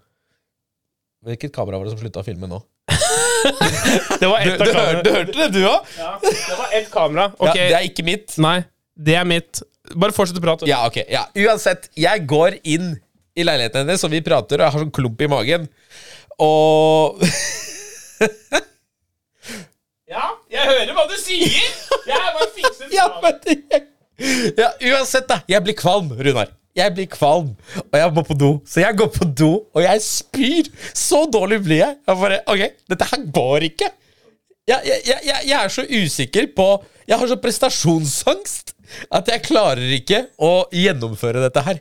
Hvilket 1.25 1.53
kamera 1.57 1.79
var 1.81 1.87
det 1.88 1.95
som 1.97 2.01
slutta 2.05 2.21
å 2.23 2.27
filme 2.27 2.49
nå? 2.51 2.61
Det 4.21 4.29
var 4.29 4.40
Du, 4.45 4.51
ett 4.51 4.61
av 4.61 4.67
du, 4.67 4.73
kameraene. 4.73 5.03
du 5.05 5.11
hørte 5.12 5.37
det, 5.38 5.49
du 5.53 5.62
òg? 5.69 5.88
Ja, 5.99 6.11
det 6.23 6.57
var 6.59 6.69
ett 6.79 6.90
kamera. 6.93 7.27
Ok. 7.38 7.49
Ja, 7.51 7.55
det 7.69 7.77
er 7.79 7.87
ikke 7.88 8.05
mitt. 8.07 8.37
Nei, 8.40 8.59
det 8.97 9.17
er 9.21 9.27
mitt. 9.29 9.61
Bare 10.01 10.14
fortsett 10.17 10.38
å 10.40 10.45
prate. 10.45 10.69
Ja, 10.69 10.83
ok. 10.88 11.03
Ja. 11.12 11.27
Uansett, 11.45 11.90
jeg 12.01 12.25
går 12.31 12.57
inn 12.64 12.95
i 13.37 13.45
leiligheten 13.45 13.83
hennes, 13.85 14.05
og 14.07 14.12
vi 14.14 14.23
prater, 14.25 14.61
og 14.62 14.64
jeg 14.64 14.73
har 14.77 14.85
sånn 14.87 14.95
klump 14.95 15.21
i 15.21 15.29
magen. 15.29 15.67
Og 16.42 17.20
Ja, 20.11 20.27
jeg 20.53 20.66
hører 20.68 20.92
hva 20.94 21.05
du 21.11 21.14
sier! 21.18 21.55
Jeg 22.05 22.14
er 22.18 22.35
bare 22.37 22.51
fikset 22.55 22.92
ja, 22.92 23.07
men, 23.23 23.38
ja, 24.61 24.68
Uansett, 24.92 25.25
da. 25.31 25.40
Jeg 25.51 25.64
blir 25.64 25.75
kvalm, 25.79 26.11
Runar. 26.18 26.53
Jeg 26.75 26.90
blir 26.94 27.07
kvalm, 27.11 27.53
og 27.81 27.97
jeg 27.99 28.12
må 28.14 28.23
på 28.27 28.35
do. 28.38 28.51
Så 28.66 28.83
jeg 28.83 28.97
går 28.99 29.09
på 29.14 29.27
do, 29.38 29.49
og 29.75 29.83
jeg 29.83 30.03
spyr. 30.05 30.68
Så 30.94 31.25
dårlig 31.33 31.61
blir 31.64 31.81
jeg. 31.81 31.97
Jeg 32.07 32.20
bare, 32.20 32.38
ok, 32.51 32.62
Dette 32.90 33.09
her 33.11 33.25
går 33.35 33.66
ikke. 33.70 33.88
Jeg, 34.70 34.81
jeg, 34.88 35.01
jeg, 35.09 35.18
jeg- 35.29 35.47
jeg 35.51 35.57
er 35.61 35.68
så 35.68 35.83
usikker 35.85 36.47
på 36.57 36.66
Jeg 37.09 37.18
har 37.20 37.29
så 37.29 37.37
prestasjonsangst 37.37 38.70
at 39.12 39.27
jeg 39.29 39.42
klarer 39.44 39.90
ikke 39.99 40.23
å 40.40 40.53
gjennomføre 40.73 41.42
dette 41.44 41.61
her. 41.66 41.81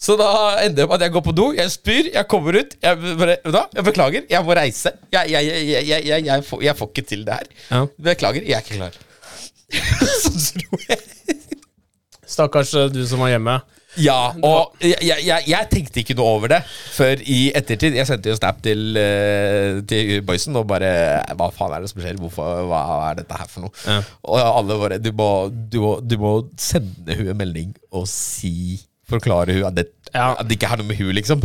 Så 0.00 0.16
da 0.18 0.28
ender 0.64 0.82
det 0.82 0.88
med 0.90 0.96
at 0.98 1.06
jeg 1.06 1.14
går 1.14 1.22
på 1.24 1.32
do, 1.36 1.46
jeg 1.54 1.70
spyr, 1.70 2.10
jeg 2.12 2.26
kommer 2.28 2.58
ut. 2.60 2.74
Jeg, 2.82 2.98
bare, 3.20 3.36
vet 3.44 3.76
jeg 3.78 3.84
beklager, 3.86 4.26
jeg 4.30 4.44
må 4.44 4.56
reise. 4.58 4.92
Jeg, 5.12 5.30
jeg, 5.30 5.46
jeg, 5.46 5.68
jeg, 5.68 5.88
jeg, 5.88 6.06
jeg, 6.10 6.26
jeg, 6.26 6.44
får, 6.44 6.62
jeg 6.66 6.76
får 6.76 6.90
ikke 6.92 7.08
til 7.12 7.26
det 7.26 7.38
her. 7.38 7.52
Ja. 7.70 7.84
Beklager, 8.10 8.42
jeg 8.42 8.58
er 8.58 8.66
ikke 8.66 8.80
klar. 8.82 8.98
så 10.22 10.32
tror 10.58 10.82
jeg 10.88 10.98
Stakkars 12.34 12.74
eh, 12.78 12.90
du 12.92 13.00
som 13.06 13.22
var 13.22 13.32
hjemme. 13.32 13.54
Ja, 14.00 14.32
og 14.42 14.74
jeg, 14.82 14.96
jeg, 15.06 15.22
jeg, 15.22 15.44
jeg 15.46 15.68
tenkte 15.70 16.00
ikke 16.02 16.16
noe 16.18 16.32
over 16.36 16.50
det 16.50 16.60
før 16.66 17.20
i 17.30 17.38
ettertid. 17.54 17.94
Jeg 17.94 18.08
sendte 18.08 18.32
jo 18.32 18.38
snap 18.38 18.58
til, 18.64 18.96
eh, 18.98 19.78
til 19.86 20.24
boysen 20.26 20.58
og 20.58 20.66
bare 20.70 20.90
Hva 21.38 21.50
faen 21.54 21.76
er 21.76 21.84
det 21.84 21.92
som 21.92 22.02
skjer? 22.02 22.18
Hvorfor, 22.18 22.64
hva 22.70 22.80
er 23.10 23.20
dette 23.20 23.38
her 23.38 23.50
for 23.50 23.68
noe? 23.68 23.76
Ja. 23.86 24.00
Og 24.26 24.40
alle 24.42 24.80
bare 24.80 24.98
du 25.02 25.12
må, 25.14 25.30
du, 25.52 25.78
må, 25.84 25.92
du 26.02 26.16
må 26.18 26.34
sende 26.58 27.18
hun 27.20 27.30
en 27.30 27.38
melding 27.38 27.70
og 27.94 28.08
si 28.10 28.80
Forklare 29.10 29.52
hun 29.58 29.66
at 29.68 29.76
det, 29.76 29.88
Ja. 30.14 30.30
at 30.38 30.48
det 30.48 30.56
ikke 30.58 30.70
har 30.70 30.80
noe 30.80 30.88
med 30.88 30.96
hun, 31.00 31.12
liksom. 31.16 31.42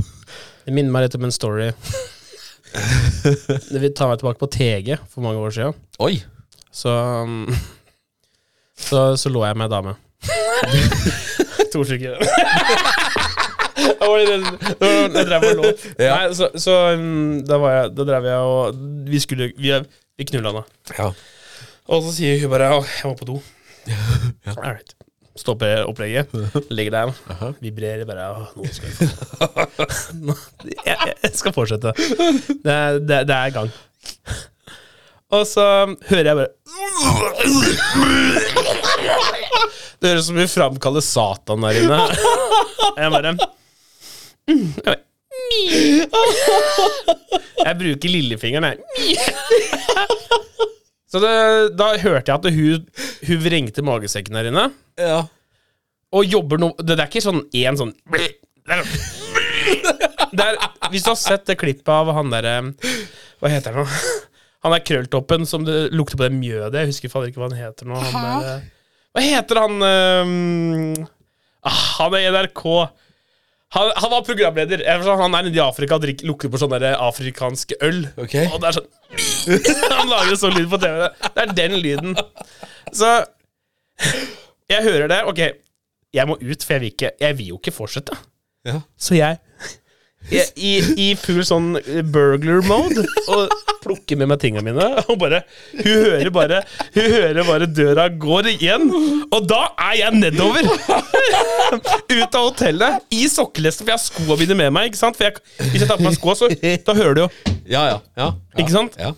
Det 0.65 0.73
minner 0.75 0.91
meg 0.93 1.07
litt 1.07 1.15
om 1.19 1.25
en 1.27 1.33
story. 1.35 1.71
Det 2.71 3.79
vil 3.81 3.93
ta 3.97 4.07
meg 4.09 4.19
tilbake 4.21 4.39
på 4.41 4.49
TG 4.53 4.97
for 5.09 5.25
mange 5.25 5.41
år 5.41 5.51
siden. 5.55 5.73
Oi. 6.05 6.19
Så 6.71 6.89
um, 7.25 7.47
Så, 8.79 9.17
så 9.19 9.29
lå 9.33 9.41
jeg 9.43 9.57
med 9.59 9.67
ei 9.67 9.73
dame. 9.73 9.95
To 11.73 11.83
stykker. 11.85 12.15
Da 13.99 14.07
da 14.79 14.89
Jeg 14.89 15.25
drev 15.27 15.43
og 15.49 15.59
lå. 15.59 15.71
Ja. 15.99 16.15
Nei, 16.15 16.29
så, 16.37 16.49
så 16.59 16.75
um, 16.95 17.41
da 17.47 17.59
var 17.61 17.75
jeg 17.75 17.91
Da 17.97 18.05
drev 18.07 18.27
jeg 18.29 18.47
og 18.53 18.79
Vi 19.09 19.19
skulle 19.23 19.51
Vi, 19.57 19.73
vi 20.19 20.27
knulla 20.31 20.53
da. 20.59 20.63
Ja. 20.97 21.09
Og 21.89 22.03
så 22.05 22.13
sier 22.15 22.39
hun 22.43 22.51
bare 22.53 22.71
jeg 22.79 23.09
må 23.09 23.15
på 23.17 23.27
do. 23.29 23.39
All 24.55 24.61
right. 24.63 24.93
Stopper 25.39 25.85
opplegget. 25.87 26.33
Legger 26.75 26.95
deg. 26.97 27.07
Vibrerer 27.63 28.05
bare. 28.09 28.29
Nå 28.57 28.67
skal 28.73 28.91
jeg 28.91 28.95
jeg, 30.89 30.97
jeg 31.23 31.33
skal 31.39 31.55
fortsette. 31.55 31.93
Det 31.95 32.73
er, 32.73 32.99
det, 32.99 33.21
det 33.29 33.35
er 33.37 33.55
gang. 33.55 33.71
Og 35.29 35.45
så 35.45 35.63
hører 36.09 36.25
jeg 36.25 36.37
bare 36.39 36.49
Det 39.99 40.09
høres 40.09 40.23
ut 40.23 40.27
som 40.31 40.39
vi 40.39 40.47
framkaller 40.49 41.03
Satan 41.05 41.61
der 41.67 41.77
inne. 41.83 41.99
Jeg 42.97 43.11
bare, 43.13 43.35
Jeg 47.59 47.75
bruker 47.83 48.09
lillefingeren, 48.09 48.65
jeg. 48.73 48.77
Så 51.09 51.19
det, 51.23 51.33
da 51.79 51.91
hørte 51.97 52.29
jeg 52.29 52.37
at 52.37 52.47
hun, 52.53 52.83
hun 53.25 53.39
vrengte 53.43 53.81
magesekken 53.85 54.37
der 54.37 54.51
inne. 54.51 54.69
ja. 55.01 55.23
Og 56.09 56.25
jobber 56.25 56.57
noe 56.57 56.73
Det 56.81 56.95
det 56.97 57.03
er 57.03 57.09
ikke 57.11 57.21
sånn 57.21 57.43
én 57.53 57.75
sånn 57.77 57.91
det 58.09 58.23
er, 58.73 58.79
sånn- 58.81 60.31
det 60.33 60.45
er, 60.47 60.55
Hvis 60.89 61.03
du 61.05 61.11
har 61.11 61.19
sett 61.21 61.45
det 61.45 61.55
klippet 61.61 61.91
av 61.93 62.09
han 62.17 62.31
derre 62.33 62.55
Hva 63.37 63.51
heter 63.53 63.77
han 63.77 63.85
nå? 63.85 63.99
Han 64.65 64.73
er 64.75 64.81
krølltoppen 64.83 65.45
som 65.45 65.63
det 65.67 65.75
lukter 65.95 66.17
på 66.19 66.25
det 66.25 66.33
mjødet. 66.35 66.81
Jeg 66.81 66.89
husker 66.89 67.11
fader 67.13 67.29
ikke 67.29 67.39
hva 67.39 67.47
han 67.47 67.59
heter 67.61 67.87
nå. 67.87 67.95
Han 68.09 68.25
der, 68.25 68.49
eh, 68.57 68.65
hva 69.15 69.21
heter 69.23 69.59
han 69.61 69.77
um, 69.85 71.05
ah, 71.63 71.77
Han 72.01 72.17
er 72.17 72.25
i 72.25 72.33
NRK. 72.33 72.65
Han, 73.75 73.91
han 73.95 74.11
var 74.11 74.23
programleder. 74.25 74.81
Han 75.05 75.35
er 75.35 75.43
nede 75.45 75.57
i 75.59 75.61
Afrika 75.61 75.99
og 75.99 76.01
drikker, 76.05 76.25
lukter 76.25 76.49
på 76.49 76.57
sånn 76.61 76.73
der 76.73 76.95
afrikansk 76.97 77.75
øl. 77.85 78.07
Ok. 78.17 78.35
Og 78.49 78.57
det 78.63 78.71
er 78.71 78.79
sånn 78.79 78.87
Han 79.99 80.09
lager 80.09 80.39
sånn 80.41 80.55
lyd 80.57 80.69
på 80.71 80.79
TV. 80.81 81.05
Det 81.25 81.43
er 81.43 81.53
den 81.57 81.77
lyden. 81.83 82.17
Så 82.89 83.11
jeg 84.69 84.85
hører 84.85 85.09
det. 85.11 85.19
Ok, 85.29 85.43
jeg 86.15 86.29
må 86.29 86.37
ut, 86.41 86.65
for 86.65 86.75
jeg 86.75 86.83
vil, 86.83 86.93
ikke, 86.95 87.13
jeg 87.21 87.37
vil 87.37 87.53
jo 87.53 87.59
ikke 87.61 87.75
fortsette. 87.75 88.17
Ja. 88.67 88.81
Så 88.97 89.17
jeg, 89.17 89.39
i, 90.29 90.73
I 90.99 91.07
full 91.17 91.41
sånn 91.47 91.71
burglar 92.11 92.61
mode 92.67 93.05
og 93.31 93.53
plukker 93.83 94.19
med 94.19 94.29
meg 94.29 94.41
tingene 94.41 94.65
mine. 94.67 94.87
Og 95.09 95.17
bare 95.21 95.41
Hun 95.71 95.87
hører 95.87 96.29
bare 96.33 96.59
Hun 96.93 97.07
hører 97.15 97.47
bare 97.47 97.69
døra 97.71 98.09
går 98.11 98.51
igjen. 98.53 98.89
Og 99.31 99.47
da 99.49 99.61
er 99.89 99.95
jeg 100.03 100.19
nedover! 100.19 100.67
Ut 102.09 102.35
av 102.35 102.43
hotellet 102.49 103.15
i 103.15 103.23
sokkelesten, 103.31 103.85
for 103.85 103.93
jeg 103.93 103.97
har 103.97 104.03
skoa 104.03 104.37
mine 104.41 104.59
med 104.59 104.75
meg. 104.75 104.91
ikke 104.91 105.01
sant? 105.01 105.17
For 105.17 105.29
jeg, 105.29 105.39
Hvis 105.71 105.81
jeg 105.81 105.89
tar 105.89 106.01
på 106.01 106.05
meg 106.09 106.17
skoa, 106.19 106.35
så 106.37 106.51
da 106.51 106.97
hører 106.99 107.17
du 107.17 107.23
jo. 107.25 107.31
Ja, 107.69 107.83
ja. 107.93 107.97
ja. 108.19 108.29
Ikke 108.59 108.75
sant? 108.75 108.99
Ja. 108.99 109.15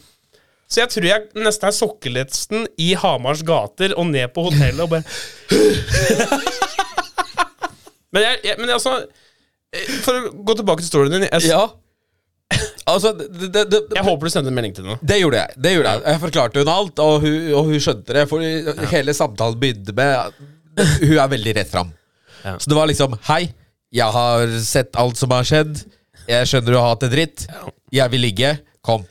Så 0.72 0.80
jeg 0.80 0.92
tror 0.94 1.04
jeg 1.10 1.44
nesten 1.44 1.68
er 1.68 1.76
sokkelesten 1.76 2.68
i 2.80 2.94
Hamars 3.00 3.42
gater 3.44 3.92
og 3.98 4.08
ned 4.08 4.32
på 4.32 4.46
hotellet 4.48 4.80
og 4.86 4.94
bare 4.94 5.04
Men 8.12 8.26
jeg, 8.26 8.40
jeg 8.44 8.56
men 8.60 8.72
altså 8.76 8.94
eh, 9.00 9.08
For 10.04 10.18
å 10.18 10.32
gå 10.44 10.58
tilbake 10.60 10.84
til 10.84 10.90
storyen 10.92 11.16
din 11.16 11.28
jeg, 11.30 11.48
ja. 11.52 11.64
Altså, 12.90 13.14
det, 13.16 13.48
det, 13.54 13.62
det, 13.72 13.80
jeg 13.96 14.04
håper 14.04 14.28
du 14.28 14.34
sendte 14.34 14.52
en 14.52 14.58
melding 14.58 14.74
til 14.76 14.88
henne. 14.88 14.98
det 15.08 15.20
gjorde 15.22 15.40
jeg. 15.40 15.56
det 15.64 15.72
gjorde 15.76 15.94
Jeg 15.94 16.16
Jeg 16.16 16.22
forklarte 16.26 16.64
hun 16.64 16.72
alt, 16.74 17.00
og 17.00 17.24
hun, 17.24 17.38
og 17.56 17.70
hun 17.70 17.84
skjønte 17.86 18.18
det. 18.18 18.26
For 18.28 18.90
hele 18.92 19.16
samtalen 19.16 19.60
begynte 19.62 19.96
med 19.96 20.42
Hun 21.06 21.16
er 21.16 21.32
veldig 21.32 21.56
rett 21.60 21.72
fram. 21.72 21.94
Ja. 22.44 22.58
Så 22.58 22.72
det 22.72 22.78
var 22.78 22.90
liksom 22.90 23.16
Hei, 23.30 23.46
jeg 23.94 24.16
har 24.18 24.58
sett 24.66 24.98
alt 25.00 25.20
som 25.20 25.32
har 25.36 25.48
skjedd. 25.48 25.84
Jeg 26.28 26.50
skjønner 26.50 26.74
du 26.74 26.80
har 26.80 26.92
hatt 26.94 27.06
det 27.06 27.12
dritt. 27.14 27.48
Jeg 27.94 28.14
vil 28.14 28.24
ligge. 28.24 28.54
Kom. 28.86 29.06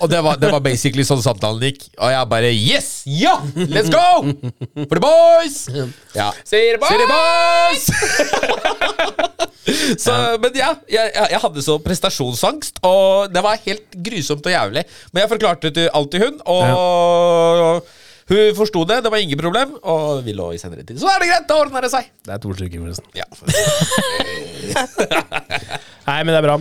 Og 0.00 0.10
det 0.10 0.20
var, 0.22 0.36
det 0.38 0.50
var 0.52 0.62
basically 0.62 1.02
sånn 1.06 1.22
samtalen 1.24 1.62
gikk. 1.70 1.88
Og 1.98 2.12
jeg 2.12 2.28
bare 2.30 2.50
Yes! 2.54 3.02
Ja! 3.10 3.34
Let's 3.72 3.90
go! 3.90 4.30
For 4.86 4.94
the 4.94 5.02
boys! 5.02 5.56
Ja. 6.14 6.30
Sier 6.46 6.78
det 6.78 6.86
the 6.86 7.08
Boys! 7.10 7.84
så, 10.04 10.14
Men 10.42 10.54
ja, 10.54 10.70
jeg, 10.86 11.10
jeg, 11.14 11.26
jeg 11.34 11.40
hadde 11.44 11.64
så 11.66 11.78
prestasjonsangst, 11.82 12.78
og 12.86 13.32
det 13.34 13.42
var 13.44 13.58
helt 13.66 13.98
grusomt 14.06 14.46
og 14.46 14.54
jævlig. 14.54 14.86
Men 15.10 15.24
jeg 15.24 15.32
forklarte 15.34 15.74
det 15.74 15.88
alt 15.94 16.10
til 16.14 16.20
hun, 16.24 16.38
og 16.46 17.82
hun 18.30 18.54
forsto 18.54 18.84
det. 18.86 19.02
Det 19.02 19.10
var 19.10 19.18
ingen 19.18 19.38
problem, 19.40 19.74
og 19.82 20.22
vi 20.26 20.32
lå 20.36 20.52
i 20.54 20.62
senere 20.62 20.86
tid. 20.86 20.98
Så 21.02 21.10
er 21.10 21.18
det 21.22 21.30
greit, 21.32 21.48
da 21.50 21.58
ordner 21.58 21.82
det 21.86 21.90
seg. 21.92 22.04
Det 22.22 22.36
er 22.36 22.42
to 22.42 22.54
stykker, 22.54 22.78
forresten. 22.86 23.08
Ja. 23.18 23.26
Nei, 26.10 26.18
men 26.26 26.34
det 26.34 26.40
er 26.40 26.46
bra. 26.48 26.56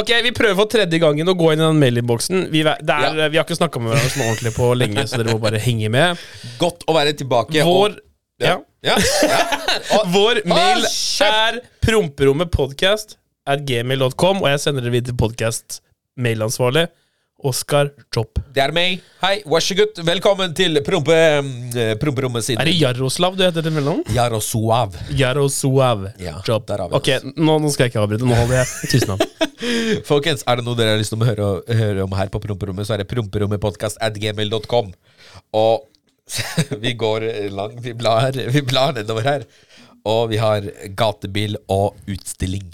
Ok, 0.00 0.12
Vi 0.24 0.32
prøver 0.36 0.56
for 0.62 0.70
tredje 0.72 1.00
gangen 1.02 1.28
å 1.28 1.34
gå 1.36 1.50
inn 1.52 1.60
i 1.60 1.66
den 1.66 1.80
mailinnboksen. 1.82 2.46
Vi, 2.52 2.62
Ja. 2.64 2.74
vi 3.28 3.36
har 3.36 3.44
ikke 3.44 3.58
snakka 3.58 3.82
med 3.82 3.92
hverandre 3.92 4.12
sånn 4.14 4.26
ordentlig 4.30 4.54
på 4.56 4.70
lenge, 4.80 5.04
så 5.10 5.20
dere 5.20 5.34
må 5.36 5.42
bare 5.42 5.60
henge 5.62 5.90
med. 5.92 6.24
Godt 6.62 6.86
å 6.88 6.96
være 6.96 7.12
tilbake. 7.20 7.60
Vår, 7.66 7.98
og, 7.98 8.00
ja. 8.42 8.56
ja. 8.86 8.96
Ja. 9.28 9.42
Vår 10.16 10.40
mail 10.48 10.82
kjeft! 10.88 11.20
er 11.30 11.60
promperommepodcast 11.84 13.18
at 13.46 13.64
gmail.com, 13.68 14.40
og 14.42 14.48
jeg 14.48 14.62
sender 14.62 14.86
det 14.86 14.94
videre 14.94 15.12
til 15.12 15.20
podcast-mailansvarlig 15.20 16.86
Oskar 17.42 17.90
Chop. 18.14 18.38
Det 18.54 18.62
er 18.62 18.70
meg. 18.72 19.00
Hei, 19.18 19.40
vær 19.50 19.62
så 19.64 19.74
god. 19.76 19.98
Velkommen 20.06 20.52
til 20.54 20.78
prompe, 20.86 21.16
promperommet 22.00 22.46
sitt. 22.46 22.60
Er 22.62 22.68
det 22.68 22.76
Jaroslav 22.78 23.34
du 23.34 23.42
heter 23.42 23.64
til 23.66 23.74
mellom? 23.74 24.04
Jaroslav. 24.14 24.94
Jaroslav 25.18 26.06
Ja, 26.22 26.36
vi 26.46 26.76
Ok, 26.94 27.10
nå, 27.34 27.56
nå 27.58 27.72
skal 27.74 27.88
jeg 27.88 27.92
ikke 27.92 28.04
avbryte. 28.04 28.28
Nå 28.28 28.38
holder 28.38 28.60
jeg 28.62 28.92
tusen 28.92 29.16
av. 29.16 29.24
Folkens, 30.10 30.44
er 30.46 30.60
det 30.60 30.66
noe 30.68 30.78
dere 30.78 30.94
har 30.94 31.02
lyst 31.02 31.12
til 31.12 31.24
å 31.24 31.28
høre, 31.28 31.50
høre 31.80 32.06
om 32.06 32.14
her 32.16 32.30
på 32.30 32.40
Promperommet, 32.44 32.86
så 32.86 32.94
er 32.94 33.02
det 33.02 33.10
promperommepodkast 33.10 33.98
at 34.04 34.16
gmail.com. 34.22 34.94
Og 35.58 35.90
vi 36.86 36.94
går 36.96 37.26
langt. 37.52 37.82
vi 37.82 37.96
blar, 37.98 38.30
vi 38.30 38.62
blar 38.62 38.94
nedover 38.96 39.26
her. 39.26 39.48
Og 40.06 40.30
vi 40.30 40.38
har 40.38 40.70
gatebil 40.96 41.58
og 41.72 41.98
utstilling. 42.06 42.70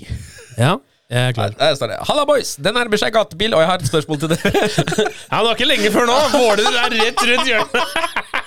Ja, 0.59 0.77
jeg 1.11 1.29
er 1.29 1.33
klar. 1.37 1.55
Der 1.59 1.75
står 1.75 1.92
det 1.92 1.99
'Halla, 2.07 2.25
boys! 2.25 2.57
Det 2.57 2.73
nærmer 2.75 3.01
seg 3.03 3.12
gatebil, 3.12 3.55
og 3.55 3.61
jeg 3.64 3.70
har 3.73 3.79
et 3.79 3.90
spørsmål 3.92 4.20
til 4.20 4.29
dere'. 4.35 4.53
Ja, 5.33 5.38
Det 5.38 5.46
var 5.46 5.55
ikke 5.59 5.70
lenge 5.73 5.90
før 5.90 6.07
nå! 6.07 6.18
Våler 6.37 6.70
er 6.85 6.99
rett 7.01 7.27
rundt 7.31 7.51
hjørnet. 7.51 7.83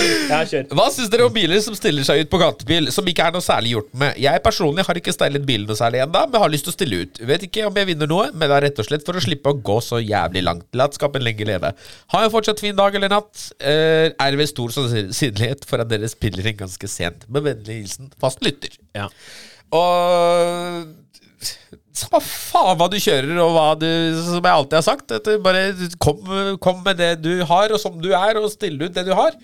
Ja. 0.00 0.38
Hva 0.72 0.86
syns 0.92 1.10
dere 1.12 1.26
om 1.26 1.32
biler 1.34 1.60
som 1.60 1.74
stiller 1.76 2.06
seg 2.06 2.22
ut 2.22 2.30
på 2.32 2.38
gatebil, 2.40 2.88
som 2.94 3.06
ikke 3.10 3.26
er 3.26 3.34
noe 3.34 3.44
særlig 3.44 3.74
gjort 3.74 3.90
med? 4.00 4.14
Jeg 4.22 4.42
personlig 4.44 4.84
har 4.86 5.00
ikke 5.00 5.12
stylet 5.12 5.44
bilen 5.48 5.66
noe 5.68 5.76
særlig 5.78 6.00
ennå, 6.04 6.22
men 6.30 6.42
har 6.44 6.52
lyst 6.52 6.66
til 6.68 6.72
å 6.72 6.76
stille 6.76 7.00
ut. 7.02 7.20
Vet 7.30 7.44
ikke 7.48 7.66
om 7.68 7.76
jeg 7.80 7.90
vinner 7.90 8.10
noe, 8.10 8.30
men 8.32 8.46
det 8.46 8.56
er 8.56 8.66
rett 8.68 8.80
og 8.80 8.88
slett 8.88 9.04
for 9.06 9.18
å 9.18 9.24
slippe 9.24 9.52
å 9.52 9.58
gå 9.70 9.76
så 9.84 10.00
jævlig 10.00 10.44
langt. 10.46 10.66
La 10.78 10.88
skapen 10.94 11.26
lenge 11.26 11.48
leve. 11.48 11.72
Har 12.14 12.24
jeg 12.24 12.34
fortsatt 12.36 12.62
fin 12.62 12.78
dag 12.78 12.96
eller 12.96 13.12
natt? 13.12 13.44
Eh, 13.58 14.08
er 14.14 14.40
ved 14.40 14.50
stor 14.52 14.72
sannsynlighet 14.78 15.66
for 15.68 15.82
at 15.84 15.90
dere 15.92 16.08
spiller 16.12 16.48
inn 16.48 16.60
ganske 16.62 16.90
sent. 16.90 17.28
Med 17.28 17.44
vennlig 17.50 17.82
hilsen 17.82 18.12
fast 18.22 18.40
lytter. 18.46 18.78
Ja. 18.96 19.10
Og 19.76 20.88
Samme 22.00 22.20
faen 22.22 22.76
hva 22.78 22.86
du 22.90 22.98
kjører, 23.00 23.30
og 23.42 23.54
hva 23.54 23.68
du 23.78 23.86
Som 24.22 24.38
jeg 24.38 24.52
alltid 24.52 24.76
har 24.78 24.84
sagt. 24.86 25.14
Bare 25.44 25.62
kom, 26.02 26.20
kom 26.62 26.82
med 26.84 27.00
det 27.00 27.14
du 27.24 27.32
har, 27.48 27.72
og 27.72 27.80
som 27.82 27.96
du 28.00 28.10
er, 28.12 28.38
og 28.40 28.50
stille 28.52 28.86
ut 28.86 28.94
det 28.94 29.06
du 29.08 29.14
har. 29.16 29.36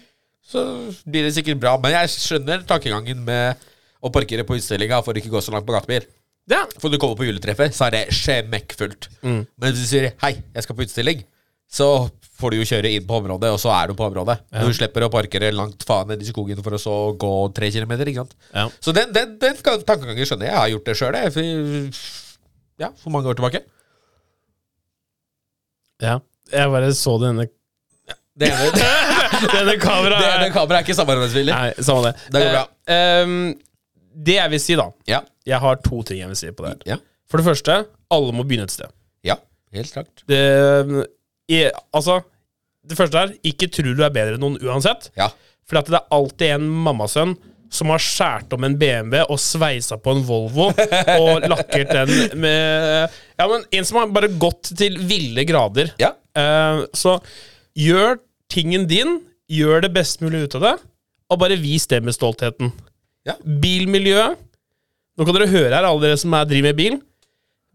Så 0.46 0.62
blir 1.08 1.26
det 1.26 1.34
sikkert 1.34 1.60
bra. 1.62 1.74
Men 1.82 1.96
jeg 1.96 2.12
skjønner 2.14 2.62
tankegangen 2.68 3.24
med 3.26 3.64
å 4.04 4.12
parkere 4.14 4.44
på 4.46 4.58
utstillinga 4.58 5.00
for 5.02 5.16
å 5.16 5.20
ikke 5.20 5.32
gå 5.32 5.42
så 5.42 5.54
langt 5.54 5.66
på 5.66 5.74
gatebil. 5.74 6.06
ja. 6.52 6.62
For 6.78 6.86
når 6.86 6.96
du 6.96 7.02
kommer 7.02 7.18
på 7.18 7.26
juletreffet, 7.26 7.74
så 7.74 7.88
er 7.88 7.96
det 7.96 8.04
skjemekkfullt 8.14 9.08
Mm. 9.22 9.42
Men 9.58 9.72
hvis 9.72 9.80
du 9.82 9.88
sier 9.90 10.12
'hei, 10.22 10.36
jeg 10.54 10.62
skal 10.62 10.76
på 10.76 10.86
utstilling', 10.86 11.24
så 11.66 12.10
får 12.36 12.52
du 12.52 12.58
jo 12.60 12.66
kjøre 12.68 12.90
inn 12.96 13.06
på 13.08 13.16
området, 13.18 13.50
og 13.54 13.60
så 13.62 13.70
er 13.72 13.90
du 13.90 13.96
på 13.98 14.06
området. 14.06 14.36
Du 14.52 14.70
slipper 14.76 15.06
å 15.06 15.10
parkere 15.12 15.48
langt 15.54 15.84
faen 15.88 16.10
ned 16.12 16.22
i 16.22 16.28
skogen 16.28 16.60
for 16.64 16.76
å 16.76 16.80
så 16.80 16.94
gå 17.16 17.32
tre 17.56 17.70
kilometer. 17.74 18.08
Ikke 18.12 18.24
sant? 18.26 18.36
Ja. 18.52 18.66
Så 18.84 18.94
den, 18.96 19.12
den, 19.16 19.34
den 19.42 19.58
tankegangen 19.62 20.28
skjønner 20.28 20.48
jeg. 20.48 20.52
Jeg 20.52 20.60
har 20.60 20.72
gjort 20.74 20.88
det 20.90 20.96
sjøl, 21.00 21.18
jeg. 21.18 21.90
Ja, 22.82 22.90
for 23.00 23.14
mange 23.14 23.32
år 23.32 23.38
tilbake. 23.38 23.64
ja. 26.04 26.18
Jeg 26.52 26.70
bare 26.70 26.92
så 26.94 27.16
denne 27.18 27.48
Det 28.38 28.46
ene, 28.52 28.66
det, 28.70 28.90
Denne 29.50 29.72
kameraet 29.82 30.20
det 30.22 30.28
ene 30.36 30.50
kameraet 30.54 30.76
er 30.78 30.84
ikke 30.84 30.94
samarbeidsvillig. 30.94 31.54
Nei, 31.56 31.72
samme 31.82 32.04
det. 32.10 32.12
Det 32.30 32.42
går 32.44 32.52
bra. 32.52 32.60
Eh, 32.94 33.22
um, 33.26 33.48
det 34.28 34.36
jeg 34.36 34.52
vil 34.52 34.62
si, 34.62 34.76
da 34.78 34.86
Ja. 35.10 35.18
Jeg 35.46 35.58
har 35.64 35.80
to 35.82 36.02
ting 36.06 36.20
jeg 36.20 36.30
vil 36.30 36.38
si 36.38 36.52
på 36.54 36.62
det 36.62 36.70
her. 36.74 36.84
Ja. 36.92 36.98
For 37.26 37.42
det 37.42 37.48
første, 37.48 37.80
alle 38.14 38.36
må 38.36 38.44
begynne 38.46 38.68
et 38.68 38.74
sted. 38.76 38.92
ja, 39.26 39.34
helt 39.74 39.90
klart. 39.96 40.22
Det, 40.30 40.38
i, 41.52 41.66
altså, 41.94 42.20
det 42.86 42.98
første 42.98 43.22
er, 43.22 43.34
ikke 43.46 43.68
tro 43.72 43.92
du 43.94 44.02
er 44.04 44.14
bedre 44.14 44.36
enn 44.36 44.42
noen 44.42 44.58
uansett. 44.62 45.10
Ja. 45.18 45.30
For 45.66 45.78
det 45.82 45.98
er 45.98 46.10
alltid 46.14 46.56
en 46.56 46.66
mammasønn 46.86 47.36
som 47.76 47.90
har 47.90 48.02
skåret 48.02 48.52
om 48.54 48.64
en 48.66 48.76
BMW 48.78 49.24
og 49.24 49.40
sveisa 49.42 49.98
på 49.98 50.14
en 50.14 50.22
Volvo 50.26 50.68
og 51.20 51.46
lakkert 51.50 51.90
den 51.90 52.12
med 52.38 53.10
Ja, 53.36 53.48
men 53.50 53.66
en 53.74 53.88
som 53.88 53.98
har 54.00 54.12
bare 54.14 54.30
gått 54.30 54.70
til 54.78 55.00
ville 55.08 55.44
grader. 55.48 55.90
Ja. 56.00 56.12
Uh, 56.36 56.86
så 56.94 57.18
gjør 57.76 58.20
tingen 58.52 58.86
din, 58.88 59.18
gjør 59.50 59.82
det 59.84 59.92
best 59.96 60.22
mulig 60.22 60.46
ut 60.46 60.56
av 60.60 60.66
det, 60.68 60.74
og 61.32 61.40
bare 61.42 61.58
vis 61.58 61.88
det 61.90 62.00
med 62.06 62.14
stoltheten. 62.14 62.70
Ja. 63.26 63.34
Bilmiljøet 63.42 64.42
Nå 65.16 65.24
kan 65.24 65.32
dere 65.32 65.48
høre 65.48 65.72
her, 65.72 65.86
alle 65.88 66.02
dere 66.02 66.16
som 66.20 66.34
er, 66.36 66.44
driver 66.44 66.66
med 66.68 66.76
bil. 66.76 66.96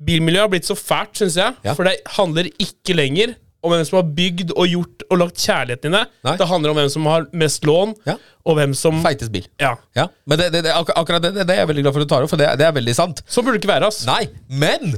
Bilmiljøet 0.06 0.44
har 0.44 0.50
blitt 0.52 0.68
så 0.68 0.76
fælt, 0.78 1.16
syns 1.18 1.40
jeg. 1.40 1.56
Ja. 1.66 1.74
For 1.74 1.90
det 1.90 1.96
handler 2.14 2.52
ikke 2.62 2.94
lenger 2.94 3.34
om 3.62 3.72
hvem 3.74 3.84
som 3.86 4.00
har 4.00 4.08
bygd 4.18 4.52
og 4.56 4.66
gjort 4.72 5.04
og 5.12 5.20
lagt 5.22 5.38
kjærligheten 5.44 5.94
i 5.94 5.98
det. 5.98 6.04
Nei. 6.28 6.36
Det 6.40 6.48
handler 6.50 6.74
om 6.74 6.80
hvem 6.82 6.90
som 6.94 7.06
har 7.12 7.28
mest 7.44 7.66
lån, 7.70 7.96
Ja. 8.10 8.16
og 8.46 8.58
hvem 8.58 8.74
som 8.78 9.02
Feites 9.04 9.30
bil. 9.34 9.46
Ja. 9.62 9.76
Ja, 9.98 10.08
men 10.26 10.42
det, 10.42 10.52
det, 10.56 10.64
det, 10.66 10.74
ak 10.74 10.90
akkurat 10.98 11.22
det, 11.22 11.46
er 11.46 11.62
jeg 11.62 11.70
veldig 11.70 11.84
glad 11.86 11.94
for 11.96 12.02
at 12.04 12.08
du 12.10 12.14
tar 12.16 12.26
opp, 12.26 12.32
for 12.34 12.42
det, 12.42 12.50
det 12.58 12.66
er 12.68 12.74
veldig 12.80 12.96
sant. 12.98 13.22
Sånn 13.30 13.46
burde 13.46 13.60
det 13.60 13.64
ikke 13.64 13.74
være, 13.76 13.92
ass. 13.92 14.02
Nei, 14.10 14.24
men 14.50 14.96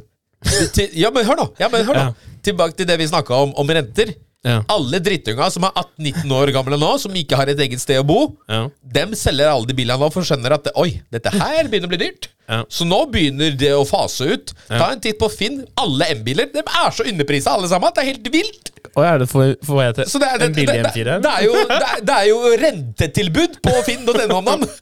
til, 0.75 0.89
Ja, 0.99 1.11
men 1.15 1.25
hør 1.27 1.39
nå! 1.43 1.49
Ja, 1.59 1.69
men 1.71 1.85
hør 1.87 1.99
nå. 1.99 2.07
Tilbake 2.43 2.75
til 2.79 2.87
det 2.89 2.97
vi 2.99 3.07
snakka 3.07 3.35
om, 3.45 3.53
om 3.59 3.67
renter. 3.75 4.15
Ja. 4.43 4.57
Alle 4.73 4.99
drittunga 4.99 5.45
som 5.53 5.63
er 5.63 5.71
18-19 5.79 6.31
år 6.35 6.51
gamle 6.51 6.75
nå, 6.79 6.89
som 6.99 7.13
ikke 7.15 7.37
har 7.39 7.47
et 7.47 7.61
eget 7.63 7.79
sted 7.79 8.01
å 8.01 8.03
bo, 8.07 8.17
Ja. 8.51 8.65
dem 8.83 9.13
selger 9.15 9.47
alle 9.53 9.69
de 9.69 9.75
bilene 9.77 9.99
nå, 10.01 10.09
for 10.11 10.27
skjønner 10.27 10.57
at 10.57 10.67
Oi, 10.75 11.01
dette 11.15 11.31
her 11.31 11.69
begynner 11.71 11.87
å 11.87 11.93
bli 11.93 12.01
dyrt. 12.01 12.27
Ja. 12.49 12.57
Så 12.67 12.83
nå 12.83 13.05
begynner 13.07 13.55
det 13.55 13.71
å 13.71 13.85
fase 13.87 14.27
ut. 14.33 14.51
Ta 14.67 14.89
en 14.91 14.99
titt 14.99 15.15
på 15.21 15.29
Finn. 15.31 15.61
Alle 15.79 16.09
M-biler 16.17 16.49
De 16.51 16.59
er 16.59 16.91
så 16.91 17.05
underprisa, 17.07 17.53
alle 17.55 17.69
sammen. 17.71 17.93
Det 17.95 18.03
er 18.03 18.09
helt 18.11 18.27
vilt. 18.33 18.73
Og 18.93 19.05
er 19.07 19.23
det 19.23 19.29
for, 19.31 19.55
for 19.63 19.79
hva 19.79 19.87
heter 19.87 20.03
det 20.11 20.49
en 20.49 20.57
billig 20.57 20.75
M4? 20.83 21.15
det, 21.23 21.31
er 21.39 21.47
jo, 21.47 21.53
det, 21.71 21.79
er, 21.79 22.03
det 22.03 22.17
er 22.19 22.27
jo 22.27 22.41
rentetilbud 22.65 23.57
på 23.63 23.77
finn.no 23.87 24.27
om 24.41 24.51
dagen. 24.51 24.67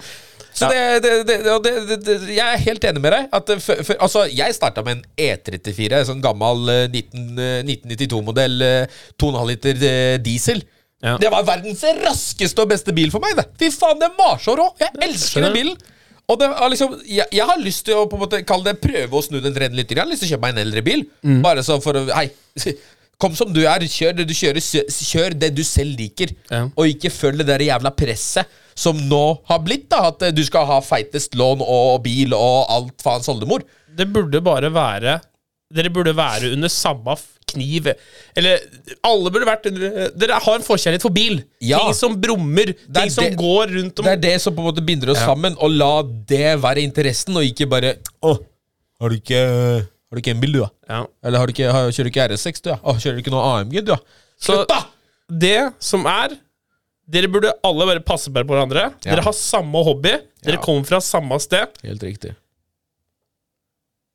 Så 0.54 0.68
det, 0.72 0.82
det, 1.04 1.12
det, 1.28 1.98
det, 2.04 2.16
jeg 2.36 2.44
er 2.44 2.60
helt 2.66 2.84
enig 2.90 3.02
med 3.04 3.14
deg. 3.16 3.30
At 3.34 3.48
for, 3.54 3.62
før- 3.70 3.84
før- 3.88 4.00
altså, 4.08 4.26
jeg 4.36 4.56
starta 4.58 4.84
med 4.84 4.98
en 5.00 5.04
E34, 5.28 6.02
sånn 6.10 6.22
gammel 6.24 6.68
eh, 6.74 6.84
19, 6.92 7.40
eh, 7.40 7.62
1992-modell 7.68 8.58
2,5 9.22 9.48
liter 9.52 9.86
eh, 9.88 10.18
diesel. 10.24 10.62
Ja. 11.02 11.16
Det 11.18 11.32
var 11.34 11.48
verdens 11.48 11.82
raskeste 12.04 12.62
og 12.62 12.70
beste 12.70 12.94
bil 12.94 13.10
for 13.14 13.24
meg. 13.24 13.34
det 13.40 13.48
Fy 13.58 13.72
faen, 13.74 13.98
den 14.04 14.12
var 14.20 14.36
så 14.44 14.54
rå! 14.60 14.68
Jeg 14.82 14.92
elsker 15.08 15.48
den 15.48 15.56
bilen. 15.56 15.80
Og 16.30 16.38
det 16.40 16.48
er 16.54 16.70
liksom, 16.72 16.94
jeg, 17.10 17.26
jeg 17.36 17.48
har 17.50 17.58
lyst 17.60 17.84
til 17.88 17.98
å 17.98 18.06
på 18.08 18.16
en 18.16 18.22
måte 18.22 18.44
kalle 18.48 18.70
det 18.70 18.78
prøve 18.84 19.18
å 19.18 19.24
snu 19.26 19.40
den 19.44 19.56
trenden 19.56 19.80
litt. 19.82 19.90
Jeg 19.92 20.00
har 20.04 20.08
lyst 20.08 20.22
til 20.24 20.30
å 20.30 20.36
kjøpe 20.36 20.46
meg 20.46 20.54
en 20.60 20.62
eldre 20.68 20.84
bil. 20.86 21.02
Mm. 21.28 21.40
Bare 21.44 21.64
så 21.66 21.80
for 21.84 21.98
å 21.98 22.04
Hei, 22.14 22.28
kom 23.22 23.36
som 23.38 23.52
du 23.54 23.62
er. 23.70 23.86
Kjør 23.86 24.18
det 24.20 24.28
du 24.30 24.34
kjører. 24.38 24.62
Kjør, 24.92 25.38
det 25.42 25.52
du 25.58 25.64
selv 25.68 25.98
liker. 26.00 26.34
Ja. 26.52 26.66
Og 26.76 26.90
ikke 26.92 27.14
følg 27.14 27.42
det 27.44 27.50
der 27.52 27.64
jævla 27.70 27.94
presset 27.96 28.50
som 28.82 28.98
nå 29.10 29.24
har 29.50 29.60
blitt. 29.66 29.88
da 29.92 30.08
At 30.10 30.24
eh, 30.28 30.34
du 30.36 30.44
skal 30.48 30.66
ha 30.70 30.80
feitest 30.86 31.36
lån 31.40 31.62
og 31.66 32.02
bil 32.06 32.34
og 32.38 32.72
alt 32.74 33.04
faens 33.06 33.30
oldemor. 33.32 33.66
Det 33.92 34.08
burde 34.12 34.42
bare 34.44 34.72
være 34.74 35.20
Dere 35.72 35.88
burde 35.94 36.12
være 36.18 36.50
under 36.52 36.68
samme 36.68 37.14
kniv. 37.52 37.86
Eller 38.36 38.60
alle 39.08 39.32
burde 39.32 39.48
vært 39.48 39.70
under 39.70 40.10
Dere 40.20 40.40
har 40.44 40.58
en 40.60 40.66
forkjærlighet 40.66 41.06
for 41.06 41.16
bil. 41.16 41.42
Ja. 41.64 41.80
Ting 41.86 41.96
som 41.96 42.18
brummer. 42.20 42.74
er 42.74 42.98
Ting 42.98 43.14
som 43.14 43.24
det- 43.24 43.38
går 43.40 43.72
rundt 43.78 44.00
om 44.00 44.06
Det 44.06 44.12
er 44.18 44.24
det 44.26 44.42
som 44.44 44.56
på 44.56 44.60
en 44.64 44.68
måte 44.72 44.84
binder 44.86 45.12
oss 45.12 45.20
sammen, 45.24 45.56
og 45.60 45.72
la 45.72 45.94
det 46.04 46.58
være 46.62 46.84
interessen, 46.84 47.38
og 47.38 47.44
ikke 47.44 47.70
bare 47.72 47.96
Å, 48.24 48.38
har 49.02 49.10
du 49.10 49.16
ikke 49.16 49.88
Har 50.12 50.20
du 50.20 50.22
ikke 50.26 50.34
en 50.36 50.42
bil, 50.44 50.52
du, 50.58 50.60
da? 50.66 50.70
ja. 50.92 51.02
Eller 51.24 51.40
har 51.40 51.48
du 51.48 51.54
ikke, 51.56 51.72
har, 51.72 51.88
kjører 51.96 52.10
du 52.10 52.12
ikke 52.12 52.26
RS6, 52.34 52.62
du, 52.66 52.70
da? 52.74 52.78
Å, 52.84 52.96
kjører 53.00 53.16
du 53.16 53.22
ikke 53.24 53.32
noe 53.34 53.44
AMG, 53.56 53.78
du, 53.80 53.94
da? 53.94 54.00
Slutt, 54.42 54.68
da! 54.68 54.82
det 55.32 55.58
som 55.80 56.04
er 56.12 56.34
Dere 57.12 57.28
burde 57.32 57.50
alle 57.68 57.86
bare 57.90 58.00
passe 58.08 58.32
på 58.32 58.42
hverandre. 58.48 58.86
Ja. 59.04 59.10
Dere 59.10 59.24
har 59.26 59.34
samme 59.36 59.82
hobby. 59.84 60.14
Dere 60.46 60.56
Ja. 60.56 60.62
kommer 60.64 60.86
fra 60.88 61.00
samme 61.04 61.36
sted. 61.44 61.74
Helt 61.84 62.04
riktig. 62.06 62.32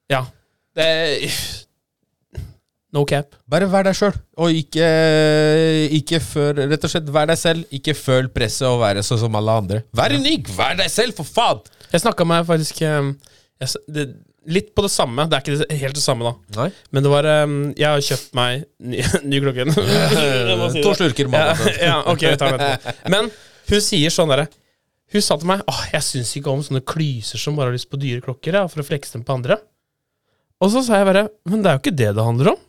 Ja. 0.09 0.23
Det 0.77 0.87
No 2.95 3.03
cap. 3.05 3.35
Bare 3.51 3.67
vær 3.69 3.85
deg 3.85 3.97
sjøl, 3.99 4.15
og 4.41 4.55
ikke, 4.57 4.87
ikke 5.99 6.21
før 6.25 6.63
Rett 6.71 6.85
og 6.87 6.93
slett, 6.93 7.09
vær 7.13 7.29
deg 7.29 7.37
selv. 7.41 7.67
Ikke 7.75 7.93
føl 7.99 8.31
presset 8.33 8.65
og 8.71 8.79
være 8.81 9.03
sånn 9.05 9.21
som 9.27 9.37
alle 9.37 9.57
andre. 9.61 9.83
Vær 9.97 10.15
unik! 10.17 10.49
Vær 10.57 10.79
deg 10.79 10.89
selv, 10.93 11.17
for 11.19 11.29
faen! 11.29 11.61
Jeg 11.93 12.05
snakka 12.07 12.25
med 12.29 12.47
faktisk 12.49 12.81
um, 12.89 13.11
jeg, 13.61 13.83
det, 13.93 14.07
Litt 14.47 14.69
på 14.77 14.85
det 14.85 14.91
samme. 14.95 15.27
Det 15.31 15.39
er 15.39 15.45
ikke 15.45 15.79
helt 15.81 15.99
det 15.99 16.03
samme, 16.05 16.31
da. 16.31 16.61
Nei. 16.61 16.69
Men 16.95 17.07
det 17.07 17.11
var 17.13 17.29
um, 17.45 17.57
Jeg 17.77 17.89
har 17.89 18.05
kjøpt 18.09 18.37
meg 18.39 18.67
ny, 18.79 19.03
ny 19.31 19.41
klokke. 19.43 19.67
Si 20.77 20.85
To 20.85 20.95
slurker 20.99 21.27
ja, 21.27 21.33
mat. 21.33 21.65
ja, 21.89 21.97
ok, 22.07 22.23
vi 22.29 22.39
tar 22.41 22.57
den 22.57 22.67
etterpå. 22.67 23.11
Men 23.15 23.31
hun 23.67 23.83
sier 23.83 24.15
sånn 24.15 24.31
derre 24.31 24.47
Hun 25.15 25.25
sa 25.25 25.39
til 25.41 25.51
meg 25.51 25.65
Åh, 25.71 25.81
jeg 25.95 26.07
syns 26.07 26.35
ikke 26.39 26.53
om 26.53 26.63
sånne 26.63 26.85
klyser 26.87 27.43
som 27.43 27.59
bare 27.59 27.73
har 27.73 27.79
lyst 27.79 27.91
på 27.91 27.99
dyre 28.01 28.23
klokker, 28.25 28.59
ja, 28.61 28.67
for 28.71 28.83
å 28.83 28.87
flekse 28.87 29.17
dem 29.17 29.25
på 29.27 29.35
andre. 29.39 29.59
Og 30.63 30.71
så 30.73 30.85
sa 30.87 31.01
jeg 31.01 31.09
bare 31.09 31.27
Men 31.49 31.65
det 31.65 31.73
er 31.73 31.79
jo 31.79 31.85
ikke 31.85 31.99
det 31.99 32.13
det 32.17 32.29
handler 32.29 32.55
om. 32.55 32.61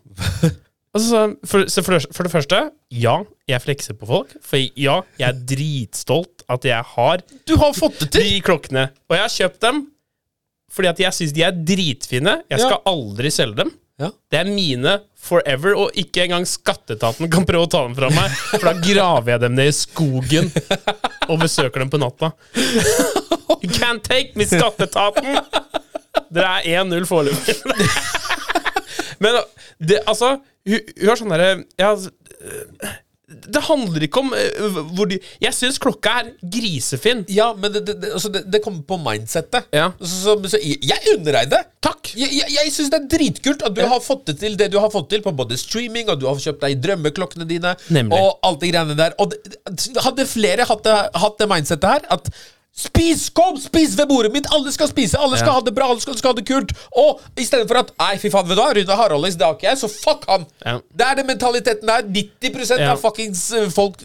Og 0.97 1.03
så 1.03 1.09
sa 1.11 1.19
hun 1.27 1.35
for, 1.45 1.67
for, 1.85 2.07
for 2.15 2.25
det 2.25 2.33
første, 2.33 2.61
ja, 2.97 3.19
jeg 3.49 3.61
flekser 3.61 3.97
på 3.99 4.07
folk. 4.09 4.31
For 4.41 4.57
ja, 4.79 5.01
jeg 5.19 5.27
er 5.29 5.43
dritstolt 5.51 6.41
at 6.49 6.65
jeg 6.65 6.89
har 6.95 7.21
Du 7.45 7.53
har 7.61 7.75
fått 7.77 7.99
det 8.01 8.09
til! 8.15 8.25
de 8.25 8.41
klokkene. 8.45 8.87
Og 9.09 9.17
jeg 9.17 9.25
har 9.25 9.35
kjøpt 9.35 9.61
dem 9.67 9.83
fordi 10.71 10.89
at 10.91 10.99
jeg 11.01 11.15
syns 11.15 11.35
de 11.35 11.43
er 11.47 11.55
dritfine. 11.55 12.39
Jeg 12.51 12.59
skal 12.63 12.81
aldri 12.89 13.31
selge 13.33 13.63
dem. 13.63 13.71
Ja. 13.97 14.11
Det 14.29 14.39
er 14.43 14.49
mine 14.51 14.91
forever, 15.17 15.73
og 15.81 15.95
ikke 15.97 16.27
engang 16.27 16.45
skatteetaten 16.45 17.31
kan 17.33 17.47
prøve 17.49 17.65
å 17.65 17.71
ta 17.71 17.81
dem 17.87 17.95
fra 17.97 18.11
meg. 18.13 18.35
For 18.51 18.67
da 18.67 18.75
graver 18.77 19.33
jeg 19.33 19.43
dem 19.47 19.55
ned 19.57 19.71
i 19.71 19.75
skogen 19.75 20.51
og 21.31 21.39
besøker 21.41 21.81
dem 21.81 21.89
på 21.93 21.99
natta. 22.01 22.29
You 23.57 23.71
can't 23.73 24.05
take 24.05 24.37
me, 24.37 24.45
skatteetaten! 24.45 25.39
Dere 26.33 26.59
er 26.59 26.83
1-0 26.83 27.07
foreløpig. 27.09 27.57
Men 29.23 29.39
det, 29.79 30.01
altså 30.05 30.35
Hun, 30.67 30.81
hun 30.99 31.09
har 31.09 31.17
sånn 31.17 31.31
derre 31.31 31.51
ja, 31.79 31.91
Det 33.27 33.59
handler 33.67 34.05
ikke 34.05 34.21
om 34.23 34.29
uh, 34.31 34.77
hvor 34.95 35.09
de 35.11 35.17
Jeg 35.43 35.51
syns 35.55 35.75
klokka 35.83 36.13
er 36.21 36.29
grisefin. 36.53 37.25
Ja, 37.27 37.49
men 37.59 37.73
det, 37.73 37.81
det, 37.89 37.97
det, 37.99 38.11
altså 38.15 38.31
det, 38.31 38.45
det 38.47 38.61
kommer 38.63 38.85
på 38.87 38.99
mindsettet. 39.03 39.67
Ja. 39.75 39.89
Så, 39.99 40.13
så, 40.21 40.35
så 40.53 40.61
jeg, 40.63 40.79
jeg 40.87 41.17
unner 41.17 41.41
deg 41.41 41.51
det. 41.51 41.61
Takk! 41.83 42.13
Jeg, 42.15 42.31
jeg, 42.37 42.53
jeg 42.55 42.71
syns 42.71 42.93
det 42.93 43.01
er 43.01 43.09
dritkult 43.11 43.65
at 43.67 43.75
du 43.75 43.83
har 43.83 43.99
fått 44.03 44.29
det 44.31 44.37
til 44.39 44.55
det 44.59 44.69
du 44.71 44.79
har 44.79 44.93
fått 44.93 45.09
til 45.11 45.25
på 45.25 45.35
både 45.35 45.59
streaming, 45.59 46.07
og 46.07 46.21
du 46.21 46.27
har 46.29 46.39
kjøpt 46.39 46.63
deg 46.63 46.79
drømmeklokkene 46.85 47.47
dine, 47.49 47.75
Nemlig. 47.91 48.15
og 48.15 48.39
alt 48.47 48.63
de 48.63 48.71
greiene 48.71 48.95
der. 48.95 49.17
Og 49.19 49.35
det, 49.35 49.57
hadde 50.05 50.27
flere 50.29 50.67
hatt 50.71 50.87
det, 50.87 50.95
hatt 51.25 51.41
det 51.41 51.51
mindsettet 51.51 51.97
her 51.97 52.07
at 52.15 52.31
Spis! 52.77 53.23
Kom, 53.33 53.55
spis 53.57 53.95
ved 53.97 54.05
bordet 54.11 54.29
mitt! 54.35 54.45
Alle 54.53 54.69
skal 54.71 54.89
spise! 54.91 55.17
Alle 55.17 55.37
skal 55.39 55.49
Ja. 55.49 55.53
ha 55.57 55.61
det 55.65 55.73
bra! 55.73 55.87
Alle 55.89 56.01
skal, 56.03 56.13
skal 56.19 56.29
ha 56.33 56.37
det 56.37 56.43
kult! 56.45 56.73
Og 57.01 57.23
i 57.41 57.45
stedet 57.47 57.65
for 57.69 57.79
at 57.81 57.89
Nei, 57.97 58.11
fy 58.21 58.29
faen, 58.29 58.45
vet 58.45 58.53
du 58.57 58.61
hva, 58.61 58.67
Rune 58.77 58.97
Haraldis, 58.99 59.37
det 59.39 59.47
har 59.47 59.55
ikke 59.57 59.65
jeg, 59.71 59.79
så 59.81 59.89
fuck 59.89 60.27
han! 60.29 60.45
Ja. 60.61 60.75
Det 60.93 61.07
er 61.07 61.15
den 61.21 61.27
mentaliteten 61.31 61.89
der. 61.89 62.05
90 62.05 62.77
Ja. 62.77 62.91
av 62.93 63.01
fuckings 63.01 63.41
eh, 63.57 63.65
folk 63.73 64.03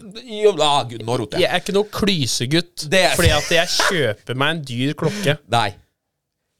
ah, 0.57 0.81
Gud, 0.89 1.03
nå 1.05 1.17
roter 1.21 1.37
jeg. 1.37 1.45
Jeg 1.45 1.51
er 1.53 1.61
ikke 1.61 1.75
noe 1.77 1.89
klysegutt 1.93 2.87
Det 2.89 3.03
er- 3.11 3.15
fordi 3.19 3.29
at 3.37 3.51
jeg 3.59 3.67
kjøper 3.77 4.35
meg 4.41 4.55
en 4.57 4.63
dyr 4.71 4.93
klokke. 4.97 5.37
Nei. 5.57 5.67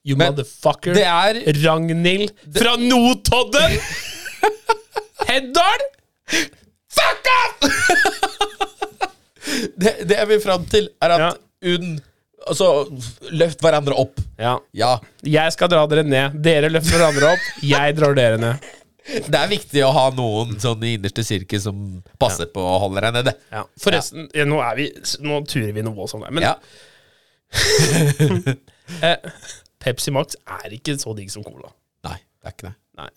You 0.06 0.18
Men 0.20 0.34
motherfucker. 0.36 0.94
Det 0.94 1.06
er 1.08 1.42
Ragnhild 1.64 2.34
fra 2.60 2.76
Notodden! 2.78 3.80
Heddal! 5.30 5.86
Fuck 6.94 7.30
off! 7.34 7.58
det, 9.82 9.94
det 10.10 10.18
jeg 10.20 10.28
vil 10.30 10.42
fram 10.44 10.66
til, 10.70 10.90
er 11.02 11.16
at 11.18 11.24
Ja. 11.26 11.32
Uten 11.64 12.02
Altså, 12.44 12.66
løft 13.32 13.62
hverandre 13.64 13.96
opp. 13.96 14.18
Ja. 14.36 14.58
Ja. 14.76 14.98
Jeg 15.24 15.54
skal 15.56 15.70
dra 15.72 15.86
dere 15.88 16.02
ned. 16.04 16.34
Dere 16.44 16.68
løfter 16.68 16.98
hverandre 17.00 17.30
opp. 17.38 17.46
Jeg 17.64 17.96
drar 17.96 18.18
dere 18.18 18.40
ned. 18.42 18.66
Det 19.32 19.36
er 19.40 19.48
viktig 19.52 19.80
å 19.84 19.94
ha 19.96 20.04
noen 20.16 20.58
sånn 20.64 20.84
i 20.84 20.94
innerste 20.98 21.24
sirkel 21.24 21.60
som 21.64 21.80
passer 22.20 22.48
på 22.52 22.60
å 22.64 22.78
holde 22.84 23.00
deg 23.04 23.16
nede. 23.16 23.34
Ja. 23.52 23.64
Forresten, 23.80 24.28
ja, 24.36 24.44
nå, 24.48 24.60
er 24.64 24.76
vi, 24.80 24.90
nå 25.24 25.40
turer 25.48 25.72
vi 25.76 25.84
noe 25.88 25.96
voldsomt 25.96 26.28
her. 26.28 26.36
Men 26.36 26.44
Ja. 26.50 26.54
eh, 29.08 29.18
Pepsi 29.84 30.12
Max 30.16 30.36
er 30.44 30.76
ikke 30.76 30.96
så 31.00 31.16
digg 31.18 31.32
som 31.32 31.44
cola. 31.48 31.72
Nei, 32.08 32.20
det 32.44 32.52
er 32.52 32.56
ikke 32.56 32.70
det. 32.70 32.76
Nei. 33.00 33.10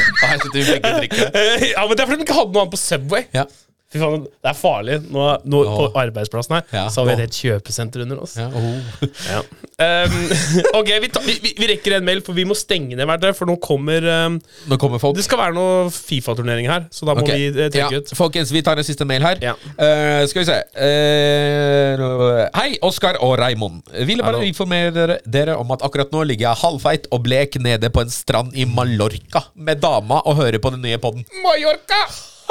Og 0.00 0.22
her 0.26 0.38
sitter 0.42 0.58
vi 0.58 0.66
begge 0.68 0.90
og 0.90 1.00
drikker. 1.02 1.34
ja, 1.74 1.82
men 1.86 1.96
Det 1.98 2.02
er 2.04 2.10
fordi 2.10 2.20
de 2.22 2.26
ikke 2.28 2.38
hadde 2.38 2.54
noe 2.54 2.62
annet 2.64 2.74
på 2.74 2.82
Subway. 2.82 3.26
Ja. 3.34 3.46
Fy 3.90 3.98
faen, 3.98 4.22
Det 4.22 4.46
er 4.46 4.54
farlig. 4.54 4.96
Nå, 5.10 5.24
nå 5.50 5.60
På 5.66 5.88
arbeidsplassen 5.98 6.60
her 6.60 6.66
Ja. 6.70 6.84
Så 6.92 7.02
har 7.02 7.08
vi 7.08 7.14
et 7.16 7.22
helt 7.24 7.38
kjøpesenter 7.40 8.04
under 8.04 8.20
oss. 8.22 8.36
Ja, 8.38 8.46
oh. 8.46 8.78
Ja. 9.26 9.40
Um, 9.80 10.16
ok, 10.78 10.90
vi, 11.02 11.08
ta, 11.10 11.22
vi, 11.24 11.34
vi- 11.42 11.68
rekker 11.72 11.96
en 11.96 12.06
mail, 12.06 12.20
for 12.22 12.36
vi 12.36 12.44
må 12.46 12.54
stenge 12.58 12.94
ned 12.94 13.08
hvert 13.08 13.26
for 13.38 13.50
nå 13.50 13.56
kommer 13.62 14.04
um, 14.26 14.38
Nå 14.70 14.78
kommer 14.78 15.02
folk. 15.02 15.18
Det 15.18 15.24
skal 15.26 15.40
være 15.40 15.56
noe 15.56 15.90
Fifa-turnering 15.94 16.70
her, 16.70 16.86
så 16.94 17.08
da 17.08 17.16
må 17.18 17.24
okay. 17.24 17.50
vi 17.50 17.50
eh, 17.50 17.70
trekke 17.72 17.98
ja, 17.98 18.02
ut. 18.02 18.14
Folkens, 18.14 18.54
vi 18.54 18.62
tar 18.66 18.78
en 18.78 18.86
siste 18.86 19.06
mail 19.08 19.24
her. 19.26 19.42
Eh, 19.42 20.22
skal 20.30 20.44
vi 20.44 20.48
se 20.52 20.58
uh, 20.78 22.46
Hei, 22.60 22.70
Oskar 22.86 23.18
og 23.24 23.36
Raimond. 23.42 23.82
Ville 24.06 24.22
bare 24.22 24.46
informere 24.46 25.20
dere, 25.26 25.58
om 25.58 25.74
at 25.74 25.82
akkurat 25.86 26.14
nå 26.14 26.22
ligger 26.30 26.50
jeg 26.50 26.62
halvfeit 26.62 27.10
og 27.10 27.24
blek 27.26 27.58
nede 27.62 27.90
på 27.90 28.04
en 28.04 28.12
strand 28.12 28.54
i 28.54 28.68
Mallorca 28.68 29.48
med 29.58 29.82
dama 29.82 30.22
og 30.22 30.38
hører 30.44 30.62
på 30.62 30.76
den 30.76 30.84
nye 30.86 31.00
podden. 31.02 31.26
Mallorca! 31.42 32.04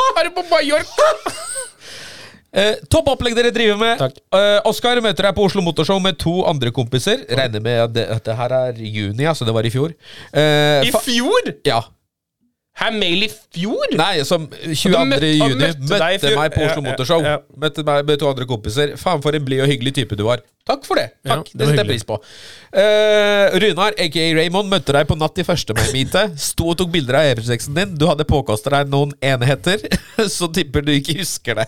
Er 0.20 0.30
du 0.30 0.36
på 0.40 0.46
Mallorca? 0.52 1.10
Eh, 2.50 2.80
topp 2.90 3.12
opplegg 3.12 3.36
dere 3.38 3.52
driver 3.54 3.78
med. 3.78 4.00
Eh, 4.34 4.56
Oskar 4.66 4.98
møter 5.06 5.28
deg 5.28 5.36
på 5.38 5.44
Oslo 5.46 5.62
Motorshow 5.62 6.00
med 6.02 6.18
to 6.18 6.32
andre 6.50 6.72
kompiser. 6.74 7.22
Regner 7.30 7.62
med 7.62 7.78
at 7.84 7.92
det, 7.94 8.06
at 8.16 8.24
det 8.26 8.36
her 8.40 8.56
er 8.58 8.80
juni, 8.82 9.28
altså 9.30 9.46
det 9.46 9.54
var 9.54 9.68
i 9.70 9.70
fjor. 9.70 9.94
Eh, 10.34 10.88
I 10.90 10.90
fjor? 11.06 11.52
ja. 11.70 11.84
Her 12.80 12.94
mail 12.96 13.26
i 13.26 13.30
fjor? 13.30 13.94
Nei, 14.00 14.24
som 14.26 14.48
22. 14.50 14.98
møtte- 15.12 15.30
juni 15.30 15.60
møtte 15.60 15.84
møtte, 15.84 16.00
deg 16.00 16.16
i 16.16 16.20
fjor. 16.24 16.36
meg 16.40 16.54
på 16.56 16.62
Oslo 16.64 16.82
ja, 16.82 16.86
Motorshow. 16.90 17.22
ja. 17.28 17.38
Møtte 17.60 17.84
meg 17.86 18.06
med 18.10 18.22
to 18.22 18.30
andre 18.34 18.50
kompiser. 18.50 18.94
Faen, 18.98 19.22
for 19.22 19.36
en 19.38 19.46
blid 19.46 19.62
og 19.62 19.70
hyggelig 19.70 19.94
type 20.00 20.18
du 20.18 20.24
var. 20.26 20.42
Takk 20.70 20.86
for 20.86 21.00
det. 21.02 21.08
Takk, 21.26 21.48
det 21.50 21.58
det 21.58 21.66
var 21.66 21.72
setter 21.74 21.82
jeg 21.82 21.90
pris 21.90 22.06
på. 22.06 22.18
Uh, 22.70 23.58
Runar, 23.64 23.96
aka 23.98 24.26
Raymond, 24.38 24.70
møtte 24.70 24.94
deg 24.94 25.08
på 25.10 25.16
natt 25.18 25.40
i 25.42 25.46
første 25.48 25.74
med 25.74 25.88
meete. 25.96 26.22
Sto 26.38 26.68
og 26.70 26.78
tok 26.78 26.92
bilder 26.94 27.18
av 27.18 27.30
EP6-en 27.32 27.78
din. 27.80 27.96
Du 27.98 28.06
hadde 28.06 28.26
påkostet 28.30 28.70
deg 28.76 28.92
noen 28.94 29.16
enheter, 29.26 29.82
så 30.38 30.50
tipper 30.54 30.86
du 30.86 30.92
ikke 30.94 31.16
husker 31.24 31.58
det. 31.58 31.66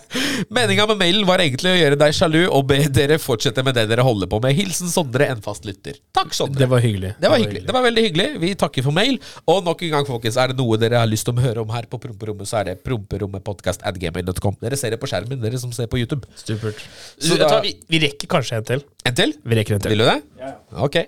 Meninga 0.54 0.86
med 0.92 1.00
mailen 1.02 1.26
var 1.26 1.42
egentlig 1.42 1.72
å 1.74 1.80
gjøre 1.80 1.98
deg 1.98 2.14
sjalu 2.14 2.44
og 2.46 2.68
be 2.70 2.78
dere 2.94 3.18
fortsette 3.22 3.64
med 3.66 3.74
det 3.80 3.88
dere 3.90 4.06
holder 4.06 4.30
på 4.30 4.38
med. 4.44 4.54
Hilsen 4.54 4.92
Sondre, 4.92 5.26
en 5.34 5.42
fast 5.42 5.66
lytter. 5.66 5.98
Takk, 6.14 6.30
Sondre. 6.38 6.62
Det 6.62 6.70
var 6.70 6.84
hyggelig. 6.86 7.12
Det 7.18 7.32
var 7.34 7.42
hyggelig. 7.42 7.64
Det 7.66 7.76
var 7.76 7.86
veldig 7.88 8.06
hyggelig. 8.06 8.28
Vi 8.46 8.52
takker 8.62 8.86
for 8.86 8.94
mail. 8.94 9.18
Og 9.50 9.64
nok 9.66 9.82
en 9.88 9.94
gang, 9.96 10.06
folkens, 10.08 10.38
er 10.38 10.52
det 10.54 10.58
noe 10.62 10.78
dere 10.80 11.02
har 11.02 11.10
lyst 11.10 11.26
til 11.26 11.34
å 11.34 11.42
høre 11.42 11.66
om 11.66 11.74
her 11.74 11.90
på 11.90 11.98
Promperommet, 12.06 12.46
så 12.46 12.60
er 12.62 12.70
det 12.70 12.78
promperommetpodkast.gmail.com. 12.86 14.58
Dere 14.62 14.78
ser 14.78 14.94
det 14.94 15.02
på 15.02 15.10
skjermen, 15.10 15.42
dere 15.42 15.58
som 15.60 15.74
ser 15.74 15.90
på 15.90 15.98
YouTube. 15.98 16.28
Supert. 16.38 16.78
Så 17.18 17.38
da- 17.40 17.58
vi, 17.66 17.74
vi 17.90 18.02
rekker 18.06 18.30
kanskje 18.30 18.62
en 18.62 18.68
til. 18.72 18.84
En 19.08 19.16
til? 19.18 19.34
Vi 19.42 19.58
rekker 19.58 19.76
en 19.76 19.82
til. 19.82 19.94
Vil 19.94 20.04
du 20.04 20.08
det? 20.08 20.52
Ok. 20.78 21.00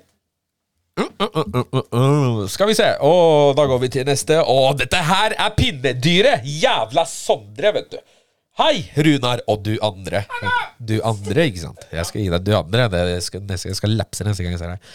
Mm, 0.95 1.09
mm, 1.19 1.31
mm, 1.35 1.55
uh, 1.59 1.65
uh, 1.75 1.87
uh. 1.91 2.49
Skal 2.51 2.71
vi 2.71 2.77
se. 2.79 2.89
Og 3.03 3.55
da 3.59 3.67
går 3.67 3.81
vi 3.83 3.91
til 3.97 4.07
neste. 4.07 4.39
Og 4.41 4.77
dette 4.79 5.01
her 5.03 5.35
er 5.35 5.55
pinnedyret! 5.57 6.47
Jævla 6.47 7.07
Sondre, 7.11 7.73
vet 7.75 7.91
du. 7.97 7.99
Hei, 8.61 8.85
Runar 9.03 9.41
og 9.51 9.65
du 9.67 9.73
andre. 9.83 10.21
Du 10.79 11.01
andre, 11.03 11.49
ikke 11.51 11.65
sant? 11.65 11.87
Jeg 11.91 12.07
skal 12.07 12.23
gi 12.23 12.29
deg 12.31 12.45
du 12.47 12.53
andre. 12.55 12.87
Det 12.93 13.17
skal, 13.27 13.43
jeg 13.51 13.79
skal 13.81 13.97
lapse 13.99 14.27
neste 14.27 14.47
gang 14.47 14.55
jeg 14.55 14.63
ser 14.63 14.77
deg. 14.77 14.93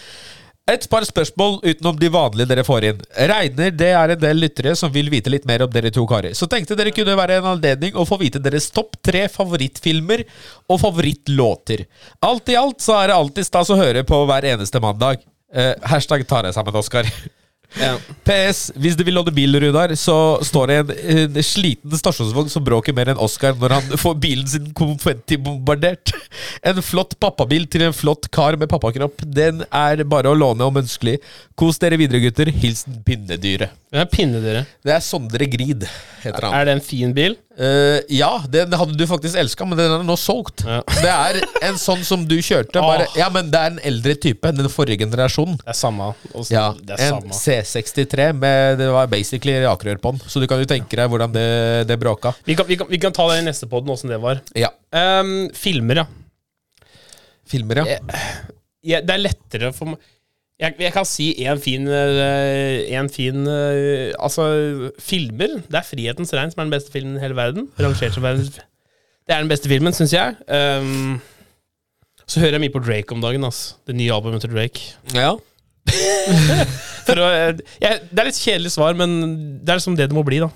Et 0.70 0.84
par 0.90 1.02
spørsmål 1.02 1.56
utenom 1.64 1.96
de 1.98 2.08
vanlige 2.12 2.46
dere 2.50 2.62
får 2.66 2.84
inn. 2.90 3.00
Regner 3.30 3.72
det 3.74 3.88
er 3.96 4.12
en 4.14 4.20
del 4.22 4.38
lyttere 4.44 4.76
som 4.78 4.92
vil 4.94 5.10
vite 5.10 5.32
litt 5.32 5.48
mer 5.48 5.64
om 5.64 5.72
dere 5.72 5.90
to 5.94 6.04
karer. 6.06 6.36
Så 6.38 6.46
tenkte 6.50 6.76
dere 6.78 6.92
kunne 6.94 7.16
være 7.18 7.40
en 7.40 7.48
anledning 7.56 7.98
å 7.98 8.06
få 8.06 8.20
vite 8.20 8.42
deres 8.42 8.68
topp 8.74 9.00
tre 9.02 9.24
favorittfilmer 9.32 10.22
og 10.70 10.78
favorittlåter. 10.84 11.86
Alt 12.22 12.54
i 12.54 12.58
alt 12.60 12.84
så 12.84 13.00
er 13.00 13.10
det 13.10 13.18
alltid 13.18 13.50
stas 13.50 13.72
å 13.74 13.80
høre 13.80 14.06
på 14.06 14.22
hver 14.30 14.46
eneste 14.52 14.82
mandag. 14.84 15.26
Eh, 15.50 15.74
hashtag 15.90 16.22
tar 16.30 16.46
jeg 16.46 16.54
sammen, 16.54 16.78
Oskar. 16.78 17.10
PS. 18.26 18.62
Hvis 18.74 18.96
du 18.98 19.04
vil 19.06 19.16
låne 19.18 19.32
bil, 19.34 19.56
Runar, 19.62 19.94
så 19.98 20.16
står 20.46 20.70
det 20.70 20.78
en, 20.80 20.92
en 21.38 21.42
sliten 21.46 21.96
stasjonsvogn 21.98 22.50
som 22.52 22.64
bråker 22.66 22.96
mer 22.96 23.12
enn 23.12 23.22
Oscar 23.22 23.56
når 23.58 23.76
han 23.76 23.98
får 24.00 24.16
bilen 24.22 24.48
sin 24.50 24.70
konfettibombardert. 24.76 26.14
En 26.66 26.82
flott 26.84 27.16
pappabil 27.22 27.68
til 27.70 27.86
en 27.86 27.96
flott 27.96 28.28
kar 28.34 28.58
med 28.60 28.70
pappakropp. 28.72 29.22
Den 29.24 29.64
er 29.70 30.04
bare 30.08 30.32
å 30.32 30.38
låne 30.38 30.66
om 30.66 30.82
ønskelig. 30.82 31.18
Kos 31.58 31.80
dere 31.82 32.00
videre, 32.00 32.22
gutter. 32.26 32.50
Hilsen 32.52 33.00
Pinnedyret. 33.06 33.79
Ja, 33.90 34.04
dere? 34.06 34.60
Det 34.86 34.92
er 34.94 35.00
Sondre 35.02 35.46
Grid, 35.50 35.82
heter 36.22 36.44
han. 36.46 36.52
Er 36.54 36.68
det 36.68 36.74
en 36.76 36.82
fin 36.84 37.10
bil? 37.10 37.32
Uh, 37.58 37.98
ja, 38.06 38.28
den 38.46 38.70
hadde 38.78 38.94
du 38.94 39.02
faktisk 39.10 39.34
elska, 39.40 39.66
men 39.66 39.80
den 39.80 39.90
er 39.96 40.04
nå 40.06 40.14
solgt. 40.14 40.62
Ja. 40.62 40.78
Det 40.86 41.10
er 41.10 41.38
en 41.66 41.80
sånn 41.80 42.04
som 42.06 42.22
du 42.28 42.36
kjørte. 42.38 42.78
Bare, 42.78 43.08
oh. 43.08 43.16
ja, 43.18 43.26
men 43.34 43.50
det 43.50 43.58
er 43.58 43.72
en 43.72 43.80
eldre 43.90 44.14
type. 44.14 44.52
Den 44.54 44.70
forrige 44.70 45.02
generasjonen. 45.02 45.58
Det 45.58 45.74
er 45.74 45.78
samme. 45.80 46.12
Også, 46.30 46.52
Ja, 46.54 46.68
det 46.78 47.00
er 47.00 47.02
En 47.08 47.16
samme. 47.16 47.40
C63 47.40 48.28
med 48.38 48.78
Det 48.78 48.92
var 48.94 49.10
basically 49.10 49.56
rakrør 49.64 49.98
på 49.98 50.14
den. 50.14 50.22
Så 50.30 50.38
du 50.38 50.46
kan 50.46 50.62
jo 50.62 50.70
tenke 50.70 51.00
deg 51.00 51.10
hvordan 51.10 51.34
det, 51.34 51.48
det 51.90 51.98
bråka. 51.98 52.36
Vi 52.46 52.54
kan, 52.54 52.70
vi, 52.70 52.78
kan, 52.78 52.86
vi 52.94 53.02
kan 53.02 53.16
ta 53.16 53.26
det 53.32 53.40
i 53.42 53.48
neste 53.48 53.66
podden, 53.66 53.90
åssen 53.90 54.14
det 54.14 54.20
var. 54.22 54.38
Ja. 54.54 54.70
Um, 54.94 55.50
filmer, 55.50 56.04
ja. 56.04 56.06
Filmer, 57.50 57.82
ja. 57.82 57.98
ja. 58.86 59.02
Det 59.02 59.18
er 59.18 59.26
lettere 59.26 59.74
for 59.74 59.96
meg 59.96 60.10
jeg, 60.60 60.74
jeg 60.84 60.92
kan 60.92 61.06
si 61.08 61.30
én 61.40 61.60
fin, 61.62 61.86
eh, 61.88 62.90
en 62.98 63.08
fin 63.12 63.46
eh, 63.48 64.12
Altså, 64.20 64.44
filmer. 65.00 65.60
Det 65.64 65.78
er 65.80 65.86
'Frihetens 65.86 66.34
regn' 66.36 66.52
som 66.52 66.60
er 66.60 66.68
den 66.68 66.74
beste 66.74 66.92
filmen 66.92 67.16
i 67.16 67.20
hele 67.20 67.36
verden. 67.36 67.68
Rangert 67.80 68.14
som 68.14 68.22
verdens 68.22 68.50
Det 68.50 69.36
er 69.36 69.40
den 69.40 69.48
beste 69.48 69.68
filmen, 69.68 69.92
syns 69.94 70.12
jeg. 70.12 70.34
Um, 70.50 71.20
så 72.26 72.40
hører 72.40 72.58
jeg 72.58 72.60
mye 72.60 72.74
på 72.74 72.82
Drake 72.82 73.12
om 73.14 73.22
dagen. 73.22 73.44
Altså. 73.44 73.74
Det 73.86 73.94
nye 73.94 74.12
albumet 74.12 74.40
til 74.40 74.52
Drake. 74.52 74.80
ja. 75.14 75.36
Å, 77.10 77.26
eh, 77.26 77.58
jeg, 77.80 78.02
det 78.10 78.20
er 78.20 78.28
litt 78.28 78.38
kjedelig 78.38 78.70
svar, 78.70 78.94
men 78.94 79.16
det 79.64 79.72
er 79.72 79.80
liksom 79.80 79.96
det 79.98 80.10
det 80.10 80.14
må 80.14 80.22
bli, 80.22 80.38
da. 80.42 80.50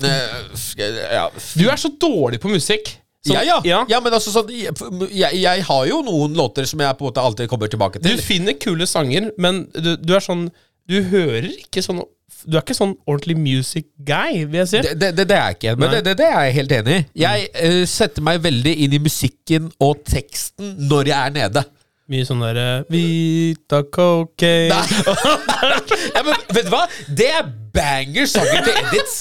Ja. 0.00 1.26
Du 1.58 1.66
er 1.68 1.76
så 1.76 1.90
dårlig 2.00 2.40
på 2.40 2.48
musikk. 2.48 2.94
Så- 3.28 3.36
ja, 3.36 3.42
ja. 3.46 3.58
ja. 3.64 3.80
ja, 3.92 4.00
men 4.04 4.14
altså 4.16 4.32
sånn 4.34 4.50
jeg, 4.52 5.40
jeg, 5.42 5.64
har 5.68 5.86
jo 5.90 6.02
noen 6.06 6.36
låter 6.38 6.66
som 6.68 6.80
jeg 6.82 6.98
på 6.98 7.04
en 7.04 7.10
måte 7.12 7.24
alltid 7.24 7.50
kommer 7.50 7.70
tilbake 7.70 8.00
til. 8.02 8.16
Du 8.16 8.22
finner 8.24 8.56
kule 8.60 8.86
sanger, 8.88 9.30
men 9.38 9.66
du, 9.76 9.94
du 10.00 10.14
er 10.16 10.24
sånn 10.24 10.48
Du 10.88 11.02
hører 11.10 11.50
ikke 11.52 11.82
sånn 11.84 12.00
Du 12.48 12.56
er 12.56 12.62
ikke 12.62 12.76
sånn 12.76 12.94
ordentlig 13.04 13.36
music 13.36 13.88
guy, 14.06 14.44
vil 14.46 14.62
jeg 14.62 14.68
si. 14.70 14.82
Det, 14.86 14.94
det, 15.00 15.10
det, 15.18 15.26
det 15.30 15.36
er 15.36 15.48
jeg 15.50 15.58
ikke, 15.58 15.74
men 15.80 15.90
det, 15.96 16.04
det, 16.06 16.14
det 16.20 16.28
er 16.28 16.46
jeg 16.46 16.54
helt 16.60 16.76
enig 16.78 16.94
i. 16.94 17.00
Jeg 17.24 17.48
uh, 17.58 17.82
setter 17.90 18.24
meg 18.24 18.38
veldig 18.44 18.74
inn 18.84 18.94
i 18.94 19.00
musikken 19.02 19.68
og 19.82 20.04
teksten 20.08 20.76
når 20.88 21.10
jeg 21.12 21.18
er 21.18 21.34
nede. 21.34 21.64
Mye 22.08 22.24
sånn 22.24 22.40
derre 22.40 22.66
Vita 22.88 23.82
cocaine 23.92 24.72
ja, 26.14 26.22
men 26.24 26.46
vet 26.56 26.64
du 26.64 26.70
hva? 26.72 26.86
Det 27.20 27.26
er 27.36 27.50
banger 27.74 28.30
sanger 28.32 28.64
til 28.64 28.78
edits. 28.80 29.18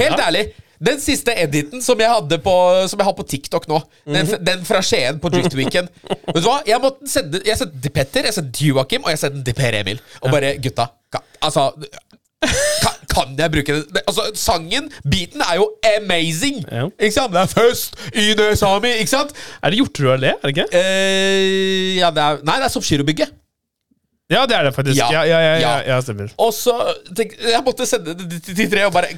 Helt 0.00 0.18
ærlig. 0.24 0.48
Den 0.84 1.00
siste 1.00 1.34
editen 1.40 1.82
som 1.84 2.00
jeg 2.00 2.10
hadde 2.10 2.38
på 2.44 2.54
Som 2.90 3.00
jeg 3.00 3.08
har 3.08 3.16
på 3.16 3.26
TikTok 3.28 3.68
nå, 3.70 3.78
den, 4.06 4.26
-hmm. 4.26 4.44
den 4.44 4.64
fra 4.68 4.82
Skien 4.82 5.20
på 5.20 5.30
Drift 5.32 5.54
Weekend 5.54 5.88
Vet 6.04 6.42
du 6.42 6.48
hva? 6.48 6.60
Jeg 6.66 6.80
sende 7.06 7.40
Jeg 7.44 7.58
sendte 7.58 7.74
den 7.74 7.82
til 7.82 7.94
Petter, 7.94 8.24
jeg 8.24 8.34
sendte 8.34 8.50
den 8.50 8.58
til 8.58 8.66
Joakim, 8.74 9.04
og 9.04 9.10
jeg 9.10 9.18
sendte 9.18 9.36
den 9.36 9.44
til 9.44 9.54
Per 9.54 9.74
Emil. 9.80 10.00
Og 10.20 10.30
bare 10.30 10.56
Gutta, 10.58 10.86
ka, 11.12 11.18
altså 11.42 11.72
kan, 12.82 12.94
kan 13.08 13.38
jeg 13.38 13.50
bruke 13.50 13.72
den? 13.72 13.84
Det- 13.94 14.02
Altså, 14.08 14.22
sangen, 14.34 14.90
beaten, 15.10 15.40
er 15.40 15.54
jo 15.56 15.70
amazing! 15.96 16.64
Ja. 16.72 16.88
Ikke 17.00 17.12
sant? 17.12 17.32
Det 17.32 17.40
er 17.40 17.46
først 17.46 17.96
i 18.14 18.34
Nesami, 18.34 18.88
ikke 19.00 19.10
sant? 19.10 19.32
Er 19.62 19.70
det 19.70 19.78
Hjorterud 19.78 20.12
allé, 20.18 20.34
er 20.34 20.42
det 20.42 20.56
ikke? 20.56 20.68
Eh, 20.72 21.96
ja, 21.96 22.10
det 22.10 22.22
er 22.26 22.44
Nei, 22.44 22.58
det 22.60 22.68
er 22.68 22.74
Soppgirobygget. 22.74 23.32
Ja, 24.30 24.46
det 24.46 24.56
er 24.56 24.62
det 24.64 24.74
faktisk. 24.74 24.98
Ja. 24.98 25.10
Ja, 25.12 25.22
ja, 25.22 25.40
ja, 25.40 25.54
ja, 25.54 25.60
Ja. 25.60 25.94
ja 25.94 26.00
stemmer. 26.00 26.32
Og 26.38 26.52
så 26.52 26.74
tenk, 27.16 27.36
Jeg 27.40 27.62
måtte 27.64 27.86
sende 27.86 28.14
det 28.14 28.42
til 28.42 28.56
de 28.56 28.70
tre 28.70 28.86
og 28.86 28.92
bare 28.92 29.12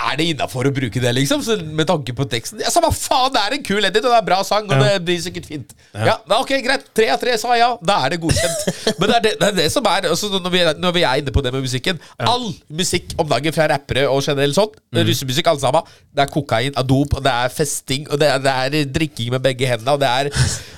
Er 0.00 0.16
det 0.16 0.26
innafor 0.32 0.66
å 0.68 0.72
bruke 0.74 1.00
det, 1.02 1.10
liksom? 1.16 1.42
Så 1.44 1.56
med 1.62 1.86
tanke 1.88 2.14
på 2.16 2.24
teksten. 2.30 2.60
Ja, 2.64 2.70
Samme 2.72 2.88
faen, 2.94 3.32
det 3.34 3.40
er 3.42 3.56
en 3.58 3.64
kul 3.66 3.84
edit, 3.84 4.00
og 4.04 4.10
det 4.14 4.18
er 4.20 4.26
bra 4.26 4.38
sang, 4.46 4.64
og 4.70 4.72
Ja. 4.76 4.94
det 4.96 5.04
blir 5.04 5.18
sikkert 5.20 5.46
fint. 5.46 5.74
Ja, 5.94 6.16
ja, 6.18 6.38
ok, 6.40 6.52
greit. 6.64 6.86
Tre 6.96 7.08
av 7.14 7.20
tre 7.20 7.36
sa 7.38 7.54
ja. 7.58 7.70
Da 7.84 7.98
er 8.06 8.14
det 8.14 8.20
godkjent. 8.22 8.96
Men 8.98 9.08
det 9.10 9.16
er 9.16 9.24
det, 9.26 9.32
det, 9.40 9.48
er 9.50 9.56
det 9.60 9.66
som 9.74 9.84
er 9.90 10.08
altså, 10.10 10.30
når, 10.40 10.50
vi 10.54 10.62
er 10.64 10.74
når 10.80 10.92
vi 10.96 11.02
er 11.04 11.20
inne 11.22 11.34
på 11.34 11.42
det 11.44 11.52
med 11.52 11.62
musikken 11.66 11.98
All 12.18 12.48
musikk 12.80 13.12
om 13.20 13.28
dagen 13.28 13.52
fra 13.56 13.66
rappere 13.74 14.06
og 14.08 14.22
generelt 14.24 14.56
sånn, 14.56 14.72
Mm. 14.90 15.04
russemusikk, 15.06 15.46
alle 15.46 15.60
sammen, 15.62 15.82
det 16.16 16.22
er 16.24 16.30
kokain, 16.34 16.72
adop, 16.80 17.12
og 17.14 17.22
det 17.22 17.30
er 17.30 17.52
festing, 17.54 18.08
og 18.10 18.18
det 18.18 18.26
er, 18.26 18.40
det 18.42 18.54
er 18.82 18.88
drikking 18.90 19.30
med 19.30 19.42
begge 19.44 19.68
hendene, 19.70 19.92
og 19.94 20.00
det 20.02 20.08
er 20.10 20.30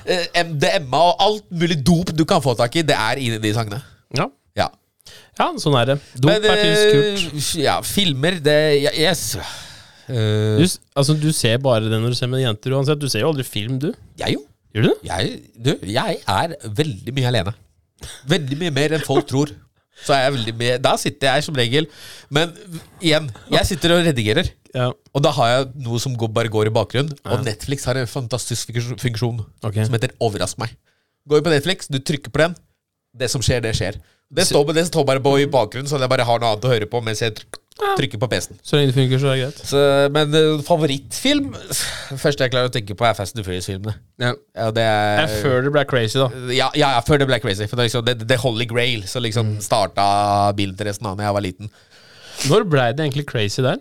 eh, 0.05 0.43
MDMA 0.45 1.01
og 1.13 1.17
alt 1.25 1.47
mulig 1.51 1.79
dop 1.87 2.13
du 2.13 2.25
kan 2.29 2.43
få 2.45 2.53
tak 2.59 2.77
i, 2.77 2.83
det 2.85 2.97
er 2.99 3.17
inni 3.23 3.39
de 3.41 3.53
sangene. 3.57 3.79
Ja. 4.19 4.27
Ja. 5.39 5.47
ja, 5.49 5.59
sånn 5.59 5.77
er 5.81 5.87
det. 5.93 5.99
Dop 6.21 6.31
er 6.31 6.41
tydeligvis 6.43 7.27
kult. 7.27 7.57
eh, 7.57 7.63
Ja, 7.65 7.81
filmer 7.83 8.39
Det 8.43 8.57
jeg, 8.83 8.95
jeg, 9.01 9.13
s- 9.17 9.37
eh, 10.09 10.59
Du, 10.61 10.67
altså, 10.97 11.15
du 11.21 11.31
ser 11.33 11.59
bare 11.59 11.89
det 11.89 12.01
når 12.03 12.09
du 12.15 12.15
ser 12.19 12.27
med 12.29 12.43
jenter 12.45 12.71
uansett. 12.77 12.99
Du 13.01 13.09
ser 13.09 13.21
jo 13.25 13.33
aldri 13.33 13.45
film, 13.45 13.79
du. 13.79 13.93
jeg 14.19 14.35
jo. 14.35 14.45
Gjør 14.75 14.83
du 14.83 14.89
det? 14.89 14.99
Jeg, 15.05 15.43
du, 15.63 15.73
jeg 15.93 16.19
er 16.27 16.55
veldig 16.65 17.13
mye 17.15 17.29
alene. 17.29 17.53
Veldig 18.27 18.57
mye 18.59 18.71
mer 18.73 18.95
enn 18.97 19.05
folk 19.05 19.27
tror. 19.29 19.51
Så 20.03 20.15
er 20.17 20.23
jeg 20.25 20.33
veldig 20.35 20.53
mye 20.59 20.79
Da 20.83 20.97
sitter 20.99 21.29
jeg 21.37 21.45
som 21.45 21.55
regel 21.55 21.85
Men 22.33 22.51
igjen, 23.05 23.29
jeg 23.53 23.67
sitter 23.69 23.93
og 23.95 24.01
redigerer. 24.09 24.49
Ja. 24.75 24.89
Og 25.15 25.23
da 25.23 25.31
har 25.37 25.51
jeg 25.53 25.67
noe 25.85 26.01
som 26.01 26.17
går, 26.17 26.33
bare 26.33 26.49
går 26.51 26.71
i 26.71 26.73
bakgrunnen. 26.75 27.13
Og 27.29 27.45
Netflix 27.45 27.85
har 27.85 28.01
en 28.01 28.09
fantastisk 28.09 28.73
funksjon- 28.99 29.45
okay. 29.63 29.85
Som 29.85 29.93
heter 29.95 30.11
'overrask 30.19 30.57
meg'. 30.59 30.73
Går 31.29 31.43
på 31.45 31.53
Netflix, 31.53 31.87
du 31.93 31.99
trykker 32.01 32.33
på 32.33 32.41
den. 32.41 32.57
Det 33.15 33.29
som 33.31 33.43
skjer, 33.45 33.61
det 33.65 33.75
skjer. 33.77 33.99
Det 34.33 34.47
står, 34.49 34.71
det 34.73 34.87
står 34.89 35.05
bare 35.05 35.21
på 35.21 35.35
i 35.43 35.49
bakgrunnen, 35.53 35.89
så 35.91 35.99
jeg 36.01 36.09
bare 36.09 36.25
har 36.25 36.41
noe 36.41 36.55
annet 36.55 36.65
å 36.65 36.71
høre 36.73 36.87
på 36.89 37.03
mens 37.05 37.21
jeg 37.21 37.35
trykker 37.99 38.21
på 38.23 38.29
PC-en. 38.33 38.59
Så 38.65 38.79
lenge 38.79 38.93
det 38.93 38.97
funker, 38.97 39.21
så 39.21 39.29
er 39.29 39.37
det 39.37 39.43
greit. 39.43 39.61
Så, 39.69 39.83
men 40.15 40.37
eh, 40.39 40.63
favorittfilm 40.65 41.51
Første 42.21 42.45
jeg 42.47 42.53
klarer 42.55 42.71
å 42.71 42.73
tenke 42.73 42.97
på, 42.97 43.05
er 43.09 43.17
Fast 43.19 43.37
and 43.37 43.45
Furious-filmene. 43.45 43.95
Ja. 44.23 44.33
Ja, 44.57 44.71
det 44.77 44.85
er 44.89 45.33
Før 45.43 45.65
det 45.67 45.73
ble 45.75 45.85
crazy, 45.91 46.21
da. 46.21 46.29
ja, 46.53 46.71
ja, 46.79 46.93
ja, 46.97 47.01
før 47.05 47.21
det 47.21 47.29
ble 47.29 47.41
crazy. 47.45 47.67
For 47.69 47.77
det 47.77 47.85
er 47.85 47.91
liksom 47.91 48.07
det, 48.09 48.17
det 48.33 48.39
Holy 48.45 48.69
Grail 48.71 49.05
som 49.11 49.25
liksom 49.25 49.55
Mm. 49.57 49.61
starta 49.65 50.07
bilinteressen 50.57 51.05
da 51.11 51.17
jeg 51.27 51.37
var 51.37 51.45
liten. 51.45 51.73
Når 52.49 52.65
ble 52.73 52.89
det 52.97 53.05
egentlig 53.05 53.27
crazy 53.29 53.61
der? 53.65 53.81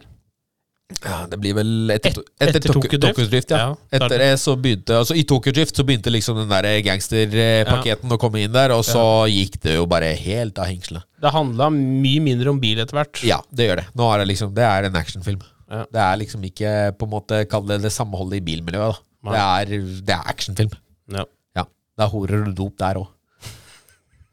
Ja, 1.04 1.26
Det 1.30 1.38
blir 1.42 1.54
vel 1.56 1.92
etter, 1.96 2.10
Et- 2.12 2.18
etter, 2.39 2.60
etter 2.60 2.74
Tokyo- 2.74 3.00
Tokyo-drift? 3.00 3.50
Ja. 3.52 3.58
Ja, 3.58 3.76
etter 3.98 4.18
det 4.22 4.39
så 4.39 4.56
begynte 4.60 4.98
Altså 5.00 5.16
I 5.18 5.24
Tokyo 5.24 5.52
Drift 5.56 5.76
så 5.76 5.84
begynte 5.88 6.12
liksom 6.14 6.36
den 6.38 6.50
der 6.50 6.68
gangsterpakketen 6.86 8.12
å 8.12 8.18
komme 8.22 8.42
inn 8.44 8.52
der, 8.52 8.72
og 8.76 8.84
så 8.86 9.26
gikk 9.32 9.60
det 9.62 9.76
jo 9.76 9.86
bare 9.88 10.14
helt 10.16 10.58
av 10.60 10.66
hengslene. 10.70 11.04
Det 11.22 11.32
handla 11.32 11.70
mye 11.74 12.22
mindre 12.22 12.50
om 12.50 12.60
bil 12.60 12.78
etter 12.84 12.94
hvert. 13.00 13.24
Ja, 13.24 13.42
det 13.54 13.70
gjør 13.70 13.76
det. 13.82 13.88
Nå 13.96 14.10
er 14.14 14.18
det 14.24 14.28
liksom 14.36 14.54
Det 14.54 14.64
er 14.64 14.84
en 14.89 14.96
actionfilm. 14.96 15.42
Ja. 15.72 15.86
Det 15.92 16.02
er 16.04 16.18
liksom 16.18 16.44
ikke 16.44 16.98
på 17.00 17.04
en 17.08 17.14
måte 17.16 17.46
Kall 17.50 17.66
det 17.66 17.82
det 17.82 17.92
samholdet 17.92 18.42
i 18.42 18.46
bilmiljøet. 18.52 18.98
da 19.24 19.32
Det 19.32 19.72
er, 19.72 19.78
det 20.02 20.10
er 20.18 20.24
actionfilm. 20.28 20.72
Ja. 21.12 21.24
Ja. 21.56 21.64
Det 21.98 22.04
er 22.06 22.10
horer 22.12 22.48
og 22.48 22.56
dop 22.56 22.78
der 22.78 22.96
òg. 22.96 23.08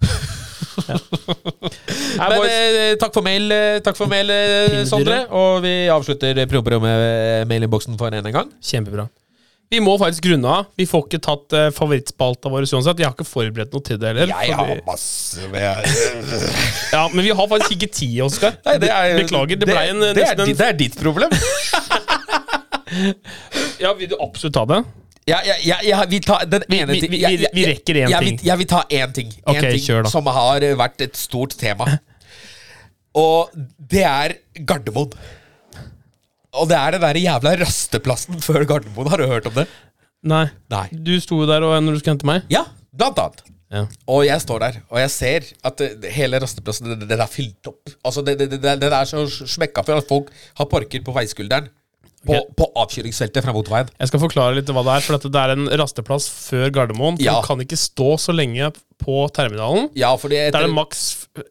Nei, 0.89 2.29
Men 2.33 2.45
eh, 2.49 2.97
takk 3.01 3.15
for 3.15 3.27
mail, 3.27 3.51
eh, 3.55 3.79
takk 3.85 3.99
for 3.99 4.11
mail 4.11 4.33
eh, 4.33 4.83
Sondre. 4.89 5.23
Og 5.35 5.63
vi 5.65 5.75
avslutter 5.93 6.43
promperommet 6.51 7.49
mailinnboksen 7.51 7.99
for 8.01 8.15
en 8.15 8.33
gang. 8.35 8.53
Kjempebra. 8.65 9.09
Vi 9.69 9.83
må 9.85 9.99
faktisk 10.01 10.25
grunne 10.25 10.49
av. 10.49 10.69
Vi 10.81 10.87
får 10.89 11.03
ikke 11.05 11.19
tatt 11.27 11.53
uh, 11.53 11.67
favorittspalta 11.77 12.49
vår 12.49 12.65
uansett. 12.65 13.03
Jeg 13.03 13.05
har 13.05 13.13
ikke 13.13 13.27
forberedt 13.29 13.75
noe 13.77 13.85
til 13.85 13.99
det 14.01 14.15
heller. 14.15 14.31
Jeg 14.33 14.55
fordi- 14.57 14.71
har 14.71 14.81
masse 14.87 15.51
med 15.53 15.67
Ja, 16.95 17.03
Men 17.13 17.21
vi 17.27 17.35
har 17.37 17.51
faktisk 17.51 17.75
ikke 17.77 17.91
tid, 17.93 18.15
Oskar. 18.25 18.57
Beklager. 18.65 19.61
Det 19.61 19.69
ble 19.69 19.83
en, 19.91 20.01
det, 20.01 20.15
er, 20.15 20.23
nesten 20.23 20.47
en 20.47 20.57
det 20.63 20.69
er 20.71 20.81
ditt 20.85 20.97
problem. 21.03 21.37
Ja, 23.79 23.93
Vil 23.93 24.09
du 24.09 24.17
absolutt 24.17 24.55
ta 24.57 24.65
det? 24.65 24.79
Ja, 25.29 25.39
ja, 25.45 25.77
ja, 25.85 26.03
vi, 26.09 26.21
tar 26.25 26.47
den 26.49 26.63
Vi- 26.69 26.79
vi- 26.87 27.49
vi- 27.53 27.65
rekker 27.69 27.99
én 28.03 28.09
ting. 28.25 28.39
Vi, 28.41 28.49
jeg 28.49 28.59
vil 28.63 28.67
ta 28.71 28.83
én 28.89 29.13
ting, 29.13 29.33
en 29.47 29.61
ting 29.61 29.83
da. 30.03 30.11
som 30.11 30.27
har 30.33 30.63
eh, 30.65 30.75
vært 30.79 31.01
et 31.05 31.17
stort 31.21 31.57
tema. 31.61 31.87
Og 33.19 33.51
det 33.91 34.05
er 34.07 34.37
Gardermoen. 34.69 35.13
Og 36.59 36.69
det 36.71 36.77
er 36.79 36.97
den 36.97 37.05
der 37.05 37.19
jævla 37.21 37.53
rasteplassen 37.61 38.41
før 38.45 38.65
Gardermoen. 38.69 39.11
Har 39.13 39.21
du 39.21 39.27
hørt 39.31 39.47
om 39.51 39.55
det? 39.59 39.67
Nei. 40.29 40.47
Nei. 40.73 40.87
Du 40.93 41.13
sto 41.23 41.43
jo 41.43 41.47
der 41.51 41.63
og, 41.67 41.77
når 41.85 41.97
du 41.97 42.01
skulle 42.03 42.17
hente 42.17 42.29
meg. 42.29 42.47
Ja, 42.53 42.65
blant 42.97 43.19
annet. 43.23 43.45
Ja. 43.69 43.83
Og 44.09 44.23
jeg 44.25 44.41
står 44.41 44.63
der, 44.65 44.77
og 44.89 44.97
jeg 45.03 45.11
ser 45.13 45.45
at 45.69 45.77
det, 45.83 46.09
hele 46.15 46.39
rasteplassen 46.41 46.89
den, 46.89 47.03
den 47.11 47.21
er 47.21 47.29
fylt 47.29 47.69
opp. 47.69 47.91
Altså, 48.01 48.23
Den, 48.25 48.39
det 48.57 48.89
er 48.89 49.05
så 49.11 49.27
smekka 49.29 49.85
for 49.85 50.01
at 50.01 50.09
folk 50.09 50.31
har 50.57 50.69
parker 50.73 51.03
på 51.05 51.13
veiskulderen. 51.13 51.69
På, 52.29 52.39
på 52.61 52.67
avkjøringsfeltet 52.83 53.45
fra 53.47 53.55
motorveien. 53.57 53.89
Jeg 53.99 54.11
skal 54.11 54.21
forklare 54.23 54.59
litt 54.59 54.69
hva 54.75 54.83
det 54.87 54.95
er. 54.99 55.05
For 55.07 55.25
det 55.25 55.41
er 55.41 55.55
en 55.55 55.67
rasteplass 55.81 56.29
før 56.29 56.69
Gardermoen. 56.77 57.17
For 57.19 57.25
Ja. 57.25 57.39
Du 57.41 57.47
kan 57.49 57.65
ikke 57.65 57.79
stå 57.81 58.11
så 58.21 58.35
lenge 58.37 58.69
på 59.01 59.17
terminalen. 59.33 59.89
Ja, 59.99 60.11
fordi 60.21 60.37
Da 60.37 60.49
etter, 60.51 60.65
er 60.65 60.67
det 60.69 60.75
maks 60.75 61.03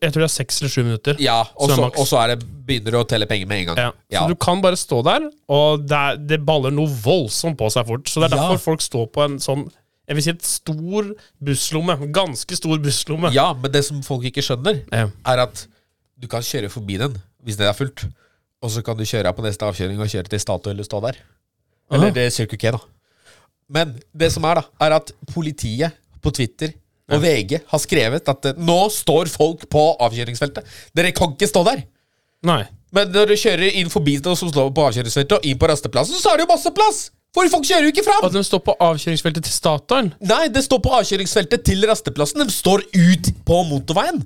Jeg 0.01 0.11
tror 0.13 0.21
det 0.23 0.27
er 0.29 0.33
seks 0.35 0.61
eller 0.61 0.69
sju 0.73 0.83
minutter. 0.83 1.15
Ja, 1.23 1.39
og 1.55 1.71
Så 1.71 1.87
og 1.87 2.05
så 2.09 2.21
det 2.27 2.39
begynner 2.67 2.91
du 2.91 2.97
å 2.99 3.07
telle 3.07 3.25
penger 3.25 3.47
med 3.47 3.61
en 3.63 3.67
gang. 3.75 3.93
Ja. 4.11 4.21
Så 4.21 4.27
du 4.29 4.35
kan 4.35 4.61
bare 4.61 4.75
stå 4.75 5.01
der, 5.07 5.29
og 5.49 5.85
det, 5.87 5.95
er, 5.97 6.17
det 6.17 6.39
baller 6.45 6.71
noe 6.75 6.87
voldsomt 6.91 7.57
på 7.57 7.69
seg 7.71 7.87
fort. 7.87 8.07
Så 8.11 8.19
det 8.21 8.31
er 8.31 8.35
Ja. 8.35 8.41
derfor 8.43 8.59
folk 8.73 8.81
står 8.83 9.07
på 9.15 9.23
en 9.25 9.37
sånn 9.39 9.69
Jeg 10.07 10.15
vil 10.15 10.23
si 10.23 10.29
et 10.31 10.43
stor 10.47 11.07
busslomme. 11.43 11.97
Ganske 12.15 12.55
stor 12.55 12.77
busslomme. 12.79 13.31
Ja, 13.35 13.53
men 13.53 13.71
det 13.71 13.83
som 13.83 14.01
folk 14.03 14.23
ikke 14.23 14.43
skjønner, 14.43 14.83
Ja. 14.91 15.09
er 15.25 15.39
at 15.43 15.65
du 16.19 16.27
kan 16.27 16.41
kjøre 16.41 16.69
forbi 16.71 16.97
den 16.97 17.21
hvis 17.43 17.57
det 17.57 17.67
er 17.67 17.73
fullt. 17.73 18.05
Og 18.63 18.73
så 18.73 18.81
kan 18.85 18.97
du 18.97 19.05
kjøre 19.05 19.33
på 19.37 19.45
neste 19.45 19.67
avkjøring 19.67 19.99
og 20.01 20.09
kjøre 20.11 20.31
til 20.31 20.41
Statoil 20.41 20.81
og 20.81 20.87
stå 20.87 21.01
der. 21.05 21.19
Eller 21.93 22.13
det 22.15 22.31
Circle 22.35 22.57
K, 22.59 22.71
da. 22.75 22.81
Men 23.71 23.93
det 24.15 24.31
som 24.33 24.45
er, 24.47 24.61
da, 24.61 24.85
er 24.85 24.95
at 24.97 25.11
politiet 25.33 25.97
på 26.23 26.31
Twitter 26.33 26.73
og 27.13 27.21
VG 27.23 27.59
har 27.69 27.79
skrevet 27.79 28.31
at 28.31 28.49
eh, 28.49 28.57
nå 28.59 28.79
står 28.91 29.29
folk 29.31 29.67
på 29.71 29.83
avkjøringsfeltet. 30.03 30.65
Dere 30.95 31.13
kan 31.15 31.35
ikke 31.35 31.47
stå 31.47 31.63
der. 31.67 31.85
Nei. 32.47 32.63
Men 32.95 33.11
når 33.11 33.31
du 33.31 33.35
kjører 33.39 33.77
inn 33.79 33.91
forbi 33.91 34.17
det 34.23 34.33
som 34.39 34.51
står 34.51 34.71
på 34.75 34.87
avkjøringsfeltet, 34.89 35.37
og 35.39 35.47
inn 35.47 35.59
på 35.59 35.69
rasteplassen, 35.71 36.19
så 36.19 36.33
er 36.33 36.39
det 36.39 36.47
jo 36.47 36.51
masse 36.51 36.73
plass! 36.75 37.05
For 37.35 37.47
folk 37.51 37.67
kjører 37.67 37.87
jo 37.87 37.93
ikke 37.93 38.05
fram! 38.07 38.23
At 38.25 38.35
de 38.35 38.43
står 38.43 38.63
på 38.65 38.75
avkjøringsfeltet 38.81 39.45
til 39.45 39.53
Statoil. 39.53 40.09
Nei, 40.25 40.47
det 40.51 40.63
står 40.65 40.81
på 40.83 40.93
avkjøringsfeltet 40.97 41.63
til 41.67 41.83
rasteplassen. 41.87 42.43
De 42.43 42.55
står 42.55 42.83
ut 42.95 43.31
på 43.47 43.59
motorveien. 43.67 44.23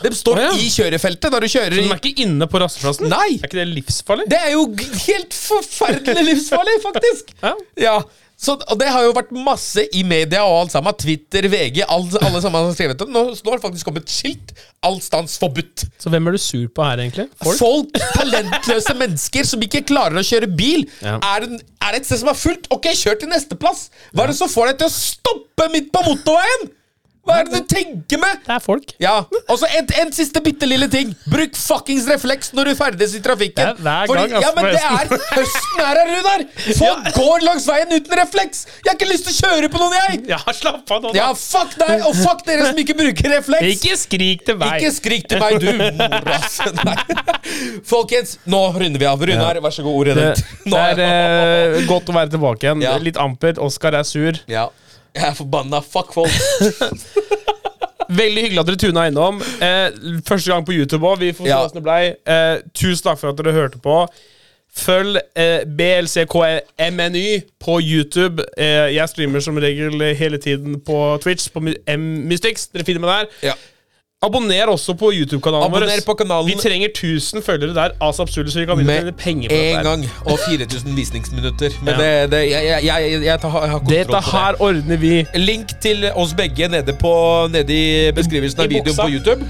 De 0.00 0.14
står 0.16 0.38
oh, 0.38 0.46
ja. 0.46 0.54
i 0.56 0.70
kjørefeltet 0.72 1.34
når 1.34 1.44
du 1.44 1.52
kjører 1.52 1.76
De 1.76 1.84
er 1.84 2.00
ikke 2.00 2.24
inne 2.24 2.48
på 2.50 2.62
rasteplassen. 2.62 3.10
Nei. 3.12 3.36
Er 3.36 3.50
ikke 3.50 3.60
det 3.60 3.68
livsfarlig? 3.74 4.26
Det 4.30 4.40
er 4.40 4.54
jo 4.54 4.64
helt 5.06 5.36
forferdelig 5.36 6.26
livsfarlig, 6.32 6.80
faktisk! 6.86 7.34
Ja. 7.40 7.54
Ja, 7.80 7.94
så, 8.40 8.54
og 8.56 8.78
det 8.80 8.88
har 8.88 9.04
jo 9.04 9.12
vært 9.12 9.32
masse 9.36 9.82
i 9.92 10.00
media 10.06 10.40
og 10.48 10.62
alt 10.62 10.72
sammen. 10.72 10.96
Twitter, 10.96 11.44
VG, 11.52 11.82
alle, 11.84 12.22
alle 12.24 12.40
sammen 12.40 12.70
har 12.70 12.72
skrevet 12.72 13.02
det. 13.02 13.08
Nå, 13.12 13.24
nå 13.36 13.52
har 13.52 13.60
det 13.60 13.64
faktisk 13.66 13.88
kommet 13.90 14.08
skilt. 14.12 14.54
Allstans 14.86 15.34
forbudt. 15.42 15.84
Så 16.00 16.12
hvem 16.12 16.30
er 16.30 16.36
du 16.36 16.40
sur 16.40 16.64
på 16.72 16.86
her, 16.86 17.02
egentlig? 17.04 17.26
Folk? 17.42 17.58
Folk, 17.60 18.00
talentløse 18.16 18.96
mennesker 18.96 19.48
som 19.48 19.66
ikke 19.66 19.84
klarer 19.92 20.16
å 20.16 20.24
kjøre 20.24 20.48
bil. 20.56 20.86
Ja. 21.04 21.18
Det, 21.20 21.60
er 21.84 21.92
det 21.92 22.00
et 22.00 22.08
sted 22.08 22.22
som 22.22 22.32
er 22.32 22.40
fullt? 22.40 22.70
Ok, 22.72 22.88
kjør 22.96 23.20
til 23.20 23.32
neste 23.34 23.60
plass. 23.60 23.90
Hva 24.14 24.24
er 24.24 24.32
det 24.32 24.40
som 24.40 24.48
får 24.52 24.72
deg 24.72 24.80
til 24.80 24.88
å 24.88 24.96
stoppe 24.96 25.68
midt 25.76 25.92
på 25.92 26.06
motorveien? 26.08 26.70
Hva 27.26 27.36
er 27.40 27.48
det 27.48 27.58
du 27.60 27.66
tenker 27.68 28.20
med? 28.20 28.38
Det 28.46 28.52
er 28.54 28.62
folk. 28.64 28.92
Ja, 29.02 29.14
og 29.28 29.58
så 29.60 29.68
en, 29.76 29.90
en 30.02 30.12
siste 30.14 30.40
bitte 30.44 30.66
lille 30.68 30.86
ting. 30.90 31.10
Bruk 31.28 31.58
fuckings 31.58 32.06
refleks 32.08 32.54
når 32.56 32.70
du 32.70 32.78
ferdes 32.78 33.12
i 33.16 33.20
trafikken. 33.22 33.60
Det 33.60 33.66
er 33.68 33.82
hver 33.84 34.08
gang, 34.08 34.32
Fordi, 34.32 34.40
ja, 34.40 34.52
men 34.56 34.68
det 34.70 34.80
er. 34.80 35.12
Høsten 35.36 35.82
er 35.84 36.00
her, 36.00 36.10
Runar! 36.14 36.44
Folk 36.80 37.10
går 37.18 37.44
langs 37.44 37.68
veien 37.68 37.92
uten 37.92 38.16
refleks! 38.22 38.64
Jeg 38.80 38.88
har 38.88 38.96
ikke 38.98 39.10
lyst 39.12 39.28
til 39.28 39.36
å 39.36 39.50
kjøre 39.50 39.70
på 39.72 39.82
noen, 39.82 39.96
jeg! 40.00 40.22
Ja, 40.32 40.40
slapp 40.56 40.94
av 40.96 41.04
nå. 41.04 41.12
Ja, 41.18 41.28
fuck 41.36 41.76
deg, 41.80 42.06
og 42.08 42.16
fuck 42.18 42.44
dere 42.48 42.70
som 42.70 42.82
ikke 42.82 42.96
bruker 42.98 43.30
refleks! 43.36 43.76
Ikke 43.76 44.00
skrik 44.00 44.44
til 44.48 44.60
meg. 44.60 44.80
Ikke 44.80 44.96
skrik 44.96 45.28
til 45.30 45.44
meg, 45.44 45.60
du 45.60 45.70
moras. 46.00 46.58
Folkens, 47.92 48.38
nå 48.48 48.64
runder 48.80 49.00
vi 49.02 49.08
av. 49.10 49.20
Runar, 49.30 49.60
vær 49.60 49.74
så 49.76 49.84
god, 49.86 49.96
ordet 50.02 50.16
ditt. 50.18 50.44
det 50.64 50.70
Nå 50.72 50.80
er 50.80 51.04
eh, 51.04 51.80
godt 51.90 52.08
å 52.10 52.16
være 52.16 52.32
tilbake 52.34 52.66
igjen. 52.66 52.84
Ja. 52.88 52.96
Litt 53.02 53.20
ampert. 53.20 53.60
Oskar 53.60 53.96
er 54.00 54.06
sur. 54.08 54.40
Ja. 54.50 54.70
Jeg 55.14 55.28
er 55.28 55.34
forbanna. 55.34 55.80
Fuck 55.80 56.12
folk. 56.14 56.30
Veldig 58.10 58.42
hyggelig 58.42 58.58
at 58.64 58.66
dere 58.70 58.80
tuna 58.82 59.04
innom. 59.06 59.38
Eh, 59.62 59.86
første 60.26 60.50
gang 60.50 60.64
på 60.66 60.74
YouTube 60.74 61.06
òg. 61.06 61.20
Vi 61.22 61.32
får 61.32 61.46
se 61.46 61.50
Ja. 61.52 61.60
det 61.74 61.82
blei. 61.84 62.14
Eh, 62.26 62.56
tusen 62.74 63.04
takk 63.06 63.18
for 63.20 63.30
at 63.30 63.38
dere 63.38 63.52
hørte 63.54 63.78
på. 63.82 64.00
Følg 64.76 65.18
eh, 65.36 65.64
BLCKMNY 65.66 67.40
på 67.60 67.78
YouTube. 67.82 68.42
Eh, 68.58 68.94
jeg 68.94 69.08
streamer 69.08 69.40
som 69.42 69.56
regel 69.58 70.02
hele 70.14 70.38
tiden 70.38 70.80
på 70.86 71.18
Twitch, 71.22 71.48
på 71.52 71.62
M-Mystics. 71.86 72.68
Dere 72.74 72.84
finner 72.86 73.00
meg 73.04 73.10
der. 73.10 73.26
Ja. 73.50 73.54
Abonner 74.20 74.68
også 74.68 74.92
på 75.00 75.08
YouTube-kanalen 75.16 75.70
vår. 75.72 75.80
Abonner 75.86 76.02
på 76.04 76.12
kanalen. 76.20 76.44
Vi 76.50 76.54
trenger 76.60 76.90
1000 76.92 77.40
følgere 77.42 77.72
der. 77.72 77.94
Altså 78.04 78.22
absurd, 78.26 78.50
så 78.52 78.58
vi 78.60 78.66
kan 78.68 78.76
begynne 78.76 78.92
å 78.92 79.04
Med 79.06 79.06
tjene 79.06 79.16
penger 79.16 79.48
på 79.48 79.54
en 79.56 79.62
dette. 79.64 79.76
her. 79.78 79.82
gang. 79.86 80.02
Og 80.28 80.38
4000 80.44 80.96
visningsminutter. 80.98 81.70
Men 81.80 81.94
Ja. 81.94 82.00
det, 82.02 82.30
det 82.34 82.40
jeg, 82.50 82.66
jeg, 82.68 82.84
jeg, 82.84 83.22
jeg, 83.24 83.40
tar, 83.40 83.48
har 83.48 83.60
kontroll 83.60 83.80
på 83.80 83.88
det. 83.94 84.06
Dette 84.10 84.20
her 84.28 84.60
ordner 84.60 84.96
vi. 85.00 85.14
Link 85.40 85.72
til 85.80 86.04
oss 86.12 86.34
begge 86.36 86.68
nede, 86.68 86.92
på, 87.00 87.12
nede 87.50 87.72
i 87.72 88.12
beskrivelsen 88.12 88.60
av 88.60 88.68
I 88.68 88.74
videoen 88.74 88.92
buksa. 88.92 89.02
på 89.02 89.08
YouTube. 89.08 89.48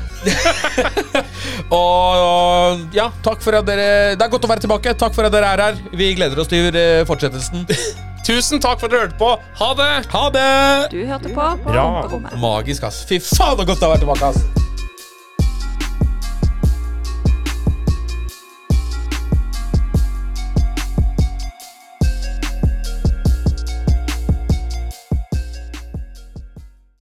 og 1.82 2.94
ja, 2.94 3.10
takk 3.26 3.42
for 3.42 3.58
at 3.58 3.66
dere 3.66 4.14
Det 4.14 4.22
er 4.22 4.30
godt 4.36 4.46
å 4.46 4.52
være 4.54 4.60
tilbake. 4.68 4.94
Takk 4.94 5.18
for 5.18 5.26
at 5.26 5.34
dere 5.34 5.50
er 5.50 5.64
her. 5.66 5.82
Vi 5.98 6.12
gleder 6.14 6.38
oss 6.38 6.46
til 6.54 6.70
eh, 6.78 7.02
fortsettelsen. 7.10 7.66
Tusen 8.30 8.60
takk 8.62 8.78
for 8.78 8.86
at 8.86 8.92
dere 8.92 9.06
hørte 9.08 9.16
på. 9.18 9.28
Ha 9.58 9.68
det! 9.74 10.06
Ha 10.12 10.20
det! 10.30 10.90
Du 10.92 11.00
hørte 11.02 11.32
på 11.34 11.46
Bra. 11.64 11.86
Promperommet. 12.04 12.36
Magisk, 12.38 12.84
ass. 12.86 13.02
Fy 13.08 13.18
faen, 13.18 13.58
så 13.58 13.64
godt 13.66 13.80
det 13.80 13.88
har 13.88 13.96
vært 13.96 14.04
tilbake, 14.04 14.28
ass. 14.30 14.69